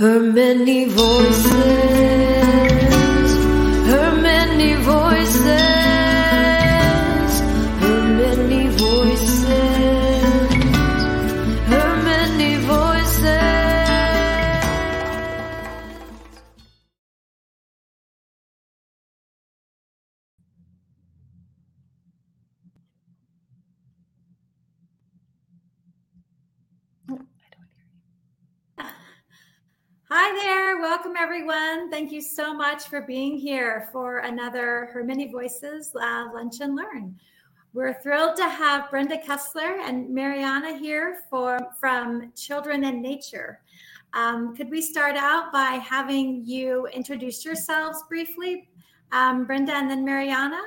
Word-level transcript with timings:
Her 0.00 0.18
many 0.18 0.86
voices, 0.86 2.39
you 32.20 32.26
so 32.26 32.52
much 32.52 32.88
for 32.88 33.00
being 33.00 33.38
here 33.38 33.88
for 33.92 34.18
another 34.18 34.90
Her 34.92 35.02
Many 35.02 35.32
Voices 35.32 35.90
uh, 35.94 36.26
Lunch 36.34 36.60
and 36.60 36.76
Learn. 36.76 37.18
We're 37.72 37.94
thrilled 37.94 38.36
to 38.36 38.46
have 38.46 38.90
Brenda 38.90 39.16
Kessler 39.16 39.78
and 39.80 40.10
Mariana 40.10 40.76
here 40.76 41.20
for, 41.30 41.58
from 41.78 42.30
Children 42.36 42.84
and 42.84 43.00
Nature. 43.00 43.62
Um, 44.12 44.54
could 44.54 44.70
we 44.70 44.82
start 44.82 45.16
out 45.16 45.50
by 45.50 45.80
having 45.82 46.44
you 46.44 46.86
introduce 46.88 47.42
yourselves 47.42 48.04
briefly, 48.06 48.68
um, 49.12 49.46
Brenda 49.46 49.72
and 49.72 49.90
then 49.90 50.04
Mariana? 50.04 50.60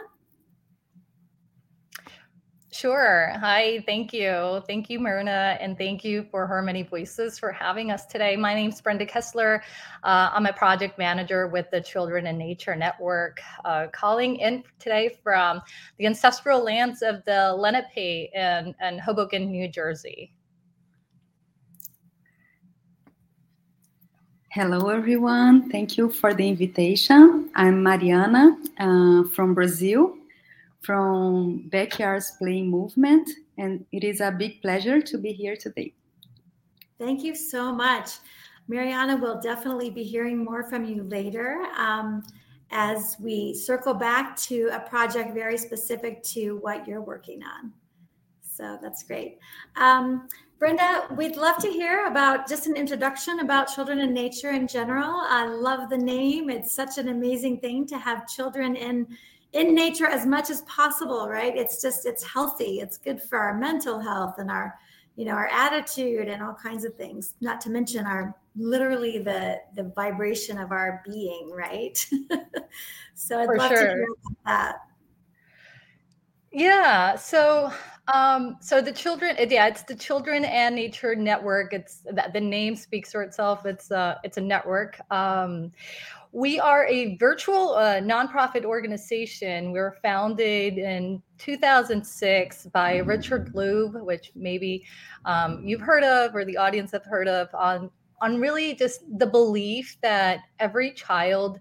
Sure. 2.74 3.32
Hi. 3.40 3.84
Thank 3.86 4.14
you. 4.14 4.64
Thank 4.66 4.90
you, 4.90 5.00
Myrna. 5.00 5.60
And 5.62 5.78
thank 5.78 6.04
you 6.04 6.26
for 6.32 6.48
Her 6.48 6.60
Many 6.60 6.82
Voices 6.82 7.38
for 7.38 7.52
having 7.52 7.92
us 7.92 8.08
today. 8.08 8.36
My 8.36 8.56
name's 8.56 8.82
Brenda 8.82 9.06
Kessler. 9.06 9.62
Uh, 10.04 10.32
I'm 10.34 10.48
a 10.48 10.54
project 10.54 10.98
manager 10.98 11.48
with 11.48 11.70
the 11.70 11.80
Children 11.80 12.26
and 12.26 12.36
Nature 12.36 12.76
Network, 12.76 13.40
uh, 13.64 13.88
calling 13.94 14.38
in 14.38 14.64
today 14.80 15.20
from 15.22 15.62
the 16.00 16.08
ancestral 16.08 16.64
lands 16.64 17.04
of 17.04 17.24
the 17.26 17.54
Lenape 17.56 18.32
in, 18.34 18.74
in 18.82 18.98
Hoboken, 18.98 19.52
New 19.52 19.68
Jersey. 19.68 20.34
Hello, 24.50 24.90
everyone. 24.90 25.70
Thank 25.70 25.96
you 25.96 26.10
for 26.10 26.34
the 26.34 26.50
invitation. 26.50 27.52
I'm 27.54 27.84
Mariana 27.84 28.58
uh, 28.80 29.26
from 29.26 29.54
Brazil 29.54 30.18
from 30.84 31.70
Backyards 31.70 32.34
Playing 32.38 32.70
Movement, 32.70 33.30
and 33.58 33.86
it 33.92 34.04
is 34.04 34.22
a 34.22 34.32
big 34.32 34.62
pleasure 34.62 35.02
to 35.02 35.18
be 35.18 35.32
here 35.32 35.56
today. 35.56 35.94
Thank 37.00 37.24
you 37.24 37.36
so 37.36 37.74
much. 37.74 38.12
Mariana 38.68 39.18
will 39.18 39.40
definitely 39.42 39.90
be 39.90 40.04
hearing 40.04 40.44
more 40.44 40.64
from 40.64 40.86
you 40.86 41.04
later 41.04 41.64
um, 41.78 42.24
as 42.72 43.18
we 43.20 43.54
circle 43.54 43.94
back 43.94 44.36
to 44.38 44.70
a 44.72 44.80
project 44.80 45.34
very 45.34 45.58
specific 45.58 46.24
to 46.24 46.58
what 46.58 46.88
you're 46.88 47.02
working 47.02 47.44
on. 47.44 47.74
So 48.42 48.78
that's 48.82 49.04
great. 49.04 49.40
Um, 49.76 50.28
Brenda, 50.60 51.08
we'd 51.18 51.36
love 51.36 51.58
to 51.58 51.70
hear 51.70 52.06
about 52.06 52.48
just 52.48 52.68
an 52.68 52.76
introduction 52.78 53.40
about 53.40 53.66
children 53.66 54.00
in 54.00 54.14
nature 54.14 54.52
in 54.52 54.68
general. 54.68 55.22
I 55.28 55.46
love 55.46 55.90
the 55.90 55.98
name. 55.98 56.50
It's 56.50 56.74
such 56.74 56.98
an 56.98 57.10
amazing 57.10 57.60
thing 57.60 57.86
to 57.88 57.98
have 57.98 58.28
children 58.28 58.76
in 58.76 59.08
in 59.54 59.74
nature 59.74 60.08
as 60.08 60.26
much 60.26 60.50
as 60.50 60.62
possible 60.64 61.30
right 61.30 61.56
it's 61.56 61.82
just 61.82 62.06
it's 62.06 62.24
healthy 62.24 62.80
it's 62.80 62.98
good 62.98 63.22
for 63.22 63.38
our 63.38 63.54
mental 63.54 64.00
health 64.00 64.36
and 64.40 64.50
our 64.50 64.76
you 65.16 65.26
know 65.26 65.34
our 65.34 65.48
attitude 65.48 66.28
and 66.28 66.42
all 66.42 66.56
kinds 66.56 66.84
of 66.86 66.96
things 66.96 67.36
not 67.40 67.62
to 67.62 67.70
mention 67.70 68.06
our 68.06 68.36
literally 68.56 69.20
the 69.20 69.58
the 69.76 69.84
vibration 69.96 70.58
of 70.58 70.72
our 70.72 71.04
being 71.06 71.52
right 71.52 72.06
so 73.14 73.40
i'd 73.40 73.46
For 73.46 73.58
love 73.58 73.70
to 73.70 73.78
hear 73.78 74.04
about 74.04 74.38
that 74.46 74.76
Yeah. 76.56 77.16
So, 77.16 77.74
um, 78.14 78.58
so 78.62 78.80
the 78.80 78.92
children, 78.92 79.36
yeah, 79.50 79.66
it's 79.66 79.82
the 79.84 79.96
Children 79.96 80.46
and 80.46 80.76
Nature 80.76 81.16
Network. 81.16 81.74
It's 81.74 82.04
that 82.12 82.32
the 82.32 82.40
name 82.40 82.76
speaks 82.76 83.12
for 83.12 83.24
itself. 83.24 83.66
It's 83.66 83.90
a, 83.90 84.20
it's 84.24 84.38
a 84.38 84.42
network. 84.42 85.02
Um, 85.10 85.72
we 86.34 86.60
are 86.60 86.88
a 86.88 87.16
virtual 87.18 87.76
uh, 87.76 88.00
nonprofit 88.00 88.66
organization. 88.66 89.72
We 89.72 89.80
were 89.80 89.96
founded 90.02 90.80
in 90.80 91.22
2006 91.38 92.68
by 92.74 92.98
Richard 92.98 93.54
Louv, 93.54 94.04
which 94.04 94.32
maybe 94.36 94.84
um, 95.26 95.62
you've 95.64 95.82
heard 95.82 96.04
of 96.04 96.36
or 96.36 96.44
the 96.44 96.58
audience 96.58 96.92
have 96.92 97.06
heard 97.06 97.28
of 97.28 97.50
on 97.54 97.92
on 98.20 98.40
really 98.40 98.74
just 98.74 99.02
the 99.20 99.28
belief 99.28 99.98
that 100.02 100.40
every 100.60 100.92
child 100.94 101.60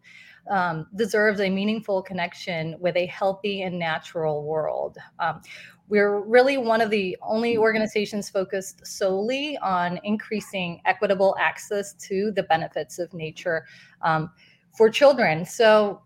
um, 0.50 0.87
deserves 0.97 1.41
a 1.41 1.50
meaningful 1.50 2.03
connection 2.03 2.77
with 2.78 2.97
a 2.97 3.06
healthy 3.06 3.62
and 3.62 3.78
natural 3.78 4.44
world. 4.44 4.97
Um, 5.19 5.43
we're 5.89 6.21
really 6.21 6.56
one 6.56 6.81
of 6.81 6.89
the 6.89 7.19
only 7.21 7.59
organizations 7.59 8.31
focused 8.31 8.87
solely 8.87 9.59
on 9.59 10.00
increasing 10.04 10.81
equitable 10.87 11.37
access 11.39 11.93
to 11.94 12.31
the 12.31 12.44
benefits 12.44 12.99
of 12.99 13.12
nature 13.12 13.66
um, 14.00 14.31
for 14.77 14.91
children. 14.91 15.44
So 15.44 16.03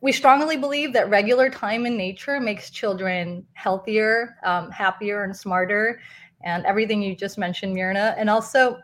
we 0.00 0.12
strongly 0.12 0.56
believe 0.56 0.92
that 0.92 1.08
regular 1.08 1.48
time 1.48 1.86
in 1.86 1.96
nature 1.96 2.38
makes 2.38 2.70
children 2.70 3.46
healthier, 3.54 4.36
um, 4.44 4.70
happier, 4.70 5.24
and 5.24 5.34
smarter, 5.34 6.00
and 6.44 6.64
everything 6.66 7.02
you 7.02 7.16
just 7.16 7.38
mentioned, 7.38 7.74
Myrna, 7.74 8.14
and 8.18 8.28
also 8.28 8.78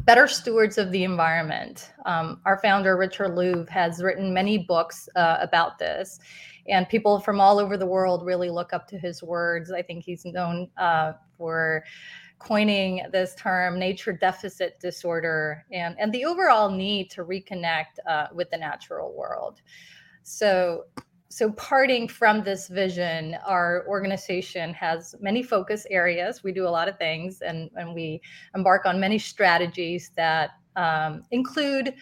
better 0.00 0.28
stewards 0.28 0.78
of 0.78 0.92
the 0.92 1.02
environment. 1.02 1.90
Um, 2.04 2.40
our 2.44 2.58
founder, 2.58 2.96
Richard 2.96 3.32
Louv, 3.32 3.68
has 3.68 4.02
written 4.02 4.32
many 4.32 4.58
books 4.58 5.08
uh, 5.16 5.38
about 5.40 5.78
this, 5.78 6.20
and 6.68 6.88
people 6.88 7.18
from 7.18 7.40
all 7.40 7.58
over 7.58 7.76
the 7.76 7.86
world 7.86 8.24
really 8.24 8.50
look 8.50 8.72
up 8.72 8.86
to 8.88 8.98
his 8.98 9.22
words. 9.22 9.72
I 9.72 9.82
think 9.82 10.04
he's 10.04 10.24
known 10.24 10.68
uh, 10.76 11.14
for 11.36 11.82
coining 12.38 13.02
this 13.12 13.34
term 13.34 13.78
nature 13.78 14.12
deficit 14.12 14.78
disorder 14.80 15.64
and, 15.72 15.96
and 15.98 16.12
the 16.12 16.24
overall 16.24 16.70
need 16.70 17.10
to 17.10 17.24
reconnect 17.24 17.98
uh, 18.06 18.26
with 18.32 18.50
the 18.50 18.58
natural 18.58 19.14
world. 19.14 19.60
So, 20.22 20.84
so 21.28 21.52
parting 21.52 22.08
from 22.08 22.42
this 22.42 22.68
vision, 22.68 23.36
our 23.46 23.84
organization 23.88 24.72
has 24.74 25.14
many 25.20 25.42
focus 25.42 25.86
areas. 25.90 26.42
We 26.42 26.52
do 26.52 26.66
a 26.66 26.70
lot 26.70 26.88
of 26.88 26.98
things 26.98 27.40
and, 27.40 27.70
and 27.76 27.94
we 27.94 28.20
embark 28.54 28.86
on 28.86 29.00
many 29.00 29.18
strategies 29.18 30.12
that 30.16 30.50
um, 30.76 31.22
include 31.30 31.94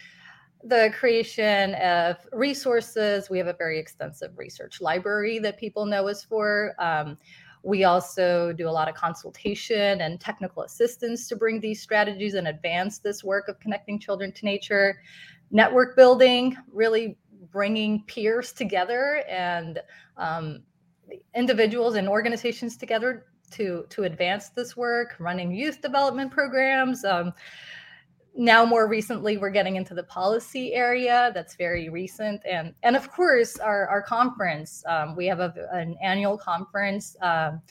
the 0.64 0.92
creation 0.98 1.74
of 1.74 2.16
resources. 2.32 3.28
We 3.28 3.38
have 3.38 3.46
a 3.46 3.52
very 3.54 3.78
extensive 3.78 4.32
research 4.36 4.80
library 4.80 5.38
that 5.40 5.58
people 5.58 5.84
know 5.84 6.08
us 6.08 6.24
for. 6.24 6.74
Um, 6.78 7.18
we 7.64 7.84
also 7.84 8.52
do 8.52 8.68
a 8.68 8.70
lot 8.70 8.88
of 8.88 8.94
consultation 8.94 10.02
and 10.02 10.20
technical 10.20 10.62
assistance 10.62 11.26
to 11.28 11.36
bring 11.36 11.60
these 11.60 11.80
strategies 11.80 12.34
and 12.34 12.46
advance 12.46 12.98
this 12.98 13.24
work 13.24 13.48
of 13.48 13.58
connecting 13.58 13.98
children 13.98 14.30
to 14.32 14.44
nature. 14.44 15.00
Network 15.50 15.96
building, 15.96 16.56
really 16.70 17.16
bringing 17.50 18.02
peers 18.04 18.52
together 18.52 19.24
and 19.28 19.80
um, 20.18 20.62
individuals 21.34 21.94
and 21.94 22.08
organizations 22.08 22.76
together 22.76 23.26
to 23.52 23.86
to 23.88 24.04
advance 24.04 24.50
this 24.50 24.76
work. 24.76 25.16
Running 25.18 25.50
youth 25.50 25.80
development 25.80 26.30
programs. 26.30 27.04
Um, 27.04 27.32
now 28.36 28.64
more 28.64 28.88
recently 28.88 29.38
we're 29.38 29.50
getting 29.50 29.76
into 29.76 29.94
the 29.94 30.02
policy 30.02 30.74
area 30.74 31.30
that's 31.34 31.54
very 31.54 31.88
recent. 31.88 32.40
And 32.48 32.74
and 32.82 32.96
of 32.96 33.10
course 33.10 33.58
our 33.58 33.86
our 33.88 34.02
conference 34.02 34.82
um, 34.88 35.14
we 35.14 35.26
have 35.26 35.40
a, 35.40 35.54
an 35.72 35.96
annual 36.02 36.36
conference 36.36 37.16
um, 37.22 37.62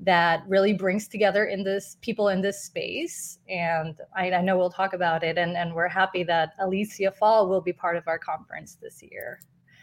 that 0.00 0.44
really 0.46 0.72
brings 0.72 1.08
together 1.08 1.46
in 1.46 1.62
this 1.62 1.98
people 2.00 2.28
in 2.28 2.40
this 2.40 2.64
space. 2.64 3.38
And 3.48 3.96
I, 4.16 4.30
I 4.30 4.40
know 4.40 4.56
we'll 4.56 4.70
talk 4.70 4.94
about 4.94 5.22
it 5.22 5.36
and 5.36 5.56
and 5.56 5.74
we're 5.74 5.88
happy 5.88 6.22
that 6.24 6.54
alicia 6.58 7.10
fall 7.12 7.48
will 7.48 7.60
be 7.60 7.72
part 7.72 7.96
of 7.96 8.08
our 8.08 8.18
conference 8.18 8.78
this 8.80 9.02
year. 9.02 9.40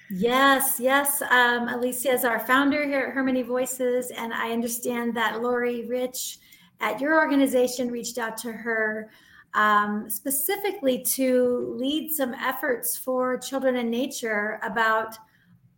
Yes 0.10 0.80
yes 0.80 1.22
um, 1.30 1.68
alicia 1.68 2.12
is 2.12 2.26
our 2.26 2.40
founder 2.40 2.86
here 2.86 3.08
at 3.08 3.14
her 3.14 3.24
many 3.24 3.42
voices 3.42 4.12
and 4.12 4.32
i 4.36 4.52
understand 4.52 5.18
that 5.18 5.42
lori 5.42 5.88
rich 5.88 6.38
at 6.80 7.02
your 7.02 7.20
organization 7.20 7.90
reached 7.90 8.20
out 8.20 8.38
to 8.38 8.52
her 8.52 9.10
um, 9.56 10.10
specifically 10.10 11.02
to 11.02 11.76
lead 11.80 12.12
some 12.12 12.34
efforts 12.36 12.98
for 12.98 13.38
children 13.38 13.78
in 13.78 13.90
nature 13.90 14.60
about 14.62 15.18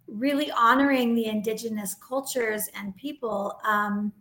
really 0.07 0.51
honoring 0.51 1.15
the 1.15 1.25
indigenous 1.25 1.95
cultures 1.95 2.69
and 2.75 2.95
people. 2.97 3.59
Um, 3.63 4.12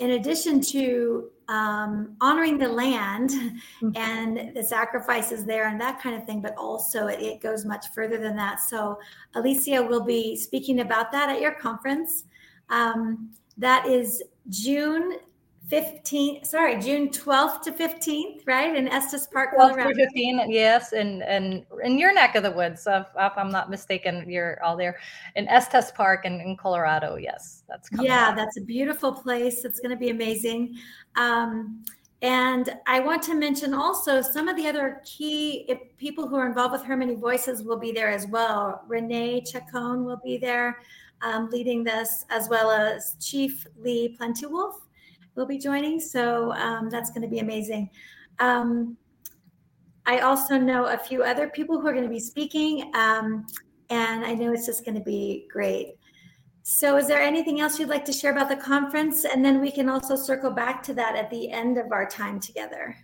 in 0.00 0.12
addition 0.12 0.62
to 0.62 1.30
um, 1.48 2.16
honoring 2.20 2.56
the 2.58 2.68
land 2.68 3.30
mm-hmm. 3.30 3.90
and 3.96 4.56
the 4.56 4.62
sacrifices 4.62 5.44
there 5.44 5.68
and 5.68 5.80
that 5.80 6.00
kind 6.00 6.16
of 6.16 6.24
thing 6.24 6.40
but 6.40 6.54
also 6.56 7.08
it, 7.08 7.20
it, 7.20 7.40
goes 7.40 7.64
much 7.64 7.86
further 7.94 8.16
than 8.16 8.34
that. 8.36 8.60
So 8.60 8.98
alicia 9.34 9.82
will 9.82 10.04
be 10.04 10.36
speaking 10.36 10.80
about 10.80 11.12
that 11.12 11.28
at 11.28 11.40
your 11.40 11.52
conference. 11.52 12.24
Um, 12.70 13.30
that 13.58 13.86
is 13.86 14.22
june 14.48 15.18
15th, 15.68 16.46
sorry, 16.46 16.80
June 16.80 17.08
12th 17.10 17.62
to 17.62 17.72
15th, 17.72 18.46
right? 18.46 18.74
In 18.74 18.88
Estes 18.88 19.26
Park, 19.28 19.50
12 19.54 19.70
Colorado. 19.72 19.94
15, 19.94 20.50
yes, 20.50 20.92
and 20.92 21.22
and 21.22 21.64
in 21.84 21.98
your 21.98 22.12
neck 22.12 22.34
of 22.34 22.42
the 22.42 22.50
woods, 22.50 22.86
if, 22.88 23.06
if 23.16 23.32
I'm 23.36 23.50
not 23.50 23.70
mistaken, 23.70 24.28
you're 24.28 24.62
all 24.64 24.76
there 24.76 24.98
in 25.36 25.46
Estes 25.48 25.92
Park 25.92 26.24
in, 26.24 26.40
in 26.40 26.56
Colorado. 26.56 27.16
Yes, 27.16 27.62
that's 27.68 27.88
coming 27.88 28.06
Yeah, 28.06 28.30
up. 28.30 28.36
that's 28.36 28.56
a 28.56 28.62
beautiful 28.62 29.12
place. 29.12 29.64
It's 29.64 29.78
going 29.78 29.90
to 29.90 29.96
be 29.96 30.10
amazing. 30.10 30.76
Um, 31.16 31.84
and 32.22 32.74
I 32.86 33.00
want 33.00 33.22
to 33.24 33.34
mention 33.34 33.72
also 33.72 34.20
some 34.20 34.48
of 34.48 34.56
the 34.56 34.66
other 34.66 35.00
key 35.04 35.64
if 35.68 35.78
people 35.96 36.26
who 36.26 36.36
are 36.36 36.46
involved 36.46 36.72
with 36.72 36.82
Her 36.82 36.96
Many 36.96 37.14
Voices 37.14 37.62
will 37.62 37.78
be 37.78 37.92
there 37.92 38.10
as 38.10 38.26
well. 38.26 38.82
Renee 38.88 39.42
Chacon 39.42 40.04
will 40.04 40.20
be 40.22 40.36
there 40.36 40.80
um, 41.22 41.48
leading 41.50 41.84
this, 41.84 42.24
as 42.28 42.48
well 42.48 42.70
as 42.70 43.16
Chief 43.20 43.66
Lee 43.78 44.16
Plentywolf 44.20 44.74
will 45.34 45.46
be 45.46 45.58
joining. 45.58 46.00
So 46.00 46.52
um, 46.52 46.90
that's 46.90 47.10
going 47.10 47.22
to 47.22 47.28
be 47.28 47.38
amazing. 47.38 47.90
Um, 48.38 48.96
I 50.06 50.20
also 50.20 50.58
know 50.58 50.86
a 50.86 50.98
few 50.98 51.22
other 51.22 51.48
people 51.48 51.80
who 51.80 51.86
are 51.86 51.92
going 51.92 52.04
to 52.04 52.10
be 52.10 52.20
speaking, 52.20 52.90
um, 52.94 53.46
and 53.90 54.24
I 54.24 54.34
know 54.34 54.52
it's 54.52 54.66
just 54.66 54.84
going 54.84 54.96
to 54.96 55.04
be 55.04 55.46
great. 55.52 55.94
So, 56.62 56.96
is 56.96 57.06
there 57.06 57.20
anything 57.20 57.60
else 57.60 57.78
you'd 57.78 57.88
like 57.88 58.04
to 58.06 58.12
share 58.12 58.32
about 58.32 58.48
the 58.48 58.56
conference? 58.56 59.24
And 59.24 59.44
then 59.44 59.60
we 59.60 59.70
can 59.70 59.88
also 59.88 60.16
circle 60.16 60.50
back 60.50 60.82
to 60.84 60.94
that 60.94 61.16
at 61.16 61.30
the 61.30 61.50
end 61.50 61.78
of 61.78 61.90
our 61.92 62.06
time 62.06 62.40
together. 62.40 62.96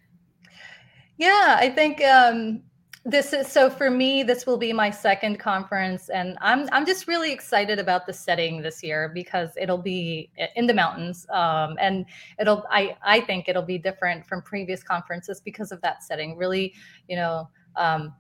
Yeah, 1.17 1.57
I 1.59 1.71
think 1.71 2.03
um, 2.03 2.63
this 3.07 3.33
is 3.33 3.47
so 3.47 3.71
for 3.71 3.89
me. 3.89 4.25
This 4.25 4.47
will 4.47 4.57
be 4.57 4.73
my 4.73 4.91
second 4.91 5.39
conference, 5.39 6.09
and 6.09 6.37
I'm 6.41 6.69
I'm 6.73 6.85
just 6.85 7.07
really 7.07 7.33
excited 7.33 7.79
about 7.79 8.05
the 8.05 8.13
setting 8.13 8.61
this 8.63 8.83
year 8.83 9.13
because 9.15 9.51
it'll 9.57 9.79
be 9.79 10.29
in 10.57 10.67
the 10.67 10.75
mountains, 10.75 11.25
um, 11.31 11.77
and 11.81 12.05
it'll 12.41 12.65
I 12.69 12.97
I 13.03 13.21
think 13.21 13.49
it'll 13.49 13.63
be 13.63 13.79
different 13.79 14.27
from 14.27 14.43
previous 14.43 14.83
conferences 14.83 15.41
because 15.41 15.71
of 15.71 15.81
that 15.83 16.03
setting. 16.03 16.37
Really, 16.37 16.75
you 17.09 17.17
know. 17.17 17.49
Um, 17.77 18.13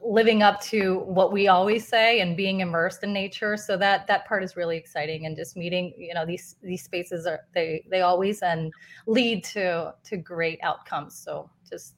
living 0.00 0.42
up 0.42 0.62
to 0.62 1.00
what 1.00 1.32
we 1.32 1.48
always 1.48 1.86
say 1.86 2.20
and 2.20 2.36
being 2.36 2.60
immersed 2.60 3.02
in 3.02 3.12
nature 3.12 3.56
so 3.56 3.76
that 3.76 4.06
that 4.06 4.24
part 4.26 4.42
is 4.44 4.56
really 4.56 4.76
exciting 4.76 5.26
and 5.26 5.36
just 5.36 5.56
meeting 5.56 5.92
you 5.98 6.14
know 6.14 6.24
these 6.24 6.54
these 6.62 6.82
spaces 6.84 7.26
are 7.26 7.40
they 7.52 7.84
they 7.90 8.02
always 8.02 8.40
and 8.42 8.72
lead 9.06 9.42
to 9.42 9.92
to 10.04 10.16
great 10.16 10.60
outcomes 10.62 11.18
so 11.18 11.50
just 11.68 11.96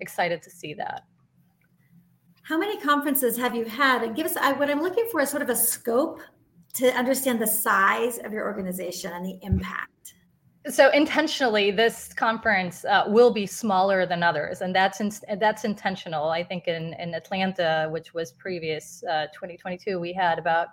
excited 0.00 0.42
to 0.42 0.50
see 0.50 0.74
that 0.74 1.04
How 2.44 2.58
many 2.58 2.78
conferences 2.78 3.38
have 3.38 3.54
you 3.54 3.64
had? 3.64 4.02
And 4.02 4.14
give 4.14 4.26
us 4.26 4.36
I, 4.36 4.52
what 4.52 4.70
I'm 4.70 4.82
looking 4.82 5.08
for 5.10 5.20
is 5.20 5.30
sort 5.30 5.42
of 5.42 5.48
a 5.48 5.56
scope 5.56 6.20
to 6.74 6.92
understand 6.94 7.40
the 7.40 7.46
size 7.46 8.18
of 8.18 8.32
your 8.32 8.44
organization 8.44 9.12
and 9.12 9.24
the 9.24 9.38
impact. 9.42 10.14
so 10.68 10.90
intentionally 10.90 11.70
this 11.70 12.12
conference 12.12 12.84
uh, 12.84 13.04
will 13.06 13.32
be 13.32 13.46
smaller 13.46 14.06
than 14.06 14.22
others 14.22 14.62
and 14.62 14.74
that's 14.74 15.00
in, 15.00 15.10
that's 15.38 15.64
intentional 15.64 16.30
i 16.30 16.42
think 16.42 16.66
in 16.66 16.94
in 16.94 17.12
atlanta 17.14 17.86
which 17.90 18.14
was 18.14 18.32
previous 18.32 19.04
uh, 19.04 19.26
2022 19.34 20.00
we 20.00 20.12
had 20.12 20.38
about 20.38 20.68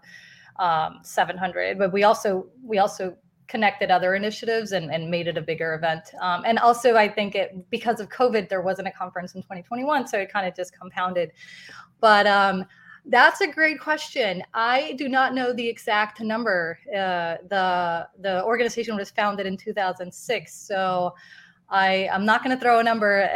um, 0.60 1.00
700 1.04 1.78
but 1.78 1.92
we 1.92 2.04
also 2.04 2.48
we 2.64 2.78
also 2.78 3.18
connected 3.52 3.92
other 3.92 4.16
initiatives 4.16 4.72
and, 4.72 4.90
and 4.92 5.12
made 5.12 5.28
it 5.28 5.38
a 5.38 5.42
bigger 5.42 5.74
event 5.74 6.14
um, 6.22 6.44
and 6.46 6.58
also 6.60 6.96
i 6.96 7.08
think 7.08 7.36
it 7.36 7.70
because 7.70 8.00
of 8.00 8.08
covid 8.10 8.48
there 8.48 8.62
wasn't 8.62 8.88
a 8.88 8.92
conference 8.92 9.36
in 9.36 9.42
2021 9.42 10.08
so 10.08 10.18
it 10.18 10.32
kind 10.32 10.48
of 10.48 10.56
just 10.56 10.72
compounded 10.78 11.32
but 12.00 12.26
um, 12.26 12.66
that's 13.06 13.42
a 13.42 13.48
great 13.48 13.80
question. 13.80 14.44
I 14.54 14.94
do 14.94 15.10
not 15.10 15.34
know 15.34 15.54
the 15.54 15.68
exact 15.68 16.22
number. 16.22 16.78
Uh, 16.90 17.38
the 17.50 18.08
the 18.20 18.44
organization 18.44 18.96
was 18.96 19.10
founded 19.10 19.48
in 19.48 19.58
2006, 19.58 20.54
so 20.54 21.16
I 21.70 22.10
I'm 22.12 22.26
not 22.26 22.44
going 22.44 22.56
to 22.56 22.62
throw 22.62 22.80
a 22.80 22.84
number, 22.84 23.28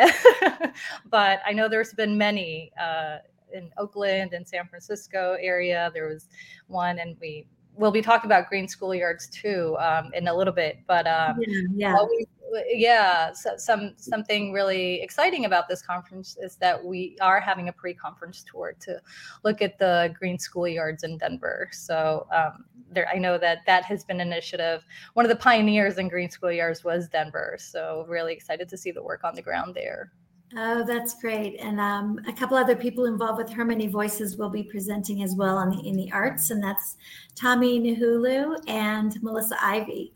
but 1.09 1.39
I 1.45 1.53
know 1.53 1.67
there's 1.67 1.93
been 1.93 2.17
many 2.17 2.71
uh, 2.79 3.17
in 3.53 3.71
Oakland 3.77 4.33
and 4.33 4.47
San 4.47 4.67
Francisco 4.67 5.37
area. 5.39 5.89
There 5.93 6.07
was 6.07 6.27
one, 6.67 6.99
and 6.99 7.17
we 7.19 7.47
will 7.77 7.91
be 7.91 8.01
talking 8.01 8.27
about 8.27 8.47
green 8.49 8.67
schoolyards 8.67 9.29
too 9.29 9.75
um, 9.79 10.11
in 10.13 10.27
a 10.27 10.35
little 10.35 10.53
bit. 10.53 10.79
But 10.87 11.07
um, 11.07 11.37
Yeah, 11.39 11.61
yeah. 11.75 11.95
always- 11.95 12.27
yeah 12.67 13.33
so, 13.33 13.51
some 13.57 13.93
something 13.97 14.51
really 14.51 15.01
exciting 15.01 15.45
about 15.45 15.67
this 15.67 15.81
conference 15.81 16.37
is 16.41 16.55
that 16.57 16.83
we 16.83 17.17
are 17.21 17.39
having 17.39 17.69
a 17.69 17.73
pre-conference 17.73 18.45
tour 18.49 18.75
to 18.79 18.99
look 19.43 19.61
at 19.61 19.77
the 19.79 20.13
green 20.17 20.37
schoolyards 20.37 21.03
in 21.03 21.17
denver 21.17 21.67
so 21.71 22.27
um, 22.31 22.65
there 22.91 23.07
i 23.09 23.17
know 23.17 23.37
that 23.37 23.59
that 23.65 23.83
has 23.83 24.03
been 24.03 24.21
an 24.21 24.27
initiative 24.27 24.85
one 25.13 25.25
of 25.25 25.29
the 25.29 25.35
pioneers 25.35 25.97
in 25.97 26.07
green 26.07 26.29
schoolyards 26.29 26.83
was 26.83 27.07
denver 27.07 27.57
so 27.59 28.05
really 28.07 28.33
excited 28.33 28.69
to 28.69 28.77
see 28.77 28.91
the 28.91 29.03
work 29.03 29.23
on 29.23 29.35
the 29.35 29.41
ground 29.41 29.73
there 29.75 30.11
Oh, 30.55 30.85
that's 30.85 31.19
great. 31.19 31.57
And 31.59 31.79
um, 31.79 32.19
a 32.27 32.33
couple 32.33 32.55
other 32.55 32.75
people 32.75 33.05
involved 33.05 33.37
with 33.37 33.51
Her 33.51 33.65
Many 33.65 33.87
Voices 33.87 34.37
will 34.37 34.49
be 34.49 34.63
presenting 34.63 35.23
as 35.23 35.35
well 35.35 35.57
on 35.57 35.69
the 35.69 35.87
in 35.87 35.95
the 35.95 36.11
arts, 36.11 36.51
and 36.51 36.63
that's 36.63 36.97
Tommy 37.35 37.79
Nahulu 37.79 38.55
and 38.67 39.21
Melissa 39.21 39.57
Ivy. 39.61 40.13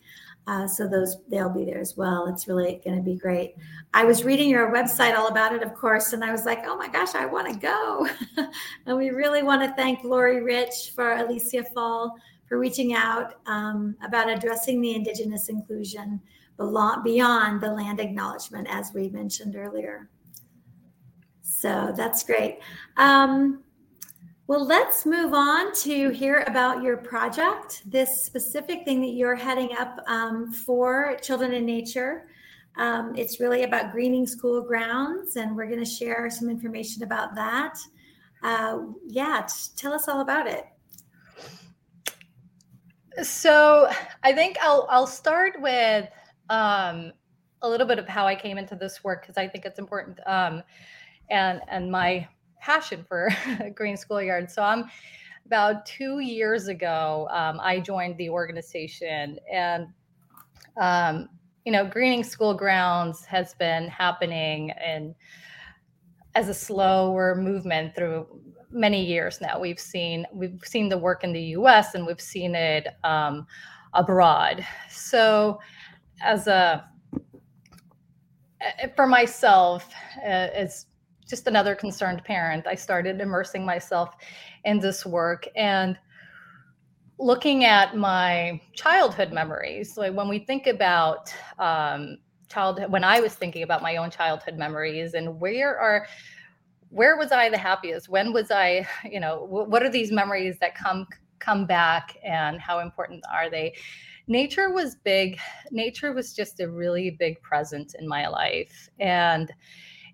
Uh, 0.47 0.67
so 0.67 0.87
those 0.87 1.17
they'll 1.29 1.49
be 1.49 1.65
there 1.65 1.79
as 1.79 1.97
well. 1.97 2.27
It's 2.27 2.47
really 2.47 2.81
going 2.83 2.95
to 2.95 3.03
be 3.03 3.15
great. 3.15 3.55
I 3.93 4.05
was 4.05 4.23
reading 4.23 4.49
your 4.49 4.71
website 4.71 5.15
all 5.15 5.27
about 5.27 5.53
it, 5.53 5.61
of 5.61 5.73
course, 5.75 6.13
and 6.13 6.23
I 6.23 6.31
was 6.31 6.45
like, 6.45 6.61
oh 6.65 6.77
my 6.77 6.87
gosh, 6.87 7.15
I 7.15 7.25
want 7.25 7.51
to 7.53 7.59
go. 7.59 8.07
and 8.85 8.97
we 8.97 9.09
really 9.09 9.43
want 9.43 9.61
to 9.61 9.75
thank 9.75 10.03
Lori 10.03 10.41
Rich 10.41 10.93
for 10.95 11.13
Alicia 11.13 11.65
Fall 11.73 12.15
for 12.47 12.57
reaching 12.57 12.93
out 12.93 13.35
um, 13.45 13.95
about 14.03 14.29
addressing 14.29 14.81
the 14.81 14.95
Indigenous 14.95 15.49
inclusion 15.49 16.19
beyond 16.57 17.61
the 17.61 17.71
land 17.71 17.99
acknowledgement, 17.99 18.67
as 18.69 18.91
we 18.93 19.09
mentioned 19.09 19.55
earlier. 19.55 20.09
So 21.59 21.91
that's 21.93 22.23
great. 22.23 22.59
Um, 22.95 23.63
well, 24.47 24.65
let's 24.65 25.05
move 25.05 25.33
on 25.33 25.73
to 25.81 26.09
hear 26.09 26.45
about 26.47 26.81
your 26.81 26.95
project, 26.95 27.83
this 27.85 28.23
specific 28.23 28.85
thing 28.85 29.01
that 29.01 29.09
you're 29.09 29.35
heading 29.35 29.75
up 29.77 29.99
um, 30.07 30.53
for 30.53 31.17
Children 31.21 31.51
in 31.51 31.65
Nature. 31.65 32.29
Um, 32.77 33.13
it's 33.17 33.41
really 33.41 33.63
about 33.63 33.91
greening 33.91 34.25
school 34.25 34.61
grounds, 34.61 35.35
and 35.35 35.53
we're 35.53 35.67
going 35.67 35.83
to 35.83 35.89
share 35.89 36.29
some 36.29 36.49
information 36.49 37.03
about 37.03 37.35
that. 37.35 37.77
Uh, 38.41 38.77
yeah, 39.05 39.45
tell 39.75 39.91
us 39.91 40.07
all 40.07 40.21
about 40.21 40.47
it. 40.47 40.65
So 43.21 43.91
I 44.23 44.31
think 44.31 44.55
I'll 44.61 44.87
I'll 44.89 45.07
start 45.07 45.59
with 45.59 46.07
um, 46.49 47.11
a 47.61 47.69
little 47.69 47.87
bit 47.87 47.99
of 47.99 48.07
how 48.07 48.25
I 48.25 48.35
came 48.35 48.57
into 48.57 48.75
this 48.75 49.03
work 49.03 49.23
because 49.23 49.37
I 49.37 49.47
think 49.47 49.65
it's 49.65 49.79
important, 49.79 50.19
um, 50.25 50.63
and 51.29 51.61
and 51.69 51.91
my 51.91 52.27
passion 52.61 53.05
for 53.07 53.29
green 53.75 53.97
schoolyard. 53.97 54.49
So 54.51 54.61
I'm 54.61 54.85
about 55.45 55.85
two 55.85 56.19
years 56.19 56.67
ago. 56.67 57.27
Um, 57.31 57.59
I 57.61 57.79
joined 57.79 58.17
the 58.17 58.29
organization, 58.29 59.39
and 59.51 59.87
um, 60.79 61.29
you 61.65 61.71
know, 61.71 61.85
greening 61.85 62.23
school 62.23 62.53
grounds 62.53 63.25
has 63.25 63.53
been 63.55 63.87
happening 63.87 64.71
and 64.71 65.13
as 66.35 66.47
a 66.47 66.53
slower 66.53 67.35
movement 67.35 67.95
through 67.95 68.27
many 68.71 69.03
years 69.03 69.41
now. 69.41 69.59
We've 69.59 69.79
seen 69.79 70.25
we've 70.33 70.61
seen 70.63 70.89
the 70.89 70.97
work 70.97 71.23
in 71.23 71.33
the 71.33 71.41
U.S. 71.57 71.95
and 71.95 72.05
we've 72.05 72.21
seen 72.21 72.55
it 72.55 72.87
um, 73.03 73.47
abroad. 73.93 74.65
So, 74.89 75.59
as 76.21 76.47
a 76.47 76.87
for 78.95 79.07
myself, 79.07 79.91
uh, 80.23 80.49
as 80.53 80.85
just 81.29 81.47
another 81.47 81.75
concerned 81.75 82.23
parent, 82.23 82.65
I 82.67 82.75
started 82.75 83.21
immersing 83.21 83.65
myself 83.65 84.15
in 84.65 84.79
this 84.79 85.05
work 85.05 85.47
and 85.55 85.97
looking 87.19 87.65
at 87.65 87.95
my 87.95 88.59
childhood 88.73 89.31
memories. 89.31 89.93
When 89.95 90.27
we 90.27 90.39
think 90.39 90.67
about 90.67 91.33
um, 91.59 92.17
childhood, 92.49 92.91
when 92.91 93.03
I 93.03 93.19
was 93.19 93.35
thinking 93.35 93.63
about 93.63 93.81
my 93.81 93.97
own 93.97 94.09
childhood 94.09 94.57
memories 94.57 95.13
and 95.13 95.39
where 95.39 95.77
are 95.77 96.07
where 96.91 97.17
was 97.17 97.31
I 97.31 97.49
the 97.49 97.57
happiest? 97.57 98.09
When 98.09 98.33
was 98.33 98.49
I, 98.49 98.87
you 99.09 99.19
know, 99.19 99.45
what 99.47 99.83
are 99.83 99.89
these 99.91 100.11
memories 100.11 100.57
that 100.59 100.73
come 100.73 101.05
come 101.37 101.65
back 101.65 102.17
and 102.23 102.59
how 102.59 102.79
important 102.79 103.23
are 103.31 103.49
they? 103.49 103.75
Nature 104.27 104.71
was 104.71 104.95
big. 104.95 105.39
Nature 105.71 106.13
was 106.13 106.33
just 106.33 106.59
a 106.59 106.69
really 106.69 107.11
big 107.11 107.39
presence 107.41 107.93
in 107.93 108.07
my 108.07 108.27
life 108.27 108.89
and 108.99 109.51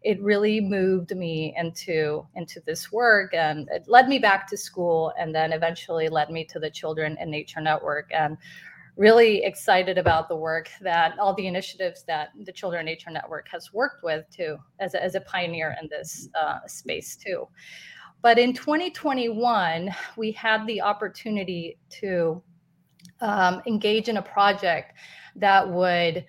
it 0.05 0.21
really 0.21 0.61
moved 0.61 1.15
me 1.15 1.53
into 1.57 2.25
into 2.35 2.61
this 2.61 2.91
work 2.91 3.33
and 3.33 3.67
it 3.71 3.85
led 3.87 4.07
me 4.07 4.19
back 4.19 4.47
to 4.47 4.55
school 4.55 5.11
and 5.17 5.33
then 5.33 5.51
eventually 5.51 6.07
led 6.07 6.29
me 6.29 6.45
to 6.45 6.59
the 6.59 6.69
Children 6.69 7.17
and 7.19 7.29
Nature 7.31 7.59
Network 7.59 8.11
and 8.13 8.37
really 8.97 9.43
excited 9.43 9.97
about 9.97 10.29
the 10.29 10.35
work 10.35 10.69
that 10.79 11.17
all 11.17 11.33
the 11.33 11.47
initiatives 11.47 12.03
that 12.03 12.29
the 12.45 12.51
Children 12.51 12.85
Nature 12.85 13.09
Network 13.09 13.47
has 13.51 13.73
worked 13.73 14.03
with 14.03 14.25
too, 14.29 14.57
as 14.79 14.93
a, 14.93 15.03
as 15.03 15.15
a 15.15 15.21
pioneer 15.21 15.75
in 15.81 15.89
this 15.89 16.29
uh, 16.39 16.59
space 16.67 17.15
too. 17.15 17.47
But 18.21 18.37
in 18.37 18.53
2021, 18.53 19.89
we 20.17 20.31
had 20.31 20.65
the 20.67 20.81
opportunity 20.81 21.77
to 22.01 22.41
um, 23.21 23.61
engage 23.65 24.07
in 24.07 24.17
a 24.17 24.21
project 24.21 24.93
that 25.35 25.67
would 25.67 26.25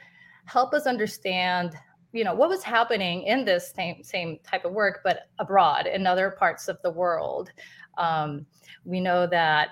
help 0.47 0.73
us 0.73 0.87
understand 0.87 1.77
you 2.17 2.25
know 2.25 2.35
what 2.35 2.49
was 2.49 2.63
happening 2.63 3.23
in 3.25 3.45
this 3.45 3.73
same 3.75 4.03
same 4.03 4.39
type 4.43 4.65
of 4.65 4.73
work 4.73 5.01
but 5.05 5.29
abroad 5.39 5.87
in 5.87 6.07
other 6.07 6.31
parts 6.31 6.67
of 6.67 6.81
the 6.83 6.91
world 6.91 7.51
um, 7.99 8.47
we 8.85 9.01
know 9.01 9.27
that 9.27 9.69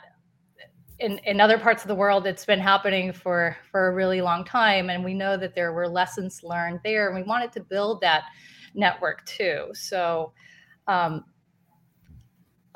in, 1.00 1.18
in 1.24 1.40
other 1.40 1.58
parts 1.58 1.82
of 1.82 1.88
the 1.88 1.94
world 1.94 2.26
it's 2.26 2.44
been 2.44 2.60
happening 2.60 3.12
for 3.12 3.56
for 3.70 3.88
a 3.88 3.94
really 3.94 4.20
long 4.20 4.44
time 4.44 4.90
and 4.90 5.02
we 5.02 5.14
know 5.14 5.36
that 5.36 5.54
there 5.54 5.72
were 5.72 5.88
lessons 5.88 6.42
learned 6.42 6.78
there 6.84 7.08
and 7.08 7.16
we 7.16 7.22
wanted 7.22 7.50
to 7.50 7.60
build 7.60 8.00
that 8.00 8.24
network 8.74 9.24
too 9.24 9.70
so 9.72 10.32
um, 10.86 11.24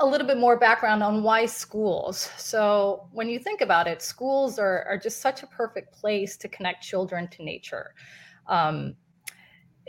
a 0.01 0.07
little 0.07 0.27
bit 0.27 0.39
more 0.39 0.57
background 0.57 1.03
on 1.03 1.25
why 1.25 1.45
schools. 1.45 2.31
So, 2.37 3.09
when 3.13 3.29
you 3.29 3.41
think 3.41 3.61
about 3.61 3.89
it, 3.89 4.01
schools 4.01 4.59
are, 4.59 4.85
are 4.85 4.97
just 4.97 5.21
such 5.21 5.43
a 5.43 5.47
perfect 5.49 5.93
place 5.93 6.37
to 6.37 6.49
connect 6.49 6.85
children 6.85 7.27
to 7.29 7.43
nature. 7.43 7.95
Um, 8.47 8.95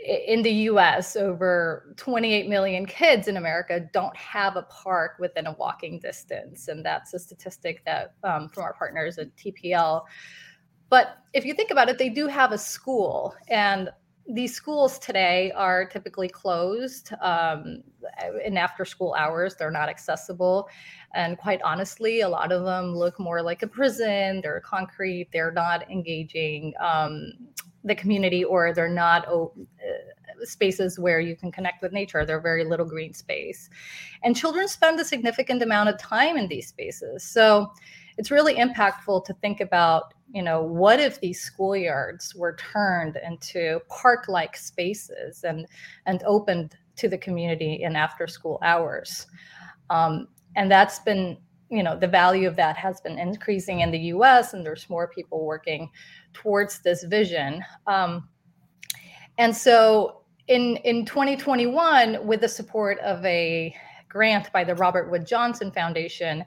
in 0.04 0.42
the 0.42 0.52
US, 0.52 1.16
over 1.16 1.94
28 1.96 2.48
million 2.48 2.86
kids 2.86 3.28
in 3.28 3.36
America 3.36 3.80
don't 3.92 4.16
have 4.16 4.56
a 4.56 4.62
park 4.62 5.16
within 5.18 5.46
a 5.46 5.52
walking 5.52 5.98
distance. 5.98 6.68
And 6.68 6.84
that's 6.84 7.14
a 7.14 7.18
statistic 7.18 7.84
that 7.84 8.14
um, 8.24 8.48
from 8.48 8.64
our 8.64 8.74
partners 8.74 9.18
at 9.18 9.34
TPL. 9.36 10.04
But 10.88 11.18
if 11.32 11.44
you 11.44 11.54
think 11.54 11.70
about 11.70 11.88
it, 11.88 11.98
they 11.98 12.08
do 12.08 12.26
have 12.26 12.52
a 12.52 12.58
school. 12.58 13.34
And 13.48 13.90
these 14.28 14.54
schools 14.54 14.98
today 14.98 15.50
are 15.52 15.84
typically 15.84 16.28
closed 16.28 17.12
um, 17.20 17.82
in 18.44 18.56
after 18.56 18.84
school 18.84 19.14
hours. 19.18 19.56
They're 19.56 19.70
not 19.70 19.88
accessible. 19.88 20.68
And 21.14 21.36
quite 21.36 21.60
honestly, 21.62 22.20
a 22.20 22.28
lot 22.28 22.52
of 22.52 22.64
them 22.64 22.94
look 22.94 23.18
more 23.18 23.42
like 23.42 23.62
a 23.62 23.66
prison. 23.66 24.40
They're 24.42 24.60
concrete. 24.60 25.28
They're 25.32 25.52
not 25.52 25.90
engaging 25.90 26.74
um, 26.80 27.32
the 27.82 27.94
community 27.94 28.44
or 28.44 28.72
they're 28.72 28.88
not 28.88 29.26
uh, 29.26 29.46
spaces 30.44 30.98
where 30.98 31.20
you 31.20 31.36
can 31.36 31.50
connect 31.50 31.82
with 31.82 31.92
nature. 31.92 32.24
They're 32.24 32.40
very 32.40 32.64
little 32.64 32.86
green 32.86 33.14
space. 33.14 33.68
And 34.22 34.36
children 34.36 34.68
spend 34.68 35.00
a 35.00 35.04
significant 35.04 35.62
amount 35.62 35.88
of 35.88 35.98
time 35.98 36.36
in 36.36 36.48
these 36.48 36.68
spaces. 36.68 37.24
So 37.24 37.72
it's 38.16 38.30
really 38.30 38.56
impactful 38.56 39.24
to 39.24 39.34
think 39.34 39.60
about 39.60 40.14
you 40.32 40.42
know 40.42 40.62
what 40.62 41.00
if 41.00 41.20
these 41.20 41.50
schoolyards 41.50 42.34
were 42.34 42.56
turned 42.56 43.18
into 43.24 43.80
park-like 43.88 44.56
spaces 44.56 45.44
and 45.44 45.66
and 46.06 46.22
opened 46.24 46.76
to 46.96 47.08
the 47.08 47.18
community 47.18 47.82
in 47.82 47.96
after 47.96 48.26
school 48.26 48.58
hours? 48.62 49.26
Um, 49.88 50.28
and 50.56 50.70
that's 50.70 50.98
been 51.00 51.38
you 51.68 51.82
know 51.82 51.98
the 51.98 52.08
value 52.08 52.46
of 52.46 52.56
that 52.56 52.76
has 52.76 53.00
been 53.00 53.18
increasing 53.18 53.80
in 53.80 53.90
the 53.90 53.98
us 53.98 54.54
and 54.54 54.64
there's 54.64 54.88
more 54.88 55.08
people 55.08 55.44
working 55.44 55.90
towards 56.32 56.80
this 56.80 57.04
vision. 57.04 57.64
Um, 57.86 58.28
and 59.38 59.56
so 59.56 60.22
in 60.48 60.76
in 60.78 61.04
2021 61.04 62.26
with 62.26 62.40
the 62.40 62.48
support 62.48 62.98
of 63.00 63.24
a 63.24 63.74
grant 64.08 64.52
by 64.52 64.64
the 64.64 64.74
robert 64.74 65.08
wood 65.08 65.24
johnson 65.24 65.70
foundation 65.70 66.44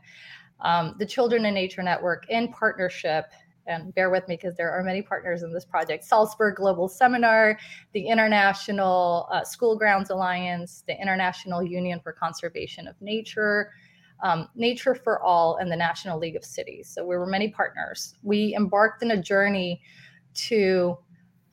um, 0.64 0.96
the 0.98 1.06
Children 1.06 1.46
and 1.46 1.56
Nature 1.56 1.84
Network 1.84 2.26
in 2.30 2.52
partnership 2.52 3.26
and 3.68 3.94
bear 3.96 4.10
with 4.10 4.28
me 4.28 4.36
because 4.36 4.56
there 4.56 4.72
are 4.72 4.84
many 4.84 5.02
partners 5.02 5.44
in 5.44 5.54
this 5.54 5.66
project 5.66 6.04
Salzburg 6.04 6.56
Global 6.56 6.88
Seminar, 6.88 7.58
the 7.94 8.08
International 8.08 9.28
uh, 9.32 9.44
School 9.44 9.78
Grounds 9.78 10.10
Alliance, 10.10 10.84
the 10.88 11.00
International 11.00 11.64
Union 11.64 12.00
for 12.04 12.14
Conservation 12.14 12.88
of 12.88 13.00
Nature, 13.02 13.72
um, 14.22 14.48
Nature 14.56 14.96
for 14.96 15.22
All, 15.22 15.58
and 15.58 15.72
the 15.72 15.76
National 15.76 16.20
League 16.20 16.36
of 16.36 16.44
Cities. 16.44 16.90
So 16.90 17.06
we 17.06 17.18
were 17.18 17.26
many 17.26 17.50
partners. 17.50 18.16
We 18.24 18.56
embarked 18.56 19.04
in 19.04 19.12
a 19.12 19.22
journey 19.22 19.82
to 20.36 20.98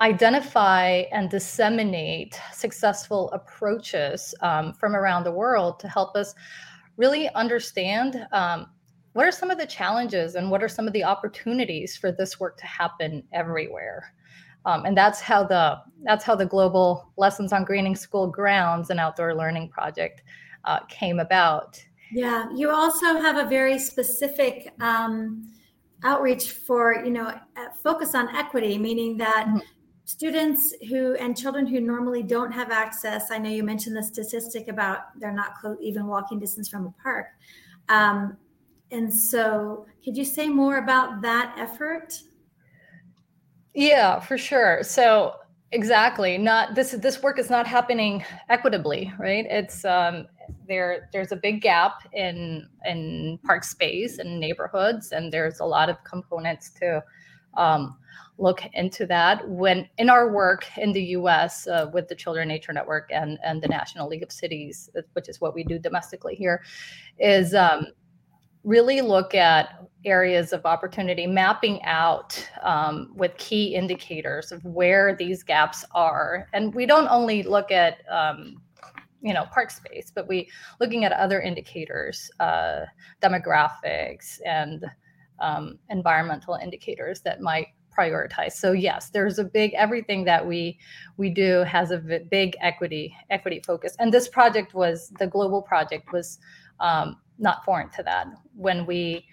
identify 0.01 1.05
and 1.13 1.29
disseminate 1.29 2.41
successful 2.53 3.31
approaches 3.33 4.35
um, 4.41 4.73
from 4.73 4.97
around 4.97 5.25
the 5.25 5.33
world 5.33 5.79
to 5.81 5.89
help 5.89 6.17
us 6.17 6.35
really 6.97 7.29
understand 7.31 8.27
um, 8.33 8.67
what 9.13 9.27
are 9.27 9.33
some 9.33 9.51
of 9.51 9.59
the 9.59 9.67
challenges 9.67 10.35
and 10.35 10.51
what 10.51 10.63
are 10.63 10.69
some 10.69 10.87
of 10.87 10.93
the 10.93 11.05
opportunities 11.05 11.97
for 11.97 12.13
this 12.13 12.39
work 12.39 12.57
to 12.59 12.67
happen 12.67 13.23
everywhere 13.33 14.13
um, 14.67 14.85
and 14.85 14.97
that's 14.97 15.21
how 15.21 15.43
the 15.43 15.79
that's 16.03 16.25
how 16.25 16.35
the 16.35 16.47
global 16.47 17.13
lessons 17.17 17.53
on 17.53 17.65
greening 17.65 17.97
school 17.97 18.27
grounds 18.27 18.91
and 18.91 19.01
outdoor 19.01 19.35
learning 19.35 19.69
project 19.69 20.23
uh, 20.65 20.81
came 20.89 21.19
about 21.19 21.83
yeah 22.13 22.47
you 22.55 22.71
also 22.71 23.21
have 23.21 23.37
a 23.37 23.49
very 23.49 23.79
specific 23.79 24.73
um, 24.81 25.51
outreach 26.05 26.53
for 26.53 27.03
you 27.05 27.11
know 27.11 27.33
focus 27.83 28.15
on 28.15 28.35
equity 28.35 28.79
meaning 28.79 29.17
that 29.17 29.47
mm-hmm. 29.47 29.59
students 30.05 30.75
who 30.89 31.15
and 31.15 31.37
children 31.37 31.67
who 31.67 31.81
normally 31.81 32.23
don't 32.23 32.53
have 32.53 32.71
access 32.71 33.31
i 33.31 33.39
know 33.39 33.51
you 33.51 33.63
mentioned 33.63 33.97
the 33.97 34.03
statistic 34.03 34.69
about 34.69 35.19
they're 35.19 35.33
not 35.33 35.55
close, 35.55 35.77
even 35.81 36.07
walking 36.07 36.39
distance 36.39 36.69
from 36.69 36.87
a 36.87 37.03
park 37.03 37.27
um, 37.89 38.37
and 38.91 39.13
so, 39.13 39.87
could 40.05 40.17
you 40.17 40.25
say 40.25 40.49
more 40.49 40.79
about 40.79 41.23
that 41.23 41.55
effort? 41.59 42.21
Yeah, 43.75 44.19
for 44.21 44.37
sure. 44.37 44.83
So, 44.83 45.35
exactly, 45.73 46.39
not 46.39 46.75
this 46.75 46.93
this 46.93 47.23
work 47.23 47.39
is 47.39 47.51
not 47.51 47.67
happening 47.67 48.25
equitably, 48.49 49.13
right? 49.19 49.47
It's 49.49 49.85
um, 49.85 50.27
there. 50.67 51.09
There's 51.13 51.31
a 51.31 51.37
big 51.37 51.63
gap 51.63 52.09
in 52.13 52.69
in 52.85 53.39
park 53.45 53.63
space 53.65 54.19
and 54.19 54.41
neighborhoods, 54.41 55.13
and 55.13 55.33
there's 55.33 55.61
a 55.61 55.65
lot 55.65 55.89
of 55.89 56.03
components 56.03 56.71
to 56.81 57.03
um, 57.57 57.97
look 58.39 58.63
into 58.73 59.07
that. 59.07 59.49
When 59.49 59.89
in 59.99 60.11
our 60.11 60.33
work 60.33 60.67
in 60.77 60.93
the 60.93 61.03
U.S. 61.03 61.69
Uh, 61.69 61.91
with 61.93 62.09
the 62.09 62.17
Children 62.17 62.49
Nature 62.49 62.73
Network 62.73 63.09
and 63.13 63.39
and 63.45 63.63
the 63.63 63.69
National 63.69 64.09
League 64.09 64.25
of 64.25 64.33
Cities, 64.33 64.91
which 65.13 65.29
is 65.29 65.41
what 65.41 65.55
we 65.55 65.63
do 65.63 65.79
domestically 65.79 66.35
here, 66.35 66.63
is 67.21 67.55
um, 67.55 67.87
really 68.65 69.01
look 69.01 69.35
at 69.35 69.81
areas 70.05 70.53
of 70.53 70.65
opportunity, 70.65 71.27
mapping 71.27 71.83
out 71.83 72.49
um, 72.63 73.13
with 73.15 73.37
key 73.37 73.75
indicators 73.75 74.53
of 74.53 74.65
where 74.65 75.15
these 75.15 75.43
gaps 75.43 75.85
are. 75.95 76.49
And 76.53 76.75
we 76.75 76.87
don't 76.87 77.09
only 77.09 77.43
look 77.43 77.71
at 77.71 77.99
um, 78.11 78.61
you 79.23 79.35
know 79.35 79.45
park 79.53 79.71
space, 79.71 80.11
but 80.15 80.29
we 80.29 80.49
looking 80.81 81.05
at 81.05 81.13
other 81.13 81.41
indicators, 81.41 82.31
uh, 82.41 82.87
demographics 83.23 84.41
and 84.47 84.85
um, 85.41 85.79
environmental 85.91 86.55
indicators 86.55 87.21
that 87.23 87.41
might 87.41 87.69
prioritize. 87.97 88.53
So 88.53 88.73
yes, 88.73 89.11
there's 89.11 89.39
a 89.39 89.45
big 89.45 89.75
everything 89.75 90.25
that 90.25 90.47
we 90.47 90.79
we 91.17 91.31
do 91.31 91.65
has 91.65 91.91
a 91.91 91.99
big 91.99 92.57
equity 92.61 93.15
equity 93.31 93.61
focus. 93.67 93.97
And 93.99 94.13
this 94.13 94.29
project 94.29 94.75
was 94.75 95.13
the 95.19 95.27
global 95.27 95.61
project 95.61 96.13
was 96.13 96.39
um, 96.79 97.19
not 97.41 97.65
foreign 97.65 97.91
to 97.91 98.03
that. 98.05 98.27
When 98.55 98.87
we 98.87 99.27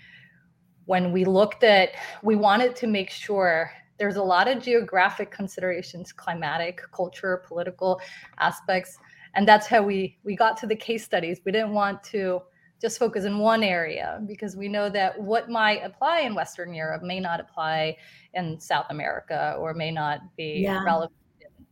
when 0.85 1.11
we 1.11 1.25
looked 1.25 1.63
at, 1.63 1.89
we 2.23 2.35
wanted 2.35 2.75
to 2.77 2.87
make 2.87 3.09
sure 3.09 3.69
there's 3.99 4.15
a 4.15 4.23
lot 4.23 4.47
of 4.47 4.63
geographic 4.63 5.31
considerations, 5.31 6.13
climatic, 6.13 6.81
culture, 6.93 7.43
political 7.45 7.99
aspects, 8.39 8.97
and 9.35 9.47
that's 9.47 9.67
how 9.67 9.81
we 9.83 10.17
we 10.23 10.35
got 10.35 10.57
to 10.57 10.67
the 10.67 10.75
case 10.75 11.03
studies. 11.03 11.41
We 11.45 11.51
didn't 11.51 11.73
want 11.73 12.03
to 12.05 12.41
just 12.81 12.99
focus 12.99 13.25
in 13.25 13.39
one 13.39 13.63
area 13.63 14.21
because 14.27 14.55
we 14.55 14.67
know 14.67 14.89
that 14.89 15.19
what 15.19 15.49
might 15.49 15.83
apply 15.83 16.21
in 16.21 16.35
Western 16.35 16.73
Europe 16.73 17.01
may 17.01 17.19
not 17.19 17.39
apply 17.39 17.97
in 18.35 18.59
South 18.59 18.85
America 18.91 19.55
or 19.59 19.73
may 19.73 19.91
not 19.91 20.19
be 20.35 20.61
yeah. 20.63 20.83
relevant 20.83 21.11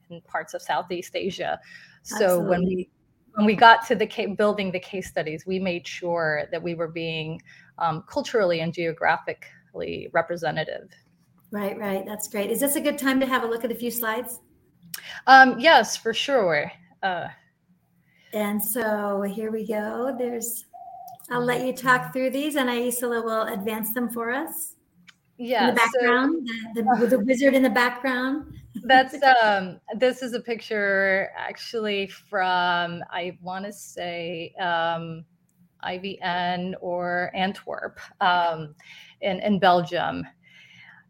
in 0.10 0.22
parts 0.22 0.54
of 0.54 0.62
Southeast 0.62 1.16
Asia. 1.16 1.60
So 2.04 2.16
Absolutely. 2.16 2.50
when 2.50 2.66
we 2.66 2.90
when 3.36 3.46
we 3.46 3.56
got 3.56 3.86
to 3.88 3.96
the 3.96 4.36
building 4.38 4.72
the 4.72 4.80
case 4.80 5.08
studies, 5.08 5.46
we 5.46 5.60
made 5.60 5.88
sure 5.88 6.46
that 6.52 6.62
we 6.62 6.74
were 6.74 6.88
being 6.88 7.42
um, 7.78 8.04
culturally 8.10 8.62
and 8.62 8.74
geographically 8.74 10.10
representative. 10.14 10.90
Right, 11.52 11.78
right. 11.78 12.06
That's 12.06 12.28
great. 12.28 12.50
Is 12.50 12.60
this 12.60 12.76
a 12.76 12.82
good 12.82 12.98
time 12.98 13.20
to 13.20 13.26
have 13.26 13.44
a 13.44 13.48
look 13.48 13.64
at 13.64 13.72
a 13.72 13.76
few 13.76 13.92
slides? 13.92 14.40
Um, 15.28 15.60
yes, 15.60 15.96
for 15.98 16.14
sure. 16.14 16.72
Uh, 17.04 17.28
and 18.34 18.64
so 18.64 19.22
here 19.22 19.52
we 19.52 19.68
go. 19.68 20.16
There's, 20.18 20.66
I'll 21.30 21.44
let 21.44 21.66
you 21.66 21.74
talk 21.74 22.14
through 22.14 22.32
these, 22.32 22.56
and 22.56 22.70
Aisela 22.70 23.24
will 23.24 23.44
advance 23.44 23.94
them 23.94 24.10
for 24.10 24.32
us. 24.32 24.76
Yeah. 25.38 25.70
In 25.70 25.76
the 25.76 25.82
background, 25.82 26.50
so, 26.76 26.82
the, 26.82 27.00
the, 27.00 27.18
the 27.18 27.20
wizard 27.20 27.54
in 27.54 27.64
the 27.64 27.70
background. 27.70 28.54
That's 28.84 29.16
um 29.44 29.80
this 29.98 30.22
is 30.22 30.34
a 30.34 30.40
picture 30.40 31.30
actually 31.38 32.08
from 32.08 33.04
I 33.12 33.38
want 33.42 33.66
to 33.66 33.74
say 33.74 34.54
um 34.60 35.26
IVN 35.84 36.74
or 36.82 37.32
Antwerp 37.34 38.00
um 38.22 38.76
in 39.22 39.40
in 39.42 39.60
Belgium. 39.60 40.24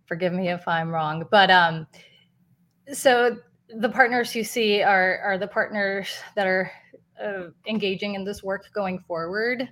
Forgive 0.05 0.33
me 0.33 0.49
if 0.49 0.67
I'm 0.67 0.89
wrong, 0.89 1.25
but 1.31 1.49
um 1.49 1.87
so 2.93 3.37
the 3.69 3.89
partners 3.89 4.35
you 4.35 4.43
see 4.43 4.83
are 4.83 5.19
are 5.19 5.37
the 5.37 5.47
partners 5.47 6.09
that 6.35 6.45
are 6.47 6.71
uh, 7.23 7.47
engaging 7.67 8.15
in 8.15 8.23
this 8.23 8.43
work 8.43 8.69
going 8.73 8.99
forward. 8.99 9.67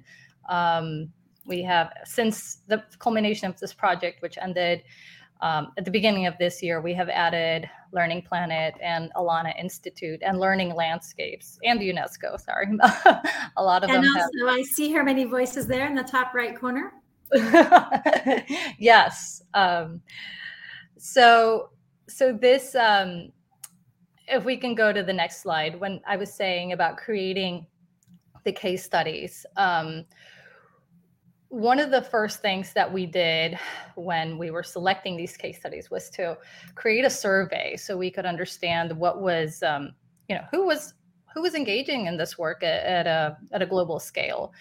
Um, 0.50 1.12
we 1.46 1.62
have 1.64 1.92
since 2.06 2.60
the 2.68 2.84
culmination 3.00 3.50
of 3.50 3.60
this 3.60 3.74
project, 3.74 4.22
which 4.22 4.38
ended 4.42 4.84
um, 5.42 5.72
at 5.78 5.86
the 5.86 5.92
beginning 5.92 6.26
of 6.26 6.38
this 6.38 6.64
year, 6.64 6.82
we 6.82 6.94
have 6.94 7.10
added 7.10 7.70
Learning 7.92 8.22
Planet 8.22 8.76
and 8.82 9.12
Alana 9.16 9.58
Institute 9.60 10.22
and 10.24 10.40
Learning 10.40 10.74
Landscapes 10.74 11.60
and 11.64 11.80
UNESCO. 11.80 12.40
Sorry, 12.40 12.68
a 13.58 13.64
lot 13.64 13.84
of 13.84 13.90
and 13.90 14.04
them. 14.04 14.16
also, 14.16 14.48
have... 14.48 14.58
I 14.58 14.64
see 14.64 14.92
her 14.94 15.04
many 15.04 15.26
voices 15.26 15.68
there 15.68 15.88
in 15.88 15.96
the 15.96 16.04
top 16.04 16.34
right 16.34 16.58
corner. 16.58 16.94
yes. 18.80 19.42
Um, 19.54 20.02
so, 20.98 21.70
so 22.08 22.32
this, 22.32 22.76
um, 22.76 23.32
if 24.28 24.46
we 24.46 24.56
can 24.58 24.76
go 24.76 24.94
to 24.94 25.04
the 25.04 25.14
next 25.14 25.42
slide, 25.42 25.80
when 25.80 26.00
I 26.08 26.16
was 26.16 26.34
saying 26.34 26.72
about 26.72 26.98
creating 26.98 27.66
the 28.44 28.52
case 28.52 28.84
studies. 28.84 29.46
Um, 29.58 30.06
one 31.54 31.78
of 31.78 31.92
the 31.92 32.02
first 32.02 32.42
things 32.42 32.74
that 32.74 32.92
we 32.92 33.06
did 33.06 33.60
when 33.94 34.40
we 34.40 34.50
were 34.50 34.64
selecting 34.64 35.16
these 35.16 35.38
case 35.38 35.60
studies 35.60 35.92
was 35.92 36.10
to 36.10 36.36
create 36.74 37.06
a 37.06 37.10
survey 37.12 37.78
so 37.78 37.96
we 37.96 38.10
could 38.10 38.26
understand 38.26 38.92
what 38.98 39.22
was 39.22 39.62
um, 39.62 39.94
you 40.28 40.36
know 40.36 40.42
who 40.50 40.66
was 40.66 40.96
who 41.32 41.44
was 41.44 41.54
engaging 41.54 42.08
in 42.08 42.18
this 42.18 42.40
work 42.40 42.64
at, 42.64 42.84
at, 42.84 43.06
a 43.06 43.38
at 43.52 43.62
a 43.62 43.68
global 43.68 44.00
scale. 44.00 44.52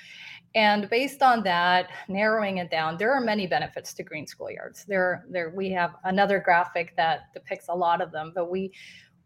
And 0.55 0.91
based 0.91 1.23
on 1.23 1.43
that 1.45 1.89
narrowing 2.09 2.59
it 2.59 2.71
down 2.71 2.99
there 2.99 3.11
are 3.11 3.23
many 3.23 3.47
benefits 3.47 3.95
to 3.95 4.03
green 4.03 4.27
schoolyards. 4.27 4.85
There 4.85 5.25
there 5.31 5.49
we 5.57 5.71
have 5.71 5.93
another 6.05 6.41
graphic 6.41 6.95
that 6.99 7.33
depicts 7.33 7.69
a 7.71 7.75
lot 7.75 8.03
of 8.03 8.13
them 8.13 8.33
but 8.35 8.51
we 8.51 8.71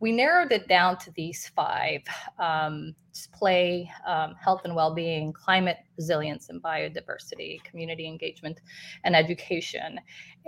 we 0.01 0.13
narrowed 0.13 0.53
it 0.53 0.69
down 0.69 0.99
to 0.99 1.11
these 1.13 1.49
five 1.55 2.03
um, 2.39 2.95
play, 3.33 3.91
um, 4.07 4.35
health 4.35 4.63
and 4.65 4.75
well 4.75 4.95
being, 4.95 5.33
climate 5.33 5.79
resilience 5.97 6.49
and 6.51 6.63
biodiversity, 6.63 7.63
community 7.65 8.07
engagement, 8.07 8.61
and 9.05 9.17
education. 9.17 9.99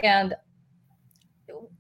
And 0.02 0.35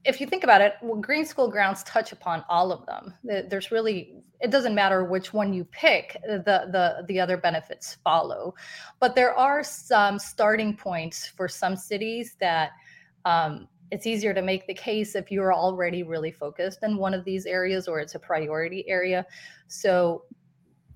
if 0.04 0.20
you 0.20 0.26
think 0.26 0.44
about 0.44 0.62
it, 0.62 0.74
well, 0.80 0.98
green 0.98 1.26
school 1.26 1.50
grounds 1.50 1.82
touch 1.82 2.12
upon 2.12 2.42
all 2.48 2.72
of 2.72 2.86
them. 2.86 3.12
There's 3.22 3.70
really 3.70 4.22
it 4.40 4.50
doesn't 4.50 4.74
matter 4.74 5.04
which 5.04 5.32
one 5.32 5.52
you 5.52 5.64
pick, 5.64 6.16
the 6.22 6.42
the 6.72 7.04
the 7.06 7.20
other 7.20 7.36
benefits 7.36 7.98
follow. 8.04 8.54
But 9.00 9.14
there 9.14 9.34
are 9.34 9.62
some 9.62 10.18
starting 10.18 10.76
points 10.76 11.26
for 11.26 11.48
some 11.48 11.76
cities 11.76 12.36
that 12.40 12.70
um, 13.24 13.68
it's 13.90 14.06
easier 14.06 14.34
to 14.34 14.42
make 14.42 14.66
the 14.66 14.74
case 14.74 15.14
if 15.14 15.30
you're 15.30 15.54
already 15.54 16.02
really 16.02 16.32
focused 16.32 16.80
in 16.82 16.96
one 16.96 17.14
of 17.14 17.24
these 17.24 17.46
areas 17.46 17.88
or 17.88 18.00
it's 18.00 18.14
a 18.14 18.18
priority 18.18 18.88
area. 18.88 19.26
So 19.66 20.24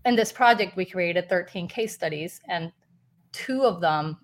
in 0.04 0.16
this 0.16 0.32
project, 0.32 0.76
we 0.76 0.84
created 0.84 1.28
13 1.28 1.68
case 1.68 1.94
studies 1.94 2.40
and 2.48 2.72
two 3.32 3.62
of 3.62 3.80
them 3.80 4.18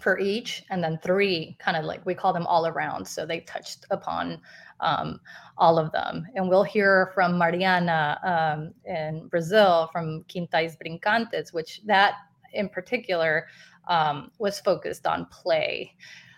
for 0.00 0.18
each, 0.18 0.64
and 0.70 0.82
then 0.82 0.98
three 1.02 1.56
kind 1.60 1.76
of 1.76 1.84
like 1.84 2.04
we 2.04 2.14
call 2.14 2.32
them 2.32 2.46
all 2.46 2.66
around. 2.66 3.06
So 3.06 3.24
they 3.24 3.40
touched 3.40 3.86
upon 3.90 4.40
um, 4.80 5.20
all 5.58 5.78
of 5.78 5.92
them. 5.92 6.26
And 6.34 6.48
we'll 6.48 6.64
hear 6.64 7.12
from 7.14 7.38
Mariana 7.38 8.18
um, 8.24 8.74
in 8.84 9.28
Brazil 9.28 9.88
from 9.92 10.24
Quintais 10.24 10.76
Brincantes, 10.76 11.52
which 11.52 11.82
that 11.86 12.14
in 12.52 12.68
particular 12.68 13.46
um, 13.86 14.30
was 14.38 14.58
focused 14.60 15.06
on 15.06 15.26
play. 15.26 15.94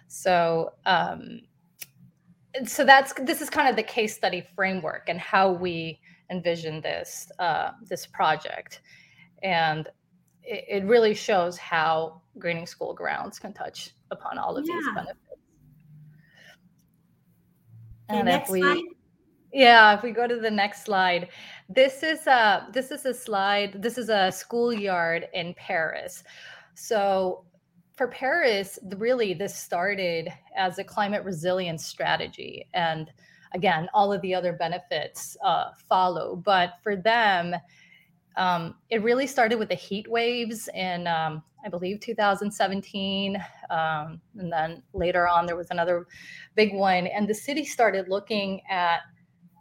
So 0.08 0.72
um, 0.84 1.40
so 2.64 2.84
that's 2.84 3.12
this 3.20 3.40
is 3.40 3.50
kind 3.50 3.68
of 3.68 3.76
the 3.76 3.82
case 3.82 4.14
study 4.14 4.46
framework 4.54 5.08
and 5.08 5.18
how 5.18 5.50
we 5.50 6.00
envision 6.30 6.80
this 6.80 7.30
uh, 7.38 7.72
this 7.88 8.06
project 8.06 8.80
and 9.42 9.88
it, 10.42 10.64
it, 10.68 10.84
really 10.84 11.14
shows 11.14 11.56
how 11.58 12.20
greening 12.38 12.66
school 12.66 12.94
grounds 12.94 13.38
can 13.38 13.52
touch 13.52 13.90
upon 14.10 14.38
all 14.38 14.56
of 14.56 14.64
yeah. 14.66 14.74
these 14.74 14.86
benefits 14.94 15.18
and 18.08 18.28
if 18.28 18.48
we 18.48 18.60
slide. 18.60 18.82
yeah 19.52 19.96
if 19.96 20.02
we 20.02 20.10
go 20.10 20.26
to 20.26 20.36
the 20.36 20.50
next 20.50 20.84
slide 20.84 21.28
this 21.68 22.02
is 22.02 22.26
a 22.26 22.66
this 22.72 22.90
is 22.90 23.04
a 23.06 23.14
slide 23.14 23.82
this 23.82 23.98
is 23.98 24.08
a 24.08 24.30
schoolyard 24.30 25.28
in 25.32 25.54
paris 25.54 26.22
so 26.74 27.44
for 27.96 28.08
Paris, 28.08 28.78
really, 28.96 29.34
this 29.34 29.54
started 29.54 30.28
as 30.56 30.78
a 30.78 30.84
climate 30.84 31.24
resilience 31.24 31.86
strategy. 31.86 32.68
And 32.74 33.10
again, 33.52 33.88
all 33.94 34.12
of 34.12 34.20
the 34.22 34.34
other 34.34 34.52
benefits 34.52 35.36
uh, 35.44 35.66
follow. 35.88 36.36
But 36.36 36.74
for 36.82 36.96
them, 36.96 37.54
um, 38.36 38.74
it 38.90 39.02
really 39.02 39.28
started 39.28 39.58
with 39.58 39.68
the 39.68 39.76
heat 39.76 40.10
waves 40.10 40.68
in, 40.74 41.06
um, 41.06 41.42
I 41.64 41.68
believe, 41.68 42.00
2017. 42.00 43.36
Um, 43.70 44.20
and 44.38 44.52
then 44.52 44.82
later 44.92 45.28
on, 45.28 45.46
there 45.46 45.56
was 45.56 45.70
another 45.70 46.08
big 46.56 46.74
one. 46.74 47.06
And 47.06 47.28
the 47.28 47.34
city 47.34 47.64
started 47.64 48.08
looking 48.08 48.60
at 48.68 49.00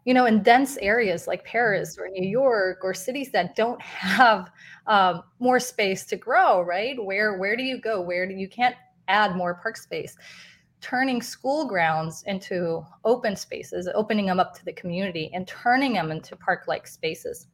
you 0.05 0.13
know, 0.13 0.25
in 0.25 0.43
dense 0.43 0.77
areas 0.77 1.27
like 1.27 1.45
Paris 1.45 1.97
or 1.97 2.09
New 2.09 2.27
York 2.27 2.79
or 2.83 2.93
cities 2.93 3.31
that 3.31 3.55
don't 3.55 3.81
have 3.81 4.51
um, 4.87 5.23
more 5.39 5.59
space 5.59 6.05
to 6.05 6.15
grow, 6.15 6.61
right? 6.61 7.03
Where 7.03 7.37
where 7.37 7.55
do 7.55 7.63
you 7.63 7.79
go? 7.79 8.01
Where 8.01 8.27
do 8.27 8.33
you 8.33 8.47
can't 8.47 8.75
add 9.07 9.35
more 9.35 9.55
park 9.55 9.77
space? 9.77 10.17
Turning 10.81 11.21
school 11.21 11.65
grounds 11.65 12.23
into 12.27 12.85
open 13.05 13.37
spaces, 13.37 13.87
opening 13.95 14.25
them 14.25 14.39
up 14.39 14.53
to 14.55 14.65
the 14.65 14.73
community, 14.73 15.31
and 15.33 15.47
turning 15.47 15.93
them 15.93 16.11
into 16.11 16.35
park-like 16.35 16.85
spaces 16.87 17.47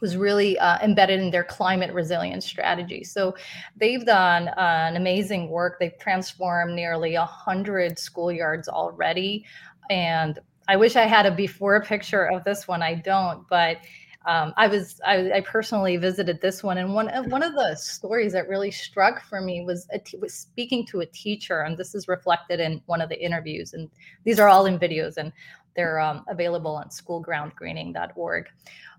was 0.00 0.16
really 0.16 0.58
uh, 0.58 0.78
embedded 0.82 1.20
in 1.20 1.30
their 1.30 1.44
climate 1.44 1.92
resilience 1.92 2.46
strategy. 2.46 3.04
So 3.04 3.34
they've 3.76 4.04
done 4.04 4.48
uh, 4.48 4.54
an 4.88 4.96
amazing 4.96 5.48
work. 5.48 5.78
They've 5.78 5.98
transformed 5.98 6.74
nearly 6.74 7.14
a 7.14 7.20
100 7.20 7.96
schoolyards 7.96 8.68
already. 8.68 9.44
And 9.90 10.38
I 10.70 10.76
wish 10.76 10.94
I 10.94 11.06
had 11.06 11.26
a 11.26 11.32
before 11.32 11.82
picture 11.82 12.26
of 12.26 12.44
this 12.44 12.68
one. 12.68 12.80
I 12.80 12.94
don't, 12.94 13.44
but 13.48 13.78
um, 14.24 14.54
I 14.56 14.68
was 14.68 15.00
I, 15.04 15.32
I, 15.32 15.40
personally 15.40 15.96
visited 15.96 16.40
this 16.40 16.62
one, 16.62 16.78
and 16.78 16.94
one 16.94 17.08
of 17.08 17.26
one 17.26 17.42
of 17.42 17.54
the 17.54 17.74
stories 17.74 18.32
that 18.34 18.48
really 18.48 18.70
struck 18.70 19.24
for 19.24 19.40
me 19.40 19.64
was 19.64 19.88
was 20.20 20.32
speaking 20.32 20.86
to 20.86 21.00
a 21.00 21.06
teacher, 21.06 21.62
and 21.62 21.76
this 21.76 21.96
is 21.96 22.06
reflected 22.06 22.60
in 22.60 22.82
one 22.86 23.00
of 23.00 23.08
the 23.08 23.20
interviews, 23.20 23.74
and 23.74 23.90
these 24.22 24.38
are 24.38 24.46
all 24.46 24.66
in 24.66 24.78
videos, 24.78 25.16
and 25.16 25.32
they're 25.74 25.98
um, 25.98 26.24
available 26.28 26.76
on 26.76 26.88
schoolgroundgreening.org. 26.88 28.46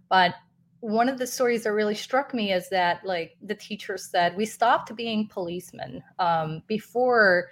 But 0.10 0.36
one 0.82 1.08
of 1.08 1.20
the 1.20 1.28
stories 1.28 1.64
that 1.64 1.72
really 1.72 1.96
struck 1.96 2.34
me 2.34 2.52
is 2.52 2.68
that 2.68 3.06
like 3.06 3.38
the 3.44 3.56
teacher 3.56 3.98
said 3.98 4.36
we 4.36 4.46
stopped 4.46 4.94
being 4.98 5.30
policemen 5.30 6.04
um, 6.20 6.64
before 6.68 7.50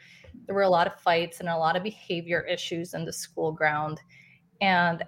there 0.49 0.55
were 0.55 0.63
a 0.63 0.69
lot 0.69 0.87
of 0.87 0.99
fights 0.99 1.41
and 1.41 1.47
a 1.47 1.55
lot 1.55 1.75
of 1.75 1.83
behavior 1.83 2.41
issues 2.41 2.95
in 2.95 3.05
the 3.05 3.13
school 3.13 3.51
ground. 3.51 4.01
And 4.61 5.03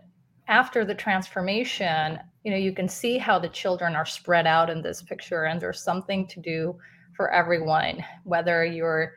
after 0.47 0.85
the 0.85 0.93
transformation 0.93 2.19
you 2.43 2.51
know 2.51 2.57
you 2.57 2.73
can 2.73 2.87
see 2.87 3.17
how 3.17 3.39
the 3.39 3.49
children 3.49 3.95
are 3.95 4.05
spread 4.05 4.45
out 4.45 4.69
in 4.69 4.81
this 4.81 5.01
picture 5.01 5.45
and 5.45 5.61
there's 5.61 5.81
something 5.81 6.27
to 6.27 6.39
do 6.39 6.77
for 7.15 7.31
everyone 7.31 8.03
whether 8.23 8.65
you're 8.65 9.13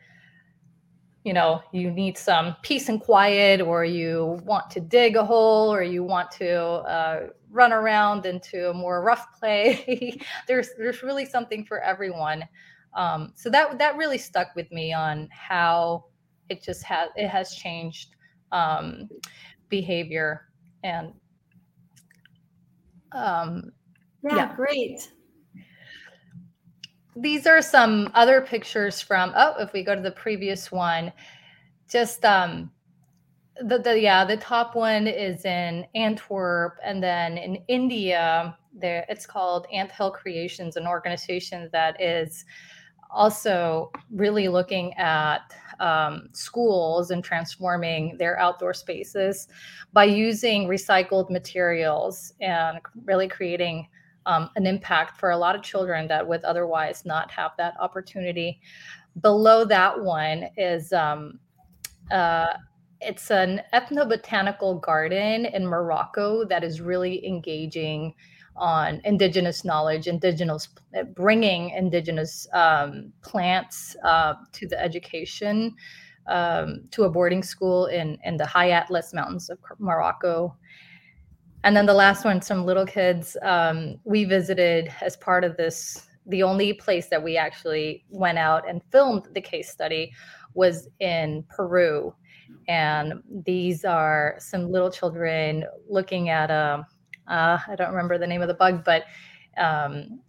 you 1.25 1.33
know 1.33 1.63
you 1.73 1.91
need 1.91 2.17
some 2.17 2.55
peace 2.63 2.89
and 2.89 3.01
quiet 3.01 3.61
or 3.61 3.85
you 3.85 4.41
want 4.45 4.71
to 4.71 4.81
dig 4.81 5.17
a 5.17 5.25
hole 5.25 5.73
or 5.73 5.83
you 5.83 6.05
want 6.05 6.31
to 6.31 6.55
uh, 6.55 7.29
run 7.51 7.73
around 7.73 8.27
into 8.27 8.69
a 8.69 8.75
more 8.75 9.03
rough 9.03 9.27
play. 9.39 10.21
There's 10.47 10.69
there's 10.77 11.03
really 11.03 11.25
something 11.25 11.65
for 11.65 11.81
everyone. 11.81 12.45
Um, 12.95 13.33
so 13.35 13.49
that 13.49 13.79
that 13.79 13.97
really 13.97 14.19
stuck 14.19 14.55
with 14.55 14.71
me 14.71 14.93
on 14.93 15.29
how 15.33 16.05
it 16.49 16.63
just 16.63 16.83
has 16.83 17.09
it 17.17 17.29
has 17.29 17.55
changed 17.55 18.17
um, 18.53 19.09
behavior 19.69 20.49
and 20.83 21.13
um, 23.13 23.73
yeah, 24.23 24.37
yeah, 24.37 24.57
great. 24.57 25.11
These 27.17 27.47
are 27.47 27.63
some 27.63 28.11
other 28.15 28.41
pictures 28.41 29.01
from. 29.01 29.33
Oh, 29.37 29.55
if 29.61 29.73
we 29.73 29.85
go 29.85 29.95
to 29.95 30.01
the 30.01 30.11
previous 30.11 30.73
one, 30.73 31.13
just 31.89 32.25
um, 32.25 32.73
the, 33.63 33.79
the 33.79 33.99
yeah, 33.99 34.25
the 34.25 34.37
top 34.37 34.75
one 34.75 35.07
is 35.07 35.45
in 35.45 35.87
Antwerp, 35.95 36.75
and 36.85 37.03
then 37.03 37.39
in 37.39 37.57
India, 37.69 38.57
there 38.73 39.07
it's 39.09 39.27
called 39.27 39.67
Ant 39.73 39.93
Hill 39.93 40.11
Creations, 40.11 40.77
an 40.77 40.87
organization 40.89 41.69
that 41.73 42.01
is 42.01 42.45
also 43.11 43.93
really 44.11 44.49
looking 44.49 44.93
at 44.95 45.55
um, 45.81 46.29
schools 46.33 47.11
and 47.11 47.23
transforming 47.23 48.17
their 48.19 48.39
outdoor 48.39 48.75
spaces 48.75 49.49
by 49.93 50.05
using 50.05 50.69
recycled 50.69 51.31
materials 51.31 52.33
and 52.41 52.79
really 53.05 53.29
creating 53.29 53.89
um, 54.27 54.51
an 54.57 54.67
impact 54.67 55.19
for 55.19 55.31
a 55.31 55.37
lot 55.37 55.55
of 55.55 55.63
children 55.63 56.09
that 56.09 56.27
would 56.27 56.43
otherwise 56.45 57.05
not 57.05 57.31
have 57.31 57.53
that 57.59 57.75
opportunity. 57.79 58.61
Below 59.21 59.65
that 59.67 60.03
one 60.03 60.49
is 60.57 60.93
um, 60.93 61.39
uh, 62.11 62.55
it's 63.01 63.31
an 63.31 63.61
ethnobotanical 63.73 64.81
garden 64.81 65.47
in 65.47 65.67
Morocco 65.67 66.45
that 66.47 66.65
is 66.65 66.81
really 66.81 67.27
engaging 67.27 68.15
on 68.57 69.01
indigenous 69.05 69.65
knowledge, 69.65 70.07
indigenous 70.07 70.69
bringing 71.15 71.71
indigenous 71.71 72.47
um, 72.53 73.13
plants 73.23 73.97
uh, 74.05 74.35
to 74.53 74.67
the 74.69 74.81
education, 74.81 75.75
um, 76.27 76.83
to 76.91 77.05
a 77.05 77.11
boarding 77.11 77.43
school 77.43 77.87
in 77.87 78.19
in 78.25 78.37
the 78.37 78.47
high 78.47 78.71
Atlas 78.71 79.13
Mountains 79.13 79.51
of 79.51 79.59
Morocco. 79.79 80.57
And 81.65 81.75
then 81.75 81.87
the 81.87 81.95
last 81.95 82.25
one, 82.25 82.43
some 82.43 82.67
little 82.67 82.87
kids 82.87 83.37
um, 83.43 83.99
we 84.05 84.25
visited 84.25 84.93
as 85.01 85.17
part 85.17 85.45
of 85.45 85.57
this. 85.57 86.09
The 86.27 86.43
only 86.43 86.75
place 86.75 87.09
that 87.09 87.23
we 87.23 87.37
actually 87.37 88.05
went 88.11 88.39
out 88.39 88.69
and 88.69 88.83
filmed 88.93 89.29
the 89.33 89.41
case 89.41 89.71
study 89.71 90.13
was 90.55 90.89
in 91.01 91.45
Peru. 91.49 92.15
And 92.69 93.23
these 93.45 93.85
are 93.85 94.37
some 94.39 94.71
little 94.71 94.91
children 94.91 95.65
looking 95.89 96.29
at 96.29 96.51
a 96.51 96.87
uh, 97.29 97.59
I 97.67 97.75
don't 97.77 97.91
remember 97.91 98.19
the 98.19 98.27
name 98.27 98.43
of 98.43 98.49
the 98.49 98.55
bug, 98.55 98.85
but 98.85 99.05
um, 99.57 100.21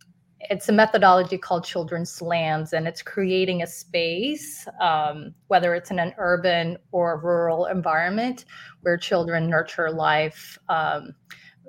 it's 0.49 0.69
a 0.69 0.71
methodology 0.71 1.37
called 1.37 1.63
children's 1.63 2.21
lands, 2.21 2.73
and 2.73 2.87
it's 2.87 3.01
creating 3.01 3.63
a 3.63 3.67
space, 3.67 4.67
um, 4.79 5.33
whether 5.47 5.73
it's 5.73 5.91
in 5.91 5.99
an 5.99 6.13
urban 6.17 6.77
or 6.91 7.19
rural 7.19 7.65
environment, 7.65 8.45
where 8.81 8.97
children 8.97 9.49
nurture 9.49 9.91
life 9.91 10.57
um, 10.69 11.13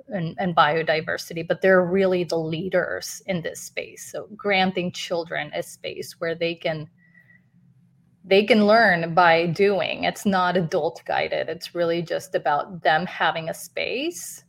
and, 0.09 0.35
and, 0.39 0.55
biodiversity. 0.55 1.47
But 1.47 1.61
they're 1.61 1.85
really 1.85 2.23
the 2.23 2.37
leaders 2.37 3.21
in 3.25 3.41
this 3.41 3.61
space. 3.61 4.11
So 4.11 4.27
granting 4.35 4.91
children 4.91 5.51
a 5.53 5.63
space 5.63 6.15
where 6.19 6.35
they 6.35 6.55
can 6.55 6.89
they 8.23 8.43
can 8.43 8.67
learn 8.67 9.13
by 9.13 9.47
doing. 9.47 10.03
It's 10.03 10.25
not 10.25 10.57
adult 10.57 11.01
guided. 11.05 11.47
It's 11.47 11.73
really 11.73 12.01
just 12.01 12.35
about 12.35 12.83
them 12.83 13.05
having 13.05 13.47
a 13.47 13.53
space 13.53 14.43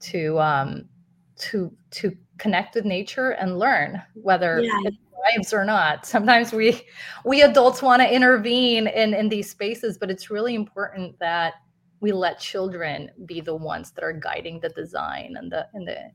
to 0.00 0.38
um, 0.40 0.88
to 1.36 1.72
to 1.92 2.16
connect 2.38 2.74
with 2.74 2.84
nature 2.84 3.30
and 3.32 3.58
learn 3.58 4.02
whether 4.14 4.60
yeah. 4.60 4.70
it 4.84 4.94
thrives 5.20 5.52
or 5.52 5.64
not. 5.64 6.06
Sometimes 6.06 6.52
we 6.52 6.82
we 7.24 7.42
adults 7.42 7.82
want 7.82 8.02
to 8.02 8.14
intervene 8.14 8.86
in 8.86 9.14
in 9.14 9.28
these 9.28 9.50
spaces, 9.50 9.98
but 9.98 10.10
it's 10.10 10.30
really 10.30 10.54
important 10.54 11.18
that 11.18 11.54
we 12.00 12.12
let 12.12 12.40
children 12.40 13.10
be 13.26 13.40
the 13.40 13.54
ones 13.54 13.90
that 13.92 14.04
are 14.04 14.12
guiding 14.12 14.58
the 14.60 14.70
design 14.70 15.34
and 15.36 15.52
the 15.52 15.66
and 15.74 15.86
the 15.86 16.10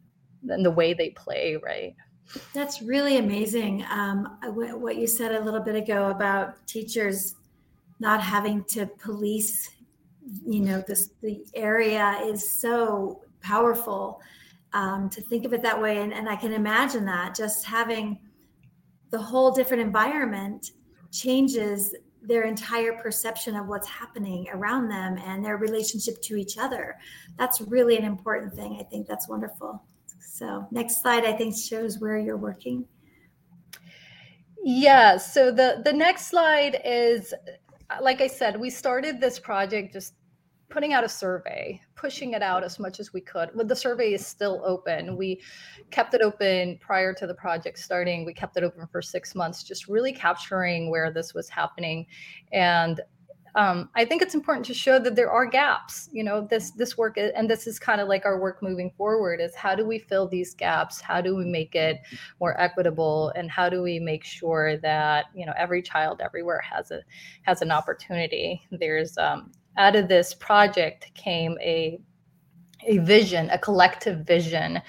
and 0.53 0.65
the 0.65 0.71
way 0.71 0.93
they 0.93 1.09
play, 1.11 1.57
right? 1.63 1.95
That's 2.53 2.81
really 2.81 3.17
amazing. 3.17 3.85
Um, 3.89 4.37
what 4.43 4.95
you 4.97 5.07
said 5.07 5.35
a 5.35 5.39
little 5.39 5.59
bit 5.59 5.75
ago 5.75 6.09
about 6.09 6.65
teachers 6.65 7.35
not 7.99 8.21
having 8.21 8.63
to 8.65 8.87
police, 8.87 9.69
you 10.45 10.61
know, 10.61 10.83
this 10.87 11.11
the 11.21 11.45
area 11.53 12.17
is 12.23 12.49
so 12.49 13.21
powerful 13.45 14.21
um, 14.73 15.10
to 15.10 15.21
think 15.21 15.45
of 15.45 15.53
it 15.53 15.62
that 15.62 15.79
way. 15.79 16.01
And, 16.01 16.13
and 16.13 16.27
I 16.27 16.36
can 16.36 16.51
imagine 16.51 17.05
that 17.05 17.36
just 17.36 17.65
having 17.65 18.19
the 19.12 19.19
whole 19.19 19.51
different 19.51 19.81
environment 19.81 20.71
changes 21.12 21.95
their 22.21 22.43
entire 22.43 22.93
perception 22.93 23.55
of 23.55 23.67
what's 23.67 23.88
happening 23.88 24.47
around 24.51 24.89
them 24.89 25.17
and 25.25 25.45
their 25.45 25.58
relationship 25.58 26.21
to 26.23 26.36
each 26.36 26.58
other. 26.58 26.95
That's 27.38 27.62
really 27.62 27.97
an 27.97 28.03
important 28.03 28.53
thing. 28.53 28.77
I 28.79 28.84
think 28.84 29.08
that's 29.08 29.29
wonderful. 29.29 29.84
So, 30.19 30.67
next 30.71 31.01
slide, 31.01 31.23
I 31.23 31.34
think, 31.34 31.55
shows 31.55 31.99
where 31.99 32.17
you're 32.17 32.36
working. 32.36 32.86
Yeah. 34.63 35.17
So 35.17 35.51
the 35.51 35.81
the 35.86 35.93
next 35.93 36.27
slide 36.27 36.81
is, 36.84 37.34
like 38.01 38.19
I 38.19 38.27
said, 38.27 38.60
we 38.60 38.71
started 38.71 39.21
this 39.21 39.39
project 39.39 39.93
just 39.93 40.15
putting 40.69 40.93
out 40.93 41.04
a 41.04 41.10
survey, 41.10 41.80
pushing 41.95 42.34
it 42.34 42.41
out 42.41 42.63
as 42.63 42.80
much 42.80 42.99
as 42.99 43.13
we 43.13 43.21
could. 43.21 43.49
But 43.56 43.67
the 43.67 43.75
survey 43.75 44.13
is 44.13 44.25
still 44.25 44.62
open. 44.65 45.15
We 45.15 45.41
kept 45.91 46.13
it 46.13 46.21
open 46.21 46.78
prior 46.80 47.13
to 47.13 47.28
the 47.28 47.34
project 47.34 47.80
starting. 47.80 48.25
We 48.25 48.34
kept 48.34 48.58
it 48.58 48.63
open 48.63 48.88
for 48.88 49.01
six 49.01 49.36
months, 49.36 49.63
just 49.63 49.88
really 49.88 50.12
capturing 50.12 50.89
where 50.89 51.12
this 51.12 51.34
was 51.34 51.49
happening. 51.49 52.08
And 52.51 53.01
um, 53.56 53.89
I 53.95 54.04
think 54.04 54.21
it's 54.21 54.36
important 54.36 54.65
to 54.65 54.73
show 54.73 54.99
that 54.99 55.15
there 55.15 55.32
are 55.32 55.45
gaps. 55.45 56.10
You 56.12 56.23
know, 56.25 56.45
this 56.45 56.71
this 56.71 56.97
work, 56.97 57.17
and 57.17 57.49
this 57.49 57.67
is 57.67 57.80
kind 57.80 58.01
of 58.01 58.10
like 58.10 58.25
our 58.25 58.39
work 58.39 58.62
moving 58.62 58.91
forward: 58.97 59.39
is 59.39 59.56
how 59.56 59.75
do 59.75 59.86
we 59.86 59.97
fill 59.97 60.28
these 60.28 60.54
gaps? 60.54 60.99
How 60.99 61.21
do 61.21 61.38
we 61.38 61.45
make 61.45 61.73
it 61.73 62.01
more 62.41 62.60
equitable? 62.60 63.32
And 63.36 63.49
how 63.49 63.69
do 63.69 63.82
we 63.82 63.97
make 63.97 64.25
sure 64.25 64.75
that 64.78 65.28
you 65.34 65.45
know 65.45 65.54
every 65.58 65.82
child 65.82 66.19
everywhere 66.21 66.60
has 66.69 66.91
a 66.91 67.01
has 67.43 67.62
an 67.62 67.71
opportunity? 67.71 68.62
There's 68.71 69.17
um, 69.17 69.51
out 69.77 69.95
of 69.95 70.07
this 70.07 70.33
project 70.33 71.11
came 71.15 71.57
a 71.61 71.99
a 72.88 72.99
vision, 72.99 73.49
a 73.49 73.57
collective 73.57 74.19
vision, 74.25 74.81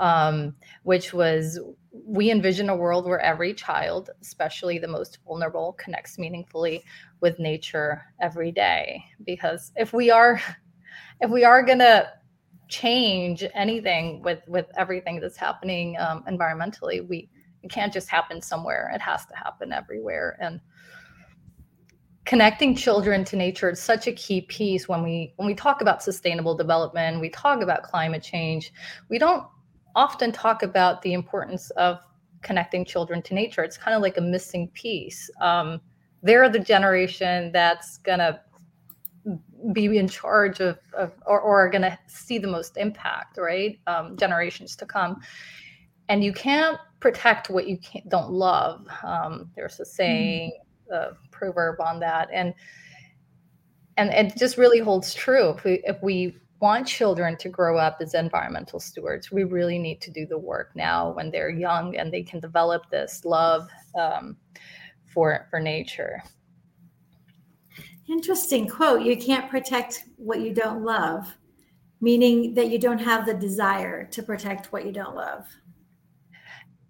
um, 0.00 0.54
which 0.82 1.12
was 1.12 1.58
we 1.90 2.30
envision 2.30 2.68
a 2.68 2.76
world 2.76 3.06
where 3.06 3.20
every 3.20 3.54
child, 3.54 4.10
especially 4.20 4.78
the 4.78 4.88
most 4.88 5.18
vulnerable, 5.26 5.72
connects 5.74 6.18
meaningfully 6.18 6.84
with 7.20 7.38
nature 7.38 8.02
every 8.20 8.52
day. 8.52 9.02
Because 9.24 9.72
if 9.76 9.92
we 9.92 10.10
are, 10.10 10.40
if 11.20 11.30
we 11.30 11.44
are 11.44 11.62
gonna 11.62 12.08
change 12.68 13.44
anything 13.54 14.22
with 14.22 14.40
with 14.46 14.66
everything 14.76 15.20
that's 15.20 15.36
happening 15.36 15.96
um, 15.98 16.22
environmentally, 16.28 17.06
we 17.06 17.28
it 17.62 17.70
can't 17.70 17.92
just 17.92 18.08
happen 18.08 18.40
somewhere. 18.40 18.90
It 18.94 19.00
has 19.00 19.26
to 19.26 19.36
happen 19.36 19.72
everywhere. 19.72 20.36
And 20.40 20.60
connecting 22.28 22.76
children 22.76 23.24
to 23.24 23.36
nature 23.36 23.70
is 23.70 23.80
such 23.80 24.06
a 24.06 24.12
key 24.12 24.42
piece 24.42 24.86
when 24.86 25.02
we 25.02 25.32
when 25.36 25.46
we 25.46 25.54
talk 25.54 25.80
about 25.80 26.02
sustainable 26.02 26.54
development 26.54 27.20
we 27.20 27.30
talk 27.30 27.62
about 27.62 27.82
climate 27.82 28.22
change 28.22 28.70
we 29.08 29.18
don't 29.18 29.44
often 29.96 30.30
talk 30.30 30.62
about 30.62 31.02
the 31.02 31.12
importance 31.12 31.70
of 31.70 31.98
connecting 32.42 32.84
children 32.84 33.22
to 33.22 33.34
nature. 33.34 33.62
It's 33.62 33.76
kind 33.76 33.94
of 33.94 34.02
like 34.02 34.16
a 34.16 34.20
missing 34.20 34.68
piece. 34.68 35.30
Um, 35.40 35.80
they're 36.22 36.48
the 36.48 36.58
generation 36.58 37.50
that's 37.52 37.98
going 37.98 38.20
to 38.20 38.40
be 39.72 39.98
in 39.98 40.08
charge 40.08 40.60
of, 40.60 40.78
of 40.96 41.12
or, 41.26 41.40
or 41.40 41.64
are 41.64 41.70
going 41.70 41.82
to 41.82 41.98
see 42.06 42.38
the 42.38 42.46
most 42.46 42.76
impact 42.76 43.36
right? 43.38 43.78
Um, 43.86 44.16
generations 44.16 44.76
to 44.76 44.86
come. 44.86 45.20
And 46.08 46.24
you 46.24 46.32
can't 46.32 46.78
protect 47.00 47.50
what 47.50 47.68
you 47.68 47.76
can't, 47.78 48.08
don't 48.08 48.30
love. 48.30 48.86
Um, 49.02 49.50
there's 49.56 49.80
a 49.80 49.84
saying 49.84 50.50
mm-hmm 50.50 50.67
uh, 50.92 51.10
proverb 51.30 51.80
on 51.80 52.00
that, 52.00 52.28
and 52.32 52.54
and 53.96 54.10
it 54.10 54.36
just 54.36 54.56
really 54.56 54.78
holds 54.78 55.14
true. 55.14 55.50
If 55.50 55.64
we 55.64 55.82
if 55.84 56.02
we 56.02 56.36
want 56.60 56.86
children 56.86 57.36
to 57.36 57.48
grow 57.48 57.78
up 57.78 57.98
as 58.00 58.14
environmental 58.14 58.80
stewards, 58.80 59.30
we 59.30 59.44
really 59.44 59.78
need 59.78 60.00
to 60.00 60.10
do 60.10 60.26
the 60.26 60.38
work 60.38 60.70
now 60.74 61.12
when 61.12 61.30
they're 61.30 61.50
young 61.50 61.96
and 61.96 62.12
they 62.12 62.22
can 62.22 62.40
develop 62.40 62.90
this 62.90 63.24
love 63.24 63.68
um, 63.98 64.36
for 65.06 65.46
for 65.50 65.60
nature. 65.60 66.22
Interesting 68.08 68.66
quote. 68.66 69.02
You 69.02 69.16
can't 69.16 69.50
protect 69.50 70.04
what 70.16 70.40
you 70.40 70.54
don't 70.54 70.82
love, 70.82 71.36
meaning 72.00 72.54
that 72.54 72.70
you 72.70 72.78
don't 72.78 72.98
have 72.98 73.26
the 73.26 73.34
desire 73.34 74.04
to 74.06 74.22
protect 74.22 74.72
what 74.72 74.86
you 74.86 74.92
don't 74.92 75.14
love. 75.14 75.46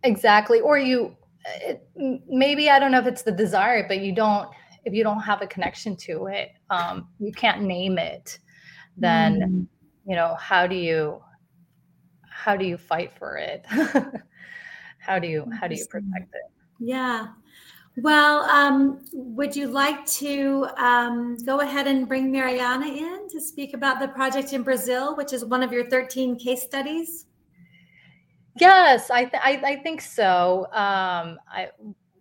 Exactly. 0.04 0.60
Or 0.60 0.78
you 0.78 1.16
it, 1.62 1.88
maybe 2.28 2.70
I 2.70 2.78
don't 2.78 2.92
know 2.92 3.00
if 3.00 3.06
it's 3.06 3.22
the 3.22 3.32
desire, 3.32 3.86
but 3.86 4.00
you 4.00 4.14
don't 4.14 4.48
if 4.84 4.94
you 4.94 5.02
don't 5.02 5.20
have 5.20 5.42
a 5.42 5.46
connection 5.46 5.96
to 5.96 6.26
it, 6.26 6.52
um, 6.70 7.08
you 7.18 7.32
can't 7.32 7.62
name 7.62 7.98
it. 7.98 8.38
Then 8.96 9.40
mm. 9.40 9.66
you 10.08 10.16
know 10.16 10.34
how 10.38 10.66
do 10.66 10.76
you 10.76 11.22
how 12.30 12.56
do 12.56 12.64
you 12.64 12.76
fight 12.76 13.12
for 13.18 13.36
it? 13.36 13.64
how 14.98 15.18
do 15.18 15.28
you 15.28 15.50
how 15.60 15.66
do 15.66 15.74
you 15.74 15.86
protect 15.86 16.34
it? 16.34 16.50
Yeah. 16.78 17.28
Well, 18.00 18.42
um, 18.44 19.04
would 19.12 19.56
you 19.56 19.66
like 19.66 20.06
to 20.06 20.68
um, 20.76 21.36
go 21.44 21.60
ahead 21.60 21.88
and 21.88 22.06
bring 22.06 22.30
Mariana 22.30 22.86
in 22.86 23.28
to 23.28 23.40
speak 23.40 23.74
about 23.74 23.98
the 23.98 24.06
project 24.06 24.52
in 24.52 24.62
Brazil, 24.62 25.16
which 25.16 25.32
is 25.32 25.44
one 25.44 25.64
of 25.64 25.72
your 25.72 25.90
13 25.90 26.38
case 26.38 26.62
studies? 26.62 27.26
Yes, 28.60 29.10
I 29.10 29.24
th- 29.24 29.42
I, 29.44 29.60
I 29.64 29.76
think 29.76 30.00
so. 30.00 30.66
Um, 30.72 31.38
I 31.50 31.68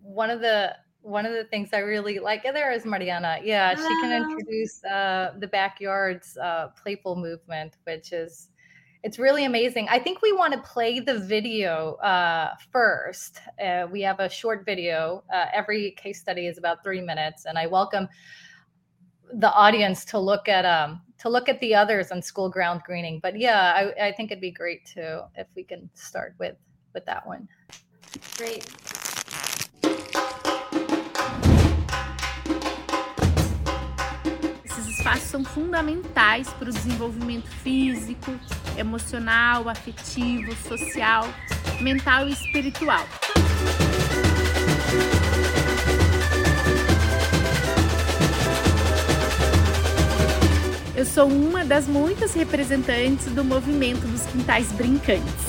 one 0.02 0.30
of 0.30 0.42
the 0.42 0.76
one 1.02 1.26
of 1.26 1.34
the 1.34 1.46
things 1.46 1.70
I 1.74 1.80
really 1.80 2.20
like. 2.20 2.44
There 2.44 2.72
is 2.72 2.86
Mariana. 2.86 3.40
Yeah, 3.44 3.76
she 3.76 3.82
can 4.02 4.12
introduce 4.12 4.84
uh, 4.84 5.34
the 5.40 5.48
backyards 5.48 6.38
uh, 6.38 6.68
playful 6.82 7.16
movement, 7.16 7.78
which 7.86 8.12
is 8.12 8.50
it's 9.04 9.20
really 9.20 9.46
amazing. 9.46 9.88
I 9.90 10.00
think 10.00 10.22
we 10.22 10.34
want 10.34 10.54
to 10.54 10.60
play 10.60 11.00
the 11.00 11.20
video 11.20 11.94
uh, 11.96 12.56
first. 12.72 13.40
Uh, 13.64 13.88
we 13.90 14.02
have 14.02 14.20
a 14.20 14.30
short 14.30 14.66
video. 14.66 15.24
Uh, 15.34 15.46
every 15.54 15.92
case 15.92 16.20
study 16.20 16.48
is 16.48 16.58
about 16.58 16.84
three 16.84 17.02
minutes, 17.02 17.46
and 17.46 17.58
I 17.58 17.68
welcome 17.68 18.08
the 19.34 19.52
audience 19.54 20.04
to 20.06 20.20
look 20.20 20.48
at 20.48 20.66
um, 20.66 21.02
to 21.28 21.34
look 21.34 21.50
at 21.50 21.60
the 21.60 21.76
others 21.76 22.12
on 22.12 22.22
school 22.22 22.50
ground 22.50 22.82
greening. 22.86 23.20
But 23.20 23.38
yeah, 23.38 23.74
I, 23.76 24.08
I 24.08 24.12
think 24.14 24.32
it'd 24.32 24.42
be 24.42 24.52
great 24.52 24.86
too 24.86 25.22
if 25.36 25.48
we 25.56 25.64
can 25.64 25.90
start 25.94 26.34
with 26.40 26.56
with 26.94 27.06
that 27.06 27.28
one. 27.28 27.48
Great. 28.38 28.66
Esses 34.64 34.88
espaços 34.88 35.30
são 35.30 35.44
fundamentais 35.44 36.50
para 36.54 36.70
o 36.70 36.74
desenvolvimento 36.74 37.50
físico, 37.62 38.32
emocional, 38.78 39.68
afetivo, 39.68 40.56
social, 40.68 41.26
mental 41.82 42.28
e 42.30 42.32
espiritual. 42.32 43.06
Eu 50.98 51.06
sou 51.06 51.28
uma 51.28 51.64
das 51.64 51.86
muitas 51.86 52.34
representantes 52.34 53.28
do 53.28 53.44
movimento 53.44 54.02
dos 54.08 54.26
quintais 54.26 54.72
brincantes 54.72 55.46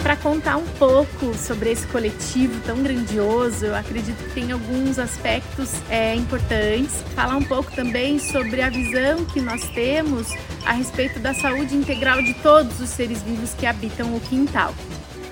para 0.00 0.14
contar 0.14 0.56
um 0.58 0.66
pouco 0.78 1.36
sobre 1.36 1.72
esse 1.72 1.84
coletivo 1.88 2.60
tão 2.64 2.80
grandioso. 2.80 3.66
Eu 3.66 3.74
acredito 3.74 4.16
que 4.16 4.34
tem 4.34 4.52
alguns 4.52 4.96
aspectos 4.96 5.72
é, 5.90 6.14
importantes. 6.14 7.02
Falar 7.16 7.36
um 7.36 7.42
pouco 7.42 7.72
também 7.72 8.20
sobre 8.20 8.62
a 8.62 8.70
visão 8.70 9.24
que 9.24 9.40
nós 9.40 9.68
temos 9.70 10.28
a 10.64 10.70
respeito 10.70 11.18
da 11.18 11.34
saúde 11.34 11.74
integral 11.74 12.22
de 12.22 12.32
todos 12.34 12.80
os 12.80 12.90
seres 12.90 13.20
vivos 13.22 13.54
que 13.54 13.66
habitam 13.66 14.14
o 14.14 14.20
quintal. 14.20 14.72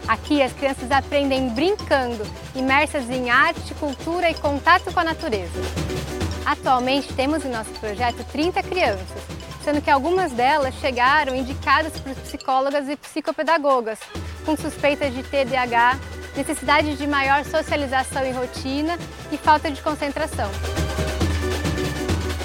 Aqui 0.08 0.42
as 0.42 0.52
crianças 0.52 0.90
aprendem 0.90 1.48
brincando, 1.50 2.26
imersas 2.56 3.08
em 3.08 3.30
arte, 3.30 3.72
cultura 3.74 4.28
e 4.28 4.34
contato 4.34 4.92
com 4.92 4.98
a 4.98 5.04
natureza. 5.04 6.25
Atualmente 6.46 7.12
temos 7.12 7.44
em 7.44 7.50
nosso 7.50 7.70
projeto 7.80 8.24
30 8.30 8.62
crianças, 8.62 9.20
sendo 9.64 9.82
que 9.82 9.90
algumas 9.90 10.30
delas 10.30 10.72
chegaram 10.76 11.34
indicadas 11.34 11.98
por 11.98 12.14
psicólogas 12.14 12.88
e 12.88 12.94
psicopedagogas, 12.94 13.98
com 14.44 14.56
suspeitas 14.56 15.12
de 15.12 15.24
TDAH, 15.24 15.98
necessidade 16.36 16.96
de 16.96 17.04
maior 17.04 17.44
socialização 17.44 18.24
e 18.24 18.30
rotina 18.30 18.96
e 19.32 19.36
falta 19.36 19.68
de 19.72 19.82
concentração. 19.82 20.48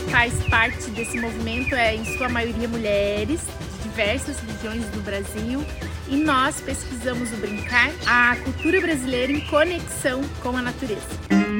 Faz 0.09 0.33
parte 0.49 0.89
desse 0.89 1.19
movimento, 1.19 1.75
é 1.75 1.95
em 1.95 2.17
sua 2.17 2.27
maioria 2.27 2.67
mulheres, 2.67 3.41
de 3.77 3.83
diversas 3.83 4.35
regiões 4.39 4.83
do 4.87 5.01
Brasil, 5.03 5.63
e 6.07 6.15
nós 6.17 6.59
pesquisamos 6.59 7.31
o 7.33 7.35
brincar, 7.35 7.91
a 8.07 8.35
cultura 8.37 8.81
brasileira 8.81 9.31
em 9.31 9.45
conexão 9.45 10.23
com 10.41 10.57
a 10.57 10.61
natureza. 10.61 11.50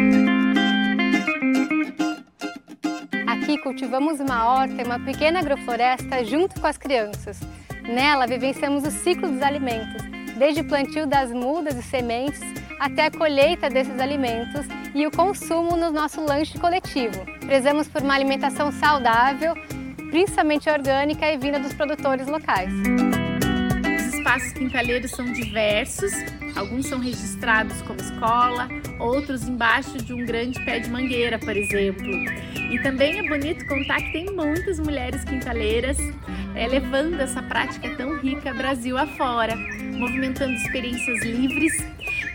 Aqui 3.51 3.59
cultivamos 3.59 4.21
uma 4.21 4.47
horta 4.47 4.81
e 4.81 4.85
uma 4.85 4.97
pequena 4.97 5.39
agrofloresta 5.39 6.23
junto 6.23 6.61
com 6.61 6.67
as 6.67 6.77
crianças. 6.77 7.37
Nela 7.83 8.25
vivenciamos 8.25 8.85
o 8.85 8.91
ciclo 8.91 9.27
dos 9.27 9.41
alimentos, 9.41 10.01
desde 10.37 10.61
o 10.61 10.63
plantio 10.63 11.05
das 11.05 11.33
mudas 11.33 11.75
e 11.75 11.83
sementes 11.83 12.41
até 12.79 13.07
a 13.07 13.11
colheita 13.11 13.69
desses 13.69 13.99
alimentos 13.99 14.65
e 14.95 15.05
o 15.05 15.11
consumo 15.11 15.75
no 15.75 15.91
nosso 15.91 16.21
lanche 16.21 16.57
coletivo. 16.57 17.25
Prezamos 17.45 17.89
por 17.89 18.01
uma 18.01 18.15
alimentação 18.15 18.71
saudável, 18.71 19.53
principalmente 20.09 20.69
orgânica 20.69 21.29
e 21.29 21.37
vinda 21.37 21.59
dos 21.59 21.73
produtores 21.73 22.27
locais. 22.27 22.71
Os 24.21 24.27
espaços 24.27 24.53
quintaleiros 24.53 25.09
são 25.09 25.25
diversos, 25.33 26.11
alguns 26.55 26.85
são 26.85 26.99
registrados 26.99 27.81
como 27.81 27.99
escola, 27.99 28.69
outros 28.99 29.47
embaixo 29.47 29.97
de 29.97 30.13
um 30.13 30.23
grande 30.23 30.63
pé 30.63 30.77
de 30.77 30.91
mangueira, 30.91 31.39
por 31.39 31.57
exemplo. 31.57 32.07
E 32.71 32.79
também 32.83 33.17
é 33.17 33.27
bonito 33.27 33.65
contar 33.65 33.99
que 33.99 34.11
tem 34.11 34.27
muitas 34.27 34.79
mulheres 34.79 35.23
quintaleiras 35.23 35.97
é, 36.53 36.67
levando 36.67 37.19
essa 37.19 37.41
prática 37.41 37.89
tão 37.95 38.19
rica 38.19 38.53
Brasil 38.53 38.95
afora 38.95 39.55
movimentando 39.97 40.53
experiências 40.53 41.23
livres 41.23 41.83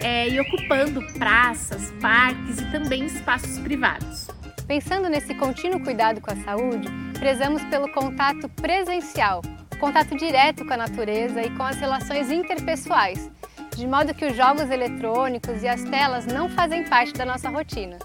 é, 0.00 0.28
e 0.28 0.40
ocupando 0.40 1.00
praças, 1.12 1.92
parques 2.00 2.58
e 2.58 2.64
também 2.72 3.06
espaços 3.06 3.60
privados. 3.60 4.26
Pensando 4.66 5.08
nesse 5.08 5.32
contínuo 5.36 5.78
cuidado 5.84 6.20
com 6.20 6.32
a 6.32 6.36
saúde, 6.36 6.88
prezamos 7.16 7.62
pelo 7.66 7.88
contato 7.92 8.48
presencial, 8.48 9.40
contato 9.76 10.16
direto 10.16 10.64
com 10.64 10.72
a 10.72 10.76
natureza 10.76 11.42
e 11.42 11.50
com 11.50 11.62
as 11.62 11.76
relações 11.76 12.30
interpessoais, 12.30 13.30
de 13.76 13.86
modo 13.86 14.14
que 14.14 14.24
os 14.24 14.36
jogos 14.36 14.70
eletrônicos 14.70 15.62
e 15.62 15.68
as 15.68 15.82
telas 15.84 16.26
não 16.26 16.48
fazem 16.48 16.84
parte 16.84 17.12
da 17.12 17.24
nossa 17.24 17.48
rotina. 17.48 17.98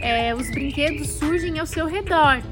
É, 0.00 0.34
os 0.34 0.50
brinquedos 0.50 1.08
surgem 1.08 1.58
ao 1.58 1.66
seu 1.66 1.86
redor, 1.86 2.42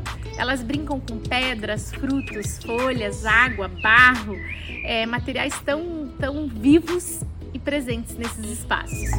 elas 0.40 0.62
brincam 0.62 0.98
com 0.98 1.18
pedras, 1.18 1.92
frutos, 1.92 2.58
folhas, 2.64 3.26
água, 3.26 3.68
barro, 3.68 4.34
é, 4.84 5.04
materiais 5.04 5.58
tão, 5.60 6.10
tão 6.18 6.48
vivos 6.48 7.20
e 7.52 7.58
presentes 7.58 8.16
nesses 8.16 8.58
espaços. 8.58 9.10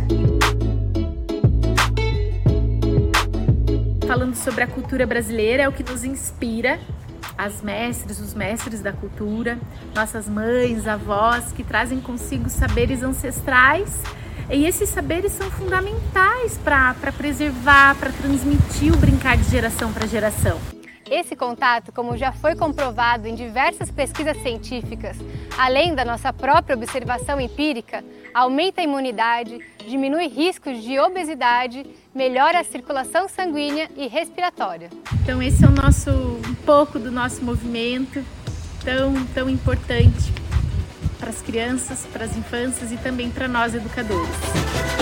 Falando 4.11 4.35
sobre 4.35 4.61
a 4.61 4.67
cultura 4.67 5.07
brasileira, 5.07 5.63
é 5.63 5.69
o 5.69 5.71
que 5.71 5.89
nos 5.89 6.03
inspira 6.03 6.81
as 7.37 7.61
mestres, 7.61 8.19
os 8.19 8.33
mestres 8.33 8.81
da 8.81 8.91
cultura, 8.91 9.57
nossas 9.95 10.27
mães, 10.27 10.85
avós, 10.85 11.53
que 11.53 11.63
trazem 11.63 12.01
consigo 12.01 12.49
saberes 12.49 13.03
ancestrais. 13.03 14.03
E 14.49 14.65
esses 14.65 14.89
saberes 14.89 15.31
são 15.31 15.49
fundamentais 15.49 16.57
para 16.57 16.93
preservar, 17.15 17.95
para 17.95 18.11
transmitir 18.11 18.93
o 18.93 18.97
brincar 18.97 19.37
de 19.37 19.49
geração 19.49 19.93
para 19.93 20.05
geração. 20.05 20.59
Esse 21.11 21.35
contato, 21.35 21.91
como 21.91 22.15
já 22.15 22.31
foi 22.31 22.55
comprovado 22.55 23.27
em 23.27 23.35
diversas 23.35 23.91
pesquisas 23.91 24.41
científicas, 24.41 25.17
além 25.57 25.93
da 25.93 26.05
nossa 26.05 26.31
própria 26.31 26.73
observação 26.73 27.37
empírica, 27.41 28.01
aumenta 28.33 28.79
a 28.79 28.85
imunidade, 28.85 29.59
diminui 29.85 30.29
riscos 30.29 30.81
de 30.81 30.97
obesidade, 30.97 31.85
melhora 32.15 32.61
a 32.61 32.63
circulação 32.63 33.27
sanguínea 33.27 33.89
e 33.97 34.07
respiratória. 34.07 34.89
Então 35.21 35.43
esse 35.43 35.65
é 35.65 35.67
o 35.67 35.71
nosso 35.71 36.11
um 36.11 36.55
pouco 36.65 36.97
do 36.97 37.11
nosso 37.11 37.43
movimento 37.43 38.23
tão 38.81 39.13
tão 39.33 39.49
importante 39.49 40.31
para 41.19 41.29
as 41.29 41.41
crianças, 41.41 42.07
para 42.13 42.23
as 42.23 42.37
infâncias 42.37 42.89
e 42.89 42.95
também 42.95 43.29
para 43.29 43.49
nós 43.49 43.75
educadores. 43.75 45.00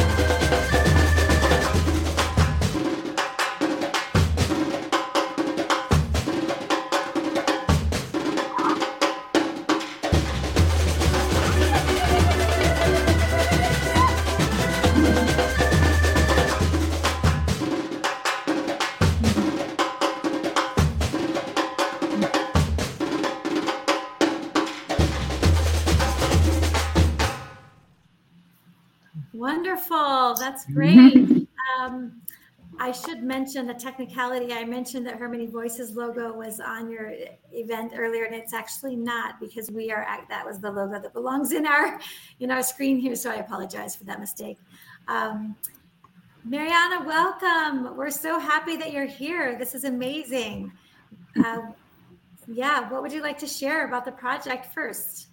Great. 30.74 31.48
Um, 31.80 32.24
I 32.80 32.92
should 32.94 33.24
mention 33.24 33.68
the 33.68 33.74
technicality. 33.74 34.54
I 34.54 34.64
mentioned 34.64 35.06
that 35.06 35.18
Her 35.18 35.28
Many 35.28 35.48
Voices 35.48 35.96
logo 35.96 36.34
was 36.34 36.60
on 36.62 36.90
your 36.90 37.14
event 37.52 37.92
earlier, 37.96 38.24
and 38.24 38.34
it's 38.34 38.54
actually 38.54 38.96
not 38.96 39.40
because 39.40 39.70
we 39.70 39.92
are 39.92 40.02
at, 40.04 40.28
that 40.30 40.46
was 40.46 40.60
the 40.60 40.72
logo 40.72 41.00
that 41.00 41.14
belongs 41.14 41.52
in 41.52 41.66
our 41.66 42.00
in 42.40 42.52
our 42.52 42.64
screen 42.64 42.98
here. 42.98 43.16
So 43.16 43.30
I 43.30 43.36
apologize 43.36 43.96
for 43.96 44.06
that 44.06 44.20
mistake. 44.20 44.58
Um, 45.08 45.58
Mariana, 46.46 47.04
welcome. 47.06 47.98
We're 47.98 48.10
so 48.10 48.40
happy 48.40 48.78
that 48.78 48.94
you're 48.94 49.06
here. 49.06 49.58
This 49.58 49.76
is 49.76 49.84
amazing. 49.84 50.72
Uh, 51.44 51.62
yeah, 52.48 52.90
what 52.90 53.02
would 53.02 53.12
you 53.12 53.22
like 53.22 53.38
to 53.40 53.48
share 53.48 53.88
about 53.88 54.06
the 54.06 54.12
project 54.12 54.74
first? 54.74 55.29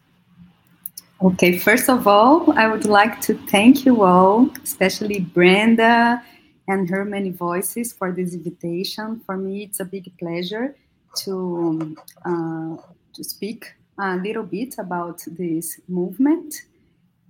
Okay, 1.22 1.58
first 1.58 1.88
of 1.88 2.06
all, 2.06 2.52
I 2.58 2.68
would 2.68 2.84
like 2.84 3.22
to 3.22 3.34
thank 3.46 3.86
you 3.86 4.02
all, 4.02 4.50
especially 4.62 5.20
Brenda 5.20 6.22
and 6.68 6.90
her 6.90 7.06
many 7.06 7.30
voices 7.30 7.90
for 7.90 8.12
this 8.12 8.34
invitation. 8.34 9.20
For 9.24 9.38
me, 9.38 9.62
it's 9.62 9.80
a 9.80 9.86
big 9.86 10.12
pleasure 10.18 10.76
to 11.24 11.96
uh, 12.26 12.76
to 13.14 13.24
speak 13.24 13.72
a 13.98 14.16
little 14.16 14.42
bit 14.42 14.74
about 14.76 15.22
this 15.26 15.80
movement, 15.88 16.54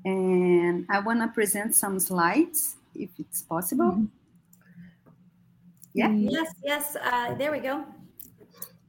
and 0.05 0.85
I 0.91 0.99
want 0.99 1.21
to 1.21 1.29
present 1.29 1.77
some 1.77 2.01
slides, 2.01 2.75
if 2.97 3.11
it's 3.21 3.43
possible. 3.43 3.93
Mm-hmm. 3.93 4.05
Yeah. 5.95 6.11
Yes. 6.11 6.55
Yes. 6.65 6.97
Uh, 7.01 7.35
there 7.35 7.53
we 7.53 7.61
go. 7.61 7.85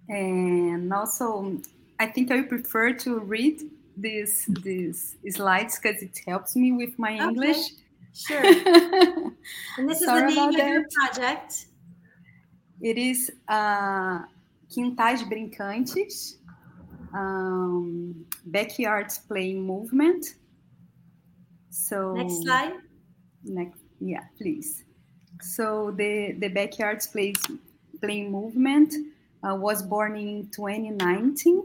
And 0.10 0.92
also, 0.92 1.62
I 2.00 2.08
think 2.08 2.32
I 2.32 2.42
prefer 2.42 2.94
to 2.94 3.20
read 3.20 3.62
these 3.98 4.46
these 4.64 5.18
slides 5.30 5.80
because 5.80 6.02
it 6.02 6.20
helps 6.26 6.56
me 6.56 6.72
with 6.72 6.98
my 6.98 7.14
English. 7.14 7.58
Sure. 8.14 8.44
and 9.78 9.90
this 9.90 10.02
is 10.02 10.08
the 10.08 10.26
name 10.26 10.38
of 10.38 10.56
that. 10.56 10.70
your 10.70 10.86
project. 10.90 11.66
It 12.82 12.98
is 12.98 13.32
uh, 13.48 14.20
Quintais 14.74 15.24
Brincantes, 15.24 16.36
um, 17.14 18.26
Backyard 18.46 19.12
Playing 19.28 19.66
Movement. 19.66 20.36
So 21.70 22.14
next 22.14 22.44
slide. 22.44 22.74
Next, 23.44 23.80
yeah, 24.00 24.26
please. 24.38 24.84
So 25.42 25.92
the 25.92 26.34
the 26.40 26.50
backyard 26.50 27.04
plays 27.12 27.38
Play 28.02 28.28
Movement 28.28 28.94
uh, 29.44 29.56
was 29.56 29.82
born 29.82 30.16
in 30.16 30.50
2019 30.50 31.64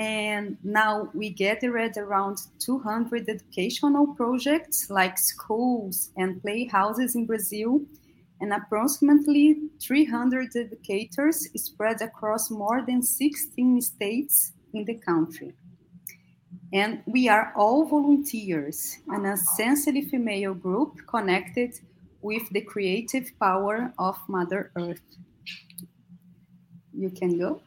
and 0.00 0.56
now 0.64 1.10
we 1.12 1.28
gathered 1.28 1.98
around 1.98 2.38
200 2.58 3.28
educational 3.28 4.06
projects 4.14 4.88
like 4.88 5.18
schools 5.18 6.10
and 6.16 6.40
playhouses 6.40 7.14
in 7.14 7.26
Brazil 7.26 7.82
and 8.40 8.54
approximately 8.54 9.58
300 9.78 10.56
educators 10.56 11.46
spread 11.54 12.00
across 12.00 12.50
more 12.50 12.82
than 12.86 13.02
16 13.02 13.82
states 13.82 14.52
in 14.72 14.86
the 14.86 14.94
country. 14.94 15.52
And 16.72 17.02
we 17.04 17.28
are 17.28 17.52
all 17.54 17.84
volunteers, 17.84 18.96
an 19.08 19.26
essentially 19.26 20.00
female 20.00 20.54
group 20.54 20.96
connected 21.08 21.74
with 22.22 22.48
the 22.52 22.62
creative 22.62 23.38
power 23.38 23.92
of 23.98 24.16
Mother 24.28 24.72
Earth. 24.76 25.02
You 26.94 27.10
can 27.10 27.38
go. 27.38 27.60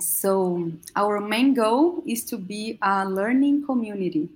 So, 0.00 0.72
our 0.94 1.20
main 1.20 1.54
goal 1.54 2.02
is 2.06 2.24
to 2.26 2.36
be 2.36 2.78
a 2.82 3.08
learning 3.08 3.64
community 3.64 4.28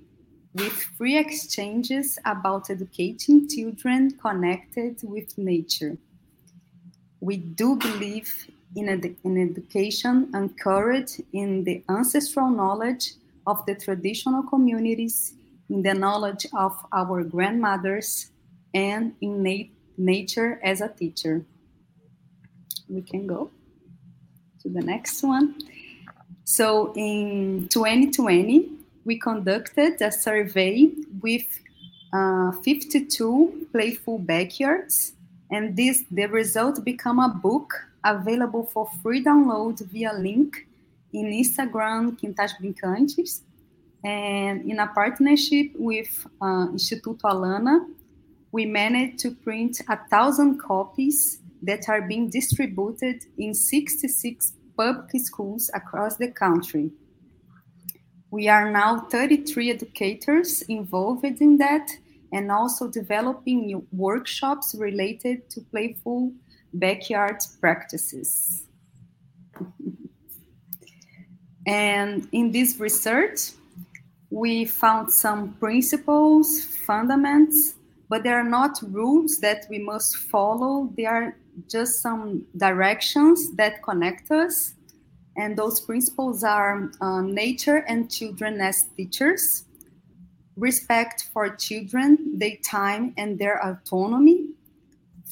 with 0.54 0.72
free 0.72 1.18
exchanges 1.18 2.18
about 2.24 2.70
educating 2.70 3.46
children 3.48 4.12
connected 4.12 5.00
with 5.02 5.36
nature. 5.36 5.98
We 7.20 7.36
do 7.36 7.76
believe 7.76 8.46
in, 8.74 8.88
ed- 8.88 9.16
in 9.22 9.36
education 9.50 10.30
anchored 10.34 11.10
in 11.32 11.64
the 11.64 11.82
ancestral 11.88 12.48
knowledge 12.50 13.12
of 13.46 13.64
the 13.66 13.74
traditional 13.74 14.42
communities, 14.42 15.34
in 15.68 15.82
the 15.82 15.94
knowledge 15.94 16.46
of 16.54 16.74
our 16.92 17.22
grandmothers, 17.22 18.30
and 18.72 19.14
in 19.20 19.42
na- 19.42 19.68
nature 19.98 20.58
as 20.62 20.80
a 20.80 20.88
teacher. 20.88 21.44
We 22.88 23.02
can 23.02 23.26
go 23.26 23.50
to 24.62 24.68
the 24.68 24.80
next 24.80 25.22
one. 25.22 25.54
So 26.44 26.92
in 26.96 27.68
2020, 27.68 28.70
we 29.04 29.18
conducted 29.18 30.00
a 30.02 30.12
survey 30.12 30.90
with 31.22 31.46
uh, 32.12 32.52
52 32.62 33.68
playful 33.72 34.18
backyards, 34.18 35.12
and 35.50 35.76
this 35.76 36.04
the 36.10 36.26
result 36.26 36.84
become 36.84 37.18
a 37.20 37.28
book 37.28 37.72
available 38.04 38.64
for 38.64 38.90
free 39.02 39.22
download 39.22 39.80
via 39.86 40.12
link 40.12 40.66
in 41.12 41.26
Instagram 41.26 42.18
Quintais 42.18 42.52
Brincantes, 42.60 43.42
and 44.04 44.68
in 44.70 44.80
a 44.80 44.88
partnership 44.88 45.70
with 45.76 46.26
uh, 46.40 46.66
Instituto 46.68 47.20
Alana, 47.22 47.86
we 48.52 48.66
managed 48.66 49.18
to 49.20 49.30
print 49.30 49.80
a 49.88 49.96
thousand 50.08 50.58
copies 50.58 51.38
that 51.62 51.88
are 51.88 52.02
being 52.02 52.30
distributed 52.30 53.24
in 53.38 53.54
66 53.54 54.52
public 54.76 55.10
schools 55.22 55.70
across 55.74 56.16
the 56.16 56.30
country. 56.30 56.90
We 58.30 58.48
are 58.48 58.70
now 58.70 59.00
33 59.10 59.70
educators 59.70 60.62
involved 60.62 61.24
in 61.24 61.58
that 61.58 61.90
and 62.32 62.50
also 62.52 62.88
developing 62.88 63.86
workshops 63.92 64.74
related 64.78 65.50
to 65.50 65.60
playful 65.62 66.32
backyard 66.72 67.38
practices. 67.60 68.66
and 71.66 72.28
in 72.32 72.52
this 72.52 72.78
research, 72.78 73.50
we 74.30 74.64
found 74.64 75.10
some 75.10 75.54
principles, 75.54 76.66
fundaments, 76.86 77.74
but 78.08 78.22
they 78.22 78.30
are 78.30 78.44
not 78.44 78.80
rules 78.82 79.38
that 79.38 79.66
we 79.68 79.78
must 79.78 80.16
follow. 80.16 80.92
They 80.96 81.04
are 81.04 81.36
just 81.68 82.02
some 82.02 82.46
directions 82.56 83.54
that 83.56 83.82
connect 83.82 84.30
us. 84.30 84.74
And 85.36 85.56
those 85.56 85.80
principles 85.80 86.42
are 86.44 86.90
uh, 87.00 87.22
nature 87.22 87.84
and 87.88 88.10
children 88.10 88.60
as 88.60 88.84
teachers, 88.96 89.64
respect 90.56 91.28
for 91.32 91.48
children, 91.56 92.38
their 92.38 92.56
time 92.64 93.14
and 93.16 93.38
their 93.38 93.64
autonomy, 93.64 94.48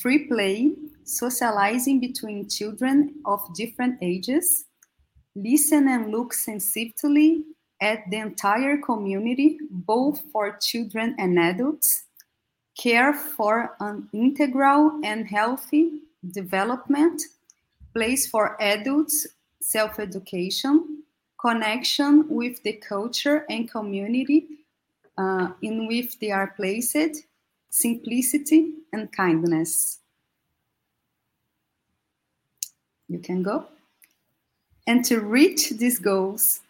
free 0.01 0.27
play, 0.27 0.73
socializing 1.05 2.01
between 2.01 2.49
children 2.49 3.15
of 3.25 3.41
different 3.55 3.99
ages, 4.01 4.67
listen 5.35 5.89
and 5.89 6.11
look 6.11 6.33
sensitively 6.33 7.45
at 7.81 8.01
the 8.11 8.17
entire 8.17 8.77
community, 8.79 9.59
both 9.71 10.21
for 10.33 10.59
children 10.61 11.15
and 11.19 11.39
adults, 11.39 12.07
care 12.79 13.13
for 13.13 13.77
an 13.81 14.09
integral 14.13 15.01
and 15.05 15.27
healthy 15.27 16.03
development, 16.31 17.23
place 17.95 18.27
for 18.27 18.61
adults, 18.61 19.27
self 19.61 19.99
education, 19.99 21.03
connection 21.41 22.29
with 22.29 22.63
the 22.63 22.73
culture 22.75 23.45
and 23.49 23.71
community 23.71 24.47
uh, 25.17 25.49
in 25.63 25.87
which 25.87 26.19
they 26.19 26.31
are 26.31 26.55
placed, 26.57 27.25
simplicity 27.71 28.75
and 28.93 29.11
kindness. 29.13 29.99
You 33.09 33.19
can 33.19 33.43
go. 33.43 33.67
And 34.87 35.05
to 35.07 35.21
reach 35.21 35.71
these 35.71 35.99
goals, 35.99 36.61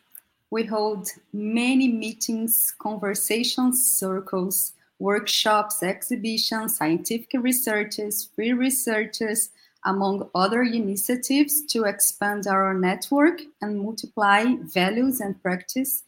we 0.50 0.64
hold 0.64 1.08
many 1.32 1.88
meetings, 1.88 2.74
conversations, 2.78 3.84
circles, 3.84 4.72
workshops, 4.98 5.82
exhibitions, 5.82 6.76
scientific 6.76 7.30
researches, 7.34 8.28
free 8.34 8.52
researches, 8.52 9.50
among 9.84 10.28
other 10.34 10.62
initiatives 10.62 11.64
to 11.66 11.84
expand 11.84 12.46
our 12.46 12.74
network 12.74 13.40
and 13.62 13.80
multiply 13.80 14.44
values 14.62 15.20
and 15.20 15.40
practice 15.42 16.02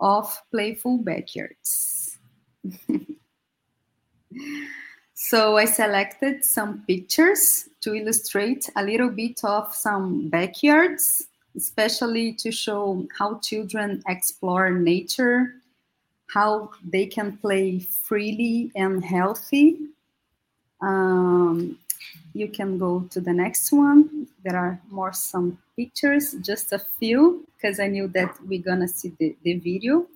of 0.00 0.42
playful 0.50 0.98
backyards. 0.98 2.18
so 5.14 5.56
I 5.56 5.64
selected 5.64 6.44
some 6.44 6.84
pictures 6.86 7.68
to 7.80 7.94
illustrate 7.94 8.68
a 8.76 8.84
little 8.84 9.10
bit 9.10 9.40
of 9.44 9.74
some 9.74 10.28
backyards, 10.28 11.26
especially 11.56 12.34
to 12.34 12.52
show 12.52 13.06
how 13.18 13.38
children 13.38 14.02
explore 14.06 14.70
nature, 14.70 15.54
how 16.32 16.70
they 16.84 17.06
can 17.06 17.36
play 17.38 17.80
freely 17.80 18.70
and 18.74 19.04
healthy. 19.04 19.78
Um, 20.80 21.78
you 22.34 22.48
can 22.48 22.78
go 22.78 23.00
to 23.10 23.20
the 23.20 23.32
next 23.32 23.72
one. 23.72 24.28
There 24.44 24.56
are 24.56 24.80
more 24.90 25.12
some 25.12 25.58
pictures, 25.76 26.34
just 26.42 26.72
a 26.72 26.78
few, 26.78 27.46
because 27.56 27.80
I 27.80 27.86
knew 27.86 28.08
that 28.08 28.36
we're 28.46 28.62
gonna 28.62 28.88
see 28.88 29.12
the, 29.18 29.36
the 29.42 29.54
video. 29.54 30.06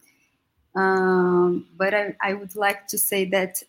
Um, 0.75 1.67
but 1.77 1.95
I, 1.95 2.15
I, 2.23 2.35
would 2.35 2.55
like 2.55 2.87
to 2.89 2.99
say 2.99 3.25
that 3.31 3.61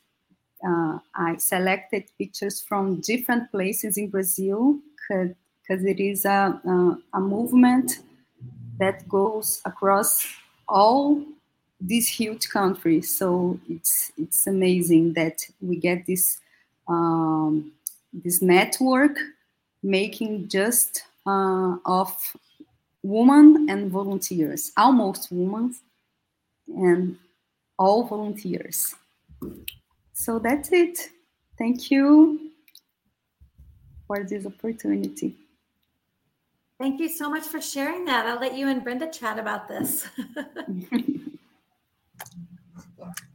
uh, 0.63 0.99
I 1.15 1.37
selected 1.37 2.03
pictures 2.19 2.61
from 2.61 3.01
different 3.01 3.49
places 3.51 3.97
in 3.97 4.09
Brazil 4.09 4.77
because 5.09 5.83
it 5.83 5.99
is 5.99 6.25
a, 6.25 6.61
a, 6.63 6.97
a 7.17 7.19
movement 7.19 7.99
that 8.77 9.09
goes 9.09 9.61
across 9.65 10.27
all 10.67 11.25
this 11.81 12.07
huge 12.07 12.49
country. 12.49 13.01
So 13.01 13.59
it's 13.67 14.11
it's 14.17 14.47
amazing 14.47 15.13
that 15.13 15.41
we 15.59 15.75
get 15.75 16.05
this 16.05 16.39
um, 16.87 17.71
this 18.13 18.41
network 18.41 19.17
making 19.83 20.47
just 20.47 21.03
uh, 21.25 21.77
of 21.85 22.15
women 23.03 23.67
and 23.69 23.91
volunteers, 23.91 24.71
almost 24.77 25.31
women 25.31 25.75
and 26.67 27.17
all 27.79 28.03
volunteers. 28.03 28.95
So 30.13 30.37
that's 30.37 30.71
it. 30.71 31.09
Thank 31.57 31.89
you 31.89 32.51
for 34.05 34.23
this 34.23 34.45
opportunity. 34.45 35.35
Thank 36.79 36.99
you 36.99 37.09
so 37.09 37.29
much 37.29 37.43
for 37.43 37.61
sharing 37.61 38.05
that. 38.05 38.25
I'll 38.25 38.39
let 38.39 38.55
you 38.55 38.67
and 38.67 38.83
Brenda 38.83 39.07
chat 39.07 39.37
about 39.37 39.67
this. 39.67 40.07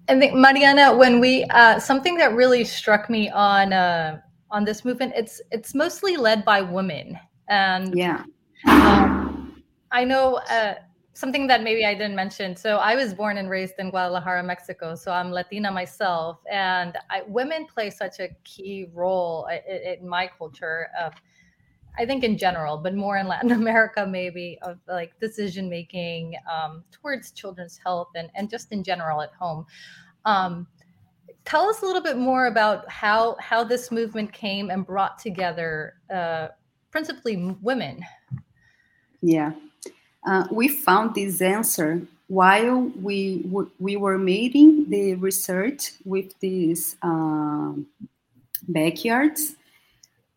I 0.09 0.19
think 0.19 0.35
Mariana, 0.35 0.97
when 0.97 1.21
we 1.21 1.45
uh, 1.45 1.79
something 1.79 2.17
that 2.17 2.35
really 2.35 2.65
struck 2.65 3.11
me 3.11 3.31
on 3.31 3.73
uh, 3.73 4.21
on 4.51 4.65
this 4.65 4.85
movement, 4.85 5.13
it's 5.17 5.41
it's 5.51 5.75
mostly 5.75 6.17
led 6.17 6.45
by 6.45 6.63
women, 6.63 7.19
and 7.49 7.97
yeah, 7.97 8.23
um, 8.67 9.63
I 9.91 10.05
know 10.05 10.37
uh, 10.51 10.75
something 11.13 11.47
that 11.49 11.63
maybe 11.63 11.85
I 11.85 11.95
didn't 11.95 12.15
mention. 12.15 12.55
So 12.55 12.77
I 12.77 12.95
was 12.95 13.15
born 13.15 13.39
and 13.39 13.51
raised 13.51 13.75
in 13.79 13.91
Guadalajara, 13.91 14.43
Mexico. 14.45 14.95
So 14.95 15.11
I'm 15.13 15.33
Latina 15.33 15.73
myself, 15.73 16.39
and 16.51 16.97
I, 17.11 17.23
women 17.27 17.67
play 17.67 17.91
such 17.91 18.21
a 18.21 18.29
key 18.45 18.87
role 18.93 19.47
in, 19.47 19.99
in 20.01 20.09
my 20.09 20.31
culture. 20.39 20.89
Of, 21.01 21.15
I 21.99 22.07
think 22.07 22.25
in 22.25 22.37
general, 22.37 22.79
but 22.79 22.95
more 22.95 23.17
in 23.17 23.27
Latin 23.27 23.53
America, 23.63 24.07
maybe 24.07 24.59
of 24.63 24.79
like 24.89 25.19
decision 25.21 25.69
making 25.69 26.35
um, 26.51 26.85
towards 26.91 27.33
children's 27.33 27.79
health 27.83 28.09
and 28.15 28.31
and 28.35 28.51
just 28.51 28.73
in 28.73 28.83
general 28.83 29.23
at 29.23 29.33
home. 29.39 29.67
Um, 30.25 30.67
tell 31.45 31.69
us 31.71 31.83
a 31.83 31.87
little 31.87 32.03
bit 32.03 32.19
more 32.19 32.47
about 32.47 32.91
how 32.91 33.37
how 33.41 33.65
this 33.65 33.91
movement 33.91 34.33
came 34.33 34.71
and 34.71 34.87
brought 34.87 35.19
together 35.19 35.95
uh, 36.13 36.49
principally 36.91 37.55
women. 37.63 38.05
Yeah, 39.23 39.53
uh, 40.27 40.47
we 40.51 40.69
found 40.69 41.15
this 41.15 41.41
answer 41.41 42.03
while 42.29 42.91
we 43.01 43.49
we 43.79 43.97
were 43.97 44.19
making 44.19 44.91
the 44.91 45.15
research 45.15 45.93
with 46.05 46.39
these 46.41 46.97
uh, 47.03 47.73
backyards. 48.69 49.57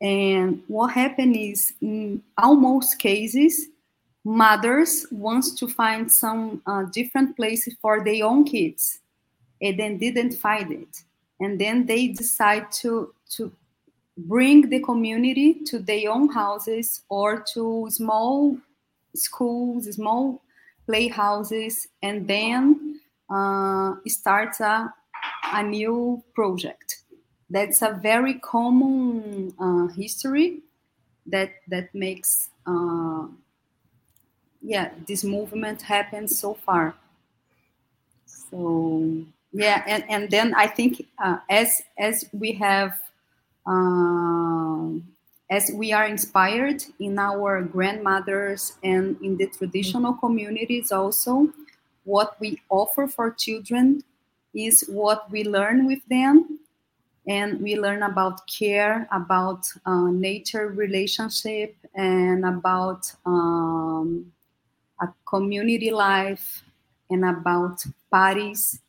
And 0.02 0.64
what 0.68 0.94
happened 0.94 1.36
is, 1.36 1.74
in 1.82 2.24
almost 2.38 3.00
cases, 3.00 3.68
mothers 4.24 5.06
wants 5.12 5.54
to 5.56 5.68
find 5.68 6.12
some 6.12 6.62
uh, 6.66 6.84
different 6.84 7.36
places 7.36 7.76
for 7.82 8.04
their 8.04 8.26
own 8.26 8.46
kids, 8.46 9.00
and 9.62 9.78
then 9.78 9.98
didn't 9.98 10.36
find 10.36 10.72
it, 10.72 11.04
and 11.40 11.60
then 11.60 11.86
they 11.86 12.08
decide 12.08 12.72
to 12.72 13.14
to 13.36 13.52
bring 14.18 14.70
the 14.70 14.80
community 14.82 15.54
to 15.66 15.80
their 15.80 16.12
own 16.12 16.30
houses 16.30 17.02
or 17.10 17.42
to 17.54 17.88
small 17.90 18.58
schools, 19.16 19.94
small 19.96 20.42
playhouses, 20.86 21.88
and 22.02 22.28
then 22.28 23.00
uh, 23.30 23.96
start 24.08 24.60
a, 24.60 24.94
a 25.54 25.64
new 25.64 26.24
project. 26.34 26.99
That's 27.50 27.82
a 27.82 27.94
very 27.94 28.36
common 28.36 29.54
uh, 29.60 29.88
history 29.88 30.62
that 31.26 31.52
that 31.68 31.94
makes 31.96 32.50
uh, 32.68 33.28
yeah 34.62 34.92
this 35.08 35.24
movement 35.24 35.82
happen 35.82 36.28
so 36.28 36.54
far. 36.54 36.96
So 38.26 39.24
yeah, 39.52 39.84
and, 39.88 40.04
and 40.10 40.30
then 40.30 40.54
I 40.56 40.68
think 40.68 41.08
uh, 41.24 41.38
as 41.50 41.82
as 41.98 42.26
we 42.34 42.54
have 42.54 43.00
um, 43.66 45.08
as 45.50 45.72
we 45.74 45.92
are 45.92 46.06
inspired 46.06 46.84
in 47.00 47.18
our 47.18 47.62
grandmothers 47.64 48.78
and 48.84 49.18
in 49.22 49.38
the 49.38 49.48
traditional 49.48 50.14
communities 50.14 50.92
also 50.92 51.50
what 52.04 52.40
we 52.40 52.60
offer 52.70 53.08
for 53.08 53.32
children 53.32 54.04
is 54.54 54.84
what 54.88 55.30
we 55.32 55.44
learn 55.44 55.86
with 55.86 56.00
them 56.10 56.60
and 57.30 57.62
we 57.62 57.78
learn 57.80 58.02
about 58.02 58.46
care 58.48 59.08
about 59.12 59.72
uh, 59.86 60.10
nature 60.10 60.68
relationship 60.70 61.76
and 61.94 62.44
about 62.44 63.14
um, 63.26 64.26
a 65.00 65.08
community 65.26 65.92
life 65.92 66.64
and 67.10 67.24
about 67.24 67.86
parties 68.12 68.82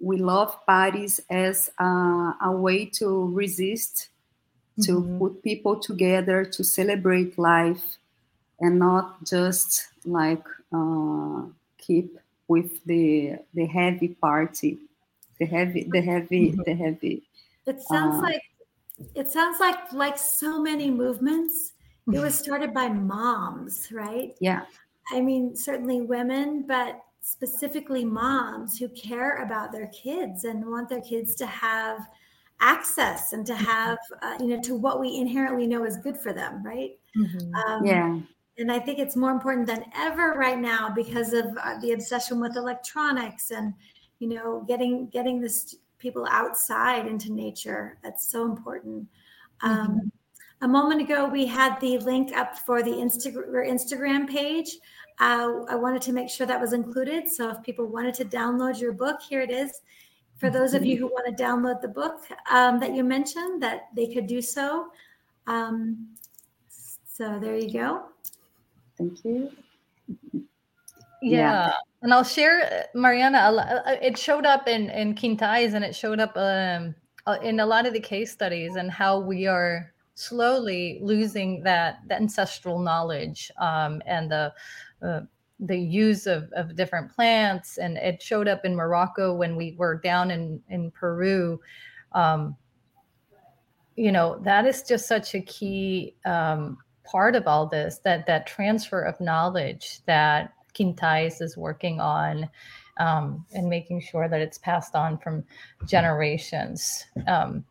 we 0.00 0.16
love 0.16 0.56
parties 0.66 1.20
as 1.28 1.70
uh, 1.80 2.32
a 2.42 2.50
way 2.50 2.84
to 2.84 3.28
resist 3.32 4.08
to 4.80 5.00
mm-hmm. 5.00 5.18
put 5.18 5.42
people 5.42 5.78
together 5.78 6.44
to 6.44 6.64
celebrate 6.64 7.38
life 7.38 7.98
and 8.60 8.78
not 8.78 9.24
just 9.24 9.88
like 10.04 10.44
uh, 10.72 11.42
keep 11.78 12.18
with 12.46 12.84
the 12.84 13.36
the 13.54 13.66
heavy 13.66 14.08
party 14.08 14.78
the 15.38 15.46
heavy 15.46 15.84
the 15.90 16.00
heavy 16.00 16.52
mm-hmm. 16.52 16.62
the 16.64 16.74
heavy 16.74 17.22
it 17.66 17.80
sounds 17.80 18.16
uh, 18.16 18.22
like 18.22 18.42
it 19.14 19.28
sounds 19.28 19.60
like 19.60 19.92
like 19.92 20.18
so 20.18 20.60
many 20.60 20.90
movements 20.90 21.72
it 22.12 22.18
was 22.18 22.34
started 22.34 22.74
by 22.74 22.88
moms 22.88 23.88
right? 23.92 24.34
Yeah. 24.40 24.62
I 25.12 25.20
mean 25.20 25.54
certainly 25.54 26.00
women 26.00 26.64
but 26.66 27.00
specifically 27.20 28.04
moms 28.04 28.78
who 28.78 28.88
care 28.88 29.42
about 29.44 29.70
their 29.70 29.86
kids 29.88 30.44
and 30.44 30.66
want 30.66 30.88
their 30.88 31.00
kids 31.00 31.36
to 31.36 31.46
have 31.46 32.00
access 32.60 33.32
and 33.32 33.46
to 33.46 33.54
have 33.54 33.98
uh, 34.22 34.36
you 34.40 34.46
know 34.46 34.60
to 34.62 34.74
what 34.74 35.00
we 35.00 35.16
inherently 35.16 35.66
know 35.66 35.84
is 35.84 35.96
good 35.98 36.16
for 36.16 36.32
them 36.32 36.64
right? 36.64 36.98
Mm-hmm. 37.16 37.54
um, 37.54 37.84
yeah. 37.84 38.18
and 38.58 38.72
i 38.72 38.78
think 38.78 38.98
it's 38.98 39.16
more 39.16 39.30
important 39.30 39.66
than 39.66 39.84
ever 39.94 40.32
right 40.32 40.58
now 40.58 40.88
because 40.88 41.34
of 41.34 41.44
uh, 41.62 41.78
the 41.80 41.92
obsession 41.92 42.40
with 42.40 42.56
electronics 42.56 43.50
and 43.50 43.74
you 44.18 44.28
know 44.28 44.64
getting 44.66 45.08
getting 45.08 45.40
this 45.40 45.76
people 46.02 46.26
outside 46.30 47.06
into 47.06 47.32
nature 47.32 47.98
that's 48.02 48.28
so 48.30 48.44
important 48.44 49.06
um, 49.62 49.78
mm-hmm. 49.78 49.92
um, 49.92 50.12
a 50.62 50.68
moment 50.68 51.00
ago 51.00 51.26
we 51.28 51.46
had 51.46 51.80
the 51.80 51.96
link 51.98 52.36
up 52.36 52.58
for 52.58 52.82
the 52.82 52.90
Insta- 52.90 53.34
instagram 53.68 54.28
page 54.28 54.76
uh, 55.20 55.64
i 55.68 55.74
wanted 55.74 56.02
to 56.02 56.12
make 56.12 56.28
sure 56.28 56.46
that 56.46 56.60
was 56.60 56.72
included 56.72 57.28
so 57.28 57.50
if 57.50 57.62
people 57.62 57.86
wanted 57.86 58.14
to 58.14 58.24
download 58.24 58.80
your 58.80 58.92
book 58.92 59.20
here 59.22 59.40
it 59.40 59.50
is 59.50 59.80
for 60.42 60.50
those 60.50 60.74
of 60.74 60.84
you 60.84 60.96
who 60.96 61.06
want 61.06 61.24
to 61.24 61.40
download 61.40 61.80
the 61.80 61.86
book 61.86 62.26
um, 62.50 62.80
that 62.80 62.96
you 62.96 63.04
mentioned, 63.04 63.62
that 63.62 63.82
they 63.94 64.08
could 64.08 64.26
do 64.26 64.42
so. 64.42 64.88
Um, 65.46 66.08
so 66.68 67.38
there 67.38 67.56
you 67.56 67.72
go. 67.72 68.06
Thank 68.98 69.24
you. 69.24 69.52
Yeah. 71.22 71.38
yeah. 71.38 71.72
And 72.02 72.12
I'll 72.12 72.24
share, 72.24 72.86
Mariana, 72.94 73.38
uh, 73.38 73.96
it 74.02 74.18
showed 74.18 74.44
up 74.44 74.66
in, 74.66 74.90
in 74.90 75.14
Quintais 75.14 75.74
and 75.74 75.84
it 75.84 75.94
showed 75.94 76.18
up 76.18 76.32
um, 76.36 76.94
uh, 77.26 77.38
in 77.42 77.60
a 77.60 77.66
lot 77.66 77.86
of 77.86 77.92
the 77.92 78.00
case 78.00 78.32
studies 78.32 78.74
and 78.74 78.90
how 78.90 79.20
we 79.20 79.46
are 79.46 79.92
slowly 80.14 80.98
losing 81.00 81.62
that, 81.62 82.00
that 82.08 82.20
ancestral 82.20 82.80
knowledge 82.80 83.50
um, 83.58 84.02
and 84.06 84.30
the 84.30 84.52
uh, 85.02 85.20
the 85.60 85.78
use 85.78 86.26
of, 86.26 86.50
of 86.56 86.74
different 86.74 87.10
plants 87.10 87.78
and 87.78 87.96
it 87.96 88.20
showed 88.20 88.48
up 88.48 88.64
in 88.64 88.74
morocco 88.74 89.32
when 89.32 89.54
we 89.54 89.76
were 89.78 90.00
down 90.02 90.30
in 90.32 90.60
in 90.70 90.90
peru 90.90 91.60
um, 92.12 92.56
you 93.94 94.10
know 94.10 94.40
that 94.42 94.66
is 94.66 94.82
just 94.82 95.06
such 95.06 95.34
a 95.36 95.40
key 95.42 96.16
um, 96.24 96.78
part 97.04 97.36
of 97.36 97.46
all 97.46 97.66
this 97.66 98.00
that 98.04 98.26
that 98.26 98.46
transfer 98.46 99.02
of 99.02 99.20
knowledge 99.20 100.00
that 100.06 100.52
quintais 100.74 101.40
is 101.40 101.56
working 101.56 102.00
on 102.00 102.48
um, 102.98 103.44
and 103.54 103.68
making 103.68 104.00
sure 104.00 104.28
that 104.28 104.40
it's 104.40 104.58
passed 104.58 104.94
on 104.94 105.18
from 105.18 105.44
generations 105.86 107.06
um, 107.26 107.64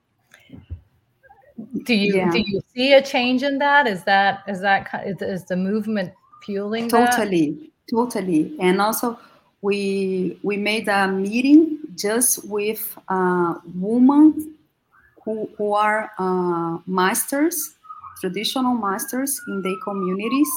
do 1.84 1.94
you 1.94 2.16
yeah. 2.16 2.32
do 2.32 2.40
you 2.40 2.62
see 2.74 2.94
a 2.94 3.02
change 3.02 3.44
in 3.44 3.58
that 3.58 3.88
is 3.88 4.04
that 4.04 4.44
is 4.48 4.62
that 4.62 4.88
is 5.06 5.46
the 5.46 5.56
movement 5.56 6.12
fueling 6.44 6.90
totally 6.90 7.52
that? 7.52 7.96
totally 7.96 8.56
and 8.60 8.82
also 8.82 9.18
we 9.62 10.40
we 10.42 10.58
made 10.58 10.88
a 10.88 11.08
meeting 11.08 11.78
just 11.96 12.48
with 12.50 12.98
uh, 13.10 13.56
women 13.76 14.56
who, 15.24 15.48
who 15.58 15.74
are 15.74 16.12
uh, 16.18 16.80
masters 16.88 17.76
traditional 18.20 18.76
masters 18.76 19.40
in 19.48 19.62
their 19.62 19.76
communities 19.84 20.50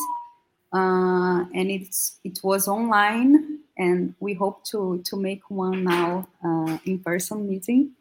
uh, 0.75 1.45
and 1.55 1.71
it's 1.71 2.19
it 2.25 2.41
was 2.43 2.67
online 2.67 3.61
and 3.79 4.15
we 4.19 4.35
hope 4.35 4.65
to 4.65 5.01
to 5.05 5.17
make 5.17 5.49
one 5.49 5.85
now 5.85 6.27
uh, 6.45 6.79
in 6.85 6.99
person 6.99 7.49
meeting. 7.49 7.93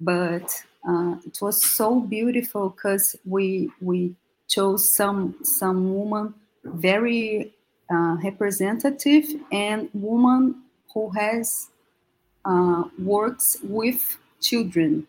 But 0.00 0.48
uh, 0.88 1.16
it 1.26 1.38
was 1.40 1.64
so 1.64 2.00
beautiful 2.00 2.70
because 2.70 3.16
we 3.24 3.70
we 3.80 4.14
chose 4.48 4.94
some 4.94 5.34
some 5.42 5.92
woman 5.92 6.34
very 6.64 7.52
uh, 7.90 8.16
representative 8.22 9.24
and 9.50 9.88
woman 9.92 10.62
who 10.94 11.10
has 11.10 11.70
uh, 12.44 12.84
works 12.98 13.56
with 13.62 14.16
children 14.40 15.06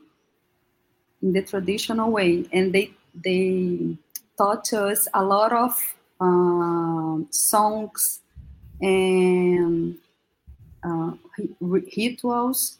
in 1.21 1.33
the 1.33 1.43
traditional 1.43 2.11
way. 2.11 2.45
And 2.51 2.73
they 2.73 2.91
they 3.13 3.97
taught 4.37 4.73
us 4.73 5.07
a 5.13 5.23
lot 5.23 5.53
of 5.53 5.96
uh, 6.19 7.17
songs 7.31 8.21
and 8.81 9.97
uh, 10.83 11.11
rituals 11.59 12.79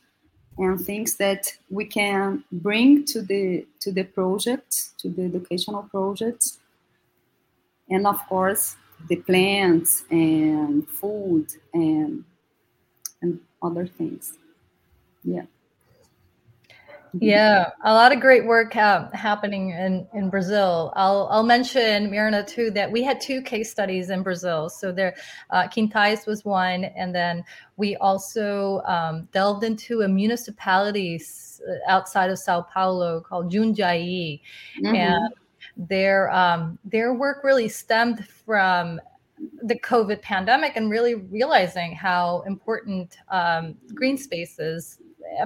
and 0.58 0.80
things 0.82 1.16
that 1.18 1.54
we 1.70 1.86
can 1.86 2.44
bring 2.52 3.06
to 3.06 3.22
the 3.22 3.66
to 3.80 3.92
the 3.92 4.04
project 4.04 4.98
to 5.00 5.10
the 5.10 5.24
educational 5.24 5.84
projects. 5.84 6.60
And 7.90 8.08
of 8.08 8.20
course 8.28 8.76
the 9.10 9.18
plants 9.18 10.04
and 10.10 10.88
food 10.90 11.48
and 11.74 12.24
and 13.22 13.40
other 13.62 13.88
things. 13.88 14.34
Yeah 15.24 15.46
yeah 17.22 17.72
a 17.84 17.94
lot 17.94 18.12
of 18.12 18.20
great 18.20 18.46
work 18.46 18.76
uh, 18.76 19.10
happening 19.12 19.72
in 19.72 20.08
in 20.14 20.30
brazil. 20.30 20.94
I'll 20.96 21.28
i'll 21.32 21.44
mention 21.44 22.10
mirna 22.10 22.46
too 22.46 22.72
that 22.72 22.92
we 22.92 23.04
had 23.04 23.20
two 23.22 23.42
case 23.42 23.72
studies 23.72 24.10
in 24.10 24.24
brazil. 24.24 24.70
So 24.70 24.92
there 24.92 25.16
uh, 25.50 25.68
quintais 25.68 26.26
was 26.26 26.46
one 26.46 26.86
and 26.86 27.14
then 27.14 27.44
we 27.78 27.96
also 27.98 28.82
um, 28.86 29.28
delved 29.32 29.64
into 29.64 30.02
a 30.02 30.08
municipality 30.08 31.22
outside 31.88 32.30
of 32.30 32.40
sao 32.40 32.62
paulo 32.62 33.22
called 33.22 33.52
jundiaí. 33.52 34.42
Mm-hmm. 34.78 34.96
and 34.96 35.34
their 35.78 36.32
um, 36.34 36.80
their 36.86 37.14
work 37.14 37.44
really 37.44 37.70
stemmed 37.70 38.28
from 38.28 39.00
the 39.64 39.80
COVID 39.80 40.22
pandemic 40.22 40.74
and 40.76 40.90
really 40.90 41.16
realizing 41.16 41.94
how 41.94 42.42
important 42.48 43.18
um, 43.30 43.76
green 43.94 44.18
spaces 44.18 45.00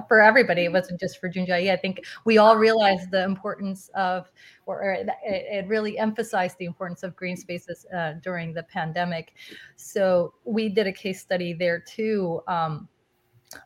for 0.08 0.20
everybody. 0.20 0.64
It 0.64 0.72
wasn't 0.72 1.00
just 1.00 1.18
for 1.18 1.28
Jundiaí. 1.28 1.70
I 1.72 1.76
think 1.76 2.04
we 2.24 2.38
all 2.38 2.56
realized 2.56 3.10
the 3.10 3.24
importance 3.24 3.90
of, 3.94 4.30
or, 4.66 4.82
or 4.82 4.92
it, 4.92 5.08
it, 5.24 5.68
really 5.68 5.98
emphasized 5.98 6.58
the 6.58 6.64
importance 6.64 7.02
of 7.02 7.16
green 7.16 7.36
spaces 7.36 7.86
uh, 7.94 8.14
during 8.22 8.52
the 8.52 8.62
pandemic. 8.64 9.34
So 9.76 10.34
we 10.44 10.68
did 10.68 10.86
a 10.86 10.92
case 10.92 11.20
study 11.20 11.52
there 11.52 11.80
too. 11.80 12.42
Um, 12.46 12.88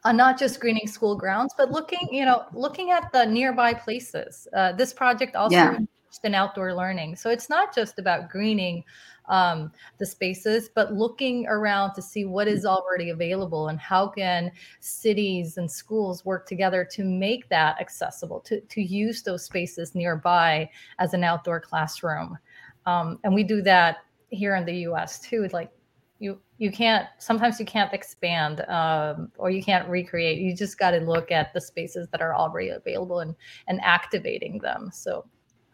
on 0.04 0.16
not 0.16 0.36
just 0.36 0.60
greening 0.60 0.88
school 0.88 1.16
grounds, 1.16 1.54
but 1.56 1.70
looking, 1.70 2.08
you 2.10 2.24
know, 2.24 2.44
looking 2.52 2.90
at 2.90 3.12
the 3.12 3.24
nearby 3.24 3.72
places. 3.72 4.48
Uh, 4.52 4.72
this 4.72 4.92
project 4.92 5.36
also 5.36 5.54
yeah. 5.54 5.78
in 6.24 6.34
outdoor 6.34 6.74
learning. 6.74 7.14
So 7.14 7.30
it's 7.30 7.48
not 7.48 7.74
just 7.74 7.98
about 8.00 8.28
greening 8.28 8.82
um, 9.28 9.72
the 9.98 10.06
spaces, 10.06 10.68
but 10.74 10.92
looking 10.92 11.46
around 11.46 11.94
to 11.94 12.02
see 12.02 12.24
what 12.24 12.48
is 12.48 12.64
already 12.64 13.10
available 13.10 13.68
and 13.68 13.78
how 13.78 14.08
can 14.08 14.50
cities 14.80 15.56
and 15.56 15.70
schools 15.70 16.24
work 16.24 16.46
together 16.46 16.86
to 16.92 17.04
make 17.04 17.48
that 17.48 17.80
accessible, 17.80 18.40
to, 18.40 18.60
to 18.60 18.82
use 18.82 19.22
those 19.22 19.44
spaces 19.44 19.94
nearby 19.94 20.68
as 20.98 21.14
an 21.14 21.24
outdoor 21.24 21.60
classroom. 21.60 22.38
Um, 22.86 23.18
and 23.24 23.34
we 23.34 23.42
do 23.42 23.62
that 23.62 23.98
here 24.30 24.54
in 24.56 24.64
the 24.64 24.74
US 24.88 25.20
too. 25.20 25.48
Like 25.52 25.70
you 26.18 26.40
you 26.58 26.70
can't 26.70 27.06
sometimes 27.18 27.60
you 27.60 27.66
can't 27.66 27.92
expand 27.92 28.62
um, 28.68 29.30
or 29.38 29.50
you 29.50 29.62
can't 29.62 29.88
recreate 29.88 30.38
you 30.38 30.54
just 30.54 30.78
got 30.78 30.92
to 30.92 30.98
look 30.98 31.30
at 31.30 31.52
the 31.52 31.60
spaces 31.60 32.08
that 32.10 32.22
are 32.22 32.34
already 32.34 32.70
available 32.70 33.20
and 33.20 33.34
and 33.68 33.80
activating 33.82 34.58
them 34.58 34.90
so 34.92 35.24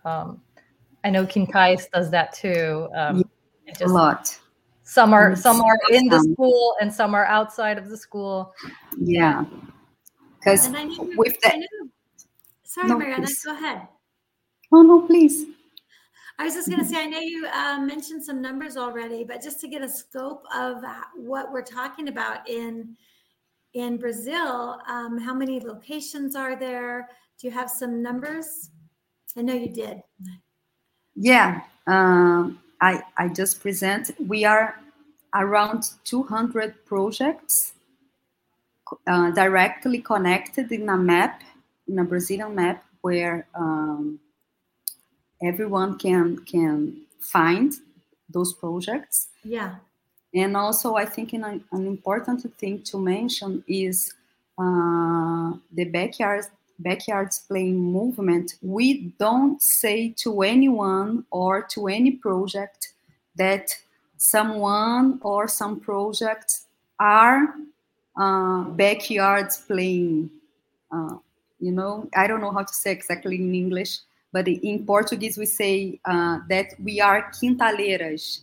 um, 0.05 0.40
i 1.05 1.11
know 1.11 1.24
Quintais 1.24 1.88
does 1.92 2.11
that 2.11 2.32
too 2.32 2.88
um, 2.94 3.22
just, 3.79 3.91
a 3.91 3.95
lot. 3.95 4.39
Some 4.85 5.14
are 5.14 5.37
some 5.37 5.61
are 5.61 5.79
in 5.91 6.09
the 6.09 6.20
school 6.20 6.75
and 6.81 6.93
some 6.93 7.14
are 7.14 7.25
outside 7.27 7.79
of 7.79 7.89
the 7.89 7.97
school. 7.97 8.55
Yeah, 8.99 9.45
because 10.39 10.68
with 11.16 11.41
that. 11.41 11.57
Sorry, 12.64 12.89
no, 12.89 12.99
Mariana, 12.99 13.27
please. 13.27 13.43
go 13.43 13.53
ahead. 13.53 13.89
Oh 14.73 14.83
no, 14.83 15.03
please. 15.03 15.47
I 16.39 16.45
was 16.45 16.55
just 16.55 16.68
going 16.68 16.81
to 16.81 16.85
say, 16.85 16.97
I 16.97 17.07
know 17.07 17.20
you 17.20 17.47
uh, 17.47 17.79
mentioned 17.79 18.25
some 18.25 18.41
numbers 18.41 18.77
already, 18.77 19.23
but 19.23 19.43
just 19.43 19.61
to 19.61 19.68
get 19.68 19.83
a 19.83 19.89
scope 19.89 20.45
of 20.55 20.83
what 21.14 21.53
we're 21.53 21.62
talking 21.62 22.09
about 22.09 22.49
in 22.49 22.97
in 23.75 23.97
Brazil, 23.97 24.81
um, 24.89 25.18
how 25.18 25.35
many 25.35 25.61
locations 25.61 26.37
are 26.37 26.57
there? 26.57 27.09
Do 27.39 27.47
you 27.47 27.53
have 27.53 27.70
some 27.70 28.03
numbers? 28.03 28.70
I 29.37 29.43
know 29.43 29.55
you 29.55 29.68
did. 29.73 30.03
Yeah, 31.14 31.62
um, 31.87 32.61
I, 32.83 33.01
I 33.16 33.28
just 33.28 33.61
present, 33.61 34.11
we 34.18 34.45
are 34.45 34.74
around 35.35 35.85
200 36.05 36.85
projects 36.85 37.74
uh, 39.07 39.30
directly 39.30 40.01
connected 40.01 40.70
in 40.72 40.89
a 40.89 40.97
map, 40.97 41.43
in 41.89 42.01
a 42.01 42.05
Brazilian 42.05 42.55
map, 42.57 42.85
where 43.01 43.47
um, 43.55 44.18
everyone 45.43 45.97
can 45.99 46.39
can 46.45 47.03
find 47.20 47.72
those 48.28 48.53
projects. 48.53 49.28
Yeah. 49.45 49.76
And 50.35 50.57
also, 50.57 50.97
I 50.97 51.05
think 51.05 51.33
an, 51.35 51.45
an 51.45 51.87
important 51.87 52.43
thing 52.59 52.83
to 52.85 52.99
mention 52.99 53.62
is 53.68 54.14
uh, 54.59 55.53
the 55.72 55.85
backyard 55.85 56.47
backyards 56.83 57.41
playing 57.41 57.78
movement, 57.78 58.55
we 58.62 59.12
don't 59.18 59.62
say 59.62 60.11
to 60.18 60.43
anyone 60.43 61.24
or 61.30 61.62
to 61.62 61.89
any 61.89 62.12
project 62.12 62.93
that 63.37 63.70
someone 64.16 65.18
or 65.22 65.49
some 65.49 65.80
projects 65.80 66.66
are 66.99 67.55
uh, 68.16 68.62
backyards 68.64 69.59
playing. 69.59 70.30
Uh, 70.91 71.16
you 71.59 71.72
know, 71.72 72.09
I 72.14 72.26
don't 72.26 72.41
know 72.41 72.53
how 72.53 72.62
to 72.64 72.74
say 72.74 72.93
exactly 72.93 73.37
in 73.37 73.55
English, 73.55 73.99
but 74.33 74.49
in 74.49 74.85
Portuguese 74.85 75.39
we 75.39 75.47
say 75.47 76.01
uh, 76.05 76.41
that 76.49 76.74
we 76.83 77.01
are 77.01 77.30
quintaleiras. 77.33 78.43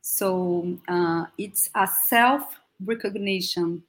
So 0.00 0.78
uh, 0.88 1.26
it's 1.36 1.70
a 1.74 1.86
self 1.86 2.58
recognition. 2.84 3.82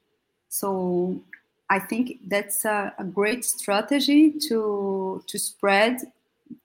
So 0.49 1.21
I 1.69 1.79
think 1.79 2.19
that's 2.27 2.65
a, 2.65 2.93
a, 2.97 3.03
great 3.03 3.45
strategy 3.45 4.31
to 4.47 5.23
to 5.27 5.37
spread, 5.37 5.97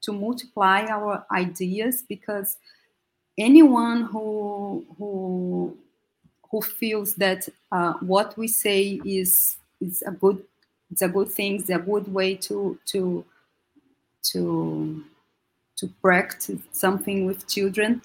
to 0.02 0.12
multiply 0.12 0.86
our 0.86 1.26
ideas 1.30 2.02
because 2.08 2.56
anyone 3.36 4.04
who 4.04 4.84
who 4.96 5.76
who 6.50 6.62
feels 6.62 7.14
that 7.16 7.48
uh, 7.70 7.94
what 8.00 8.36
we 8.38 8.48
say 8.48 9.00
is 9.04 9.56
is 9.80 10.02
a 10.06 10.10
good 10.10 10.42
it's 10.90 11.02
a 11.02 11.08
good 11.08 11.30
thing, 11.30 11.56
it's 11.56 11.70
a 11.70 11.78
good 11.78 12.12
way 12.12 12.34
to 12.36 12.78
to 12.86 13.24
to 14.32 15.04
to 15.76 15.88
practice 16.00 16.60
something 16.72 17.26
with 17.26 17.46
children 17.48 18.00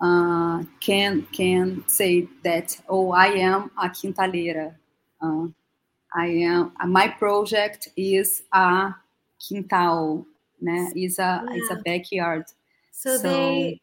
uh, 0.00 0.62
can 0.80 1.22
can 1.32 1.82
say 1.88 2.28
that 2.44 2.78
oh 2.88 3.10
I 3.12 3.26
am 3.26 3.70
a 3.82 3.88
quintaleira. 3.88 4.74
Uh, 5.20 5.48
I 6.14 6.26
am 6.26 6.72
my 6.86 7.08
project 7.08 7.88
is 7.96 8.42
a 8.52 8.94
quintal, 9.46 10.26
né? 10.62 10.90
Is 10.96 11.18
a 11.18 11.44
yeah. 11.48 11.54
is 11.54 11.70
a 11.70 11.76
backyard. 11.84 12.44
So, 12.92 13.16
so 13.16 13.22
they 13.22 13.80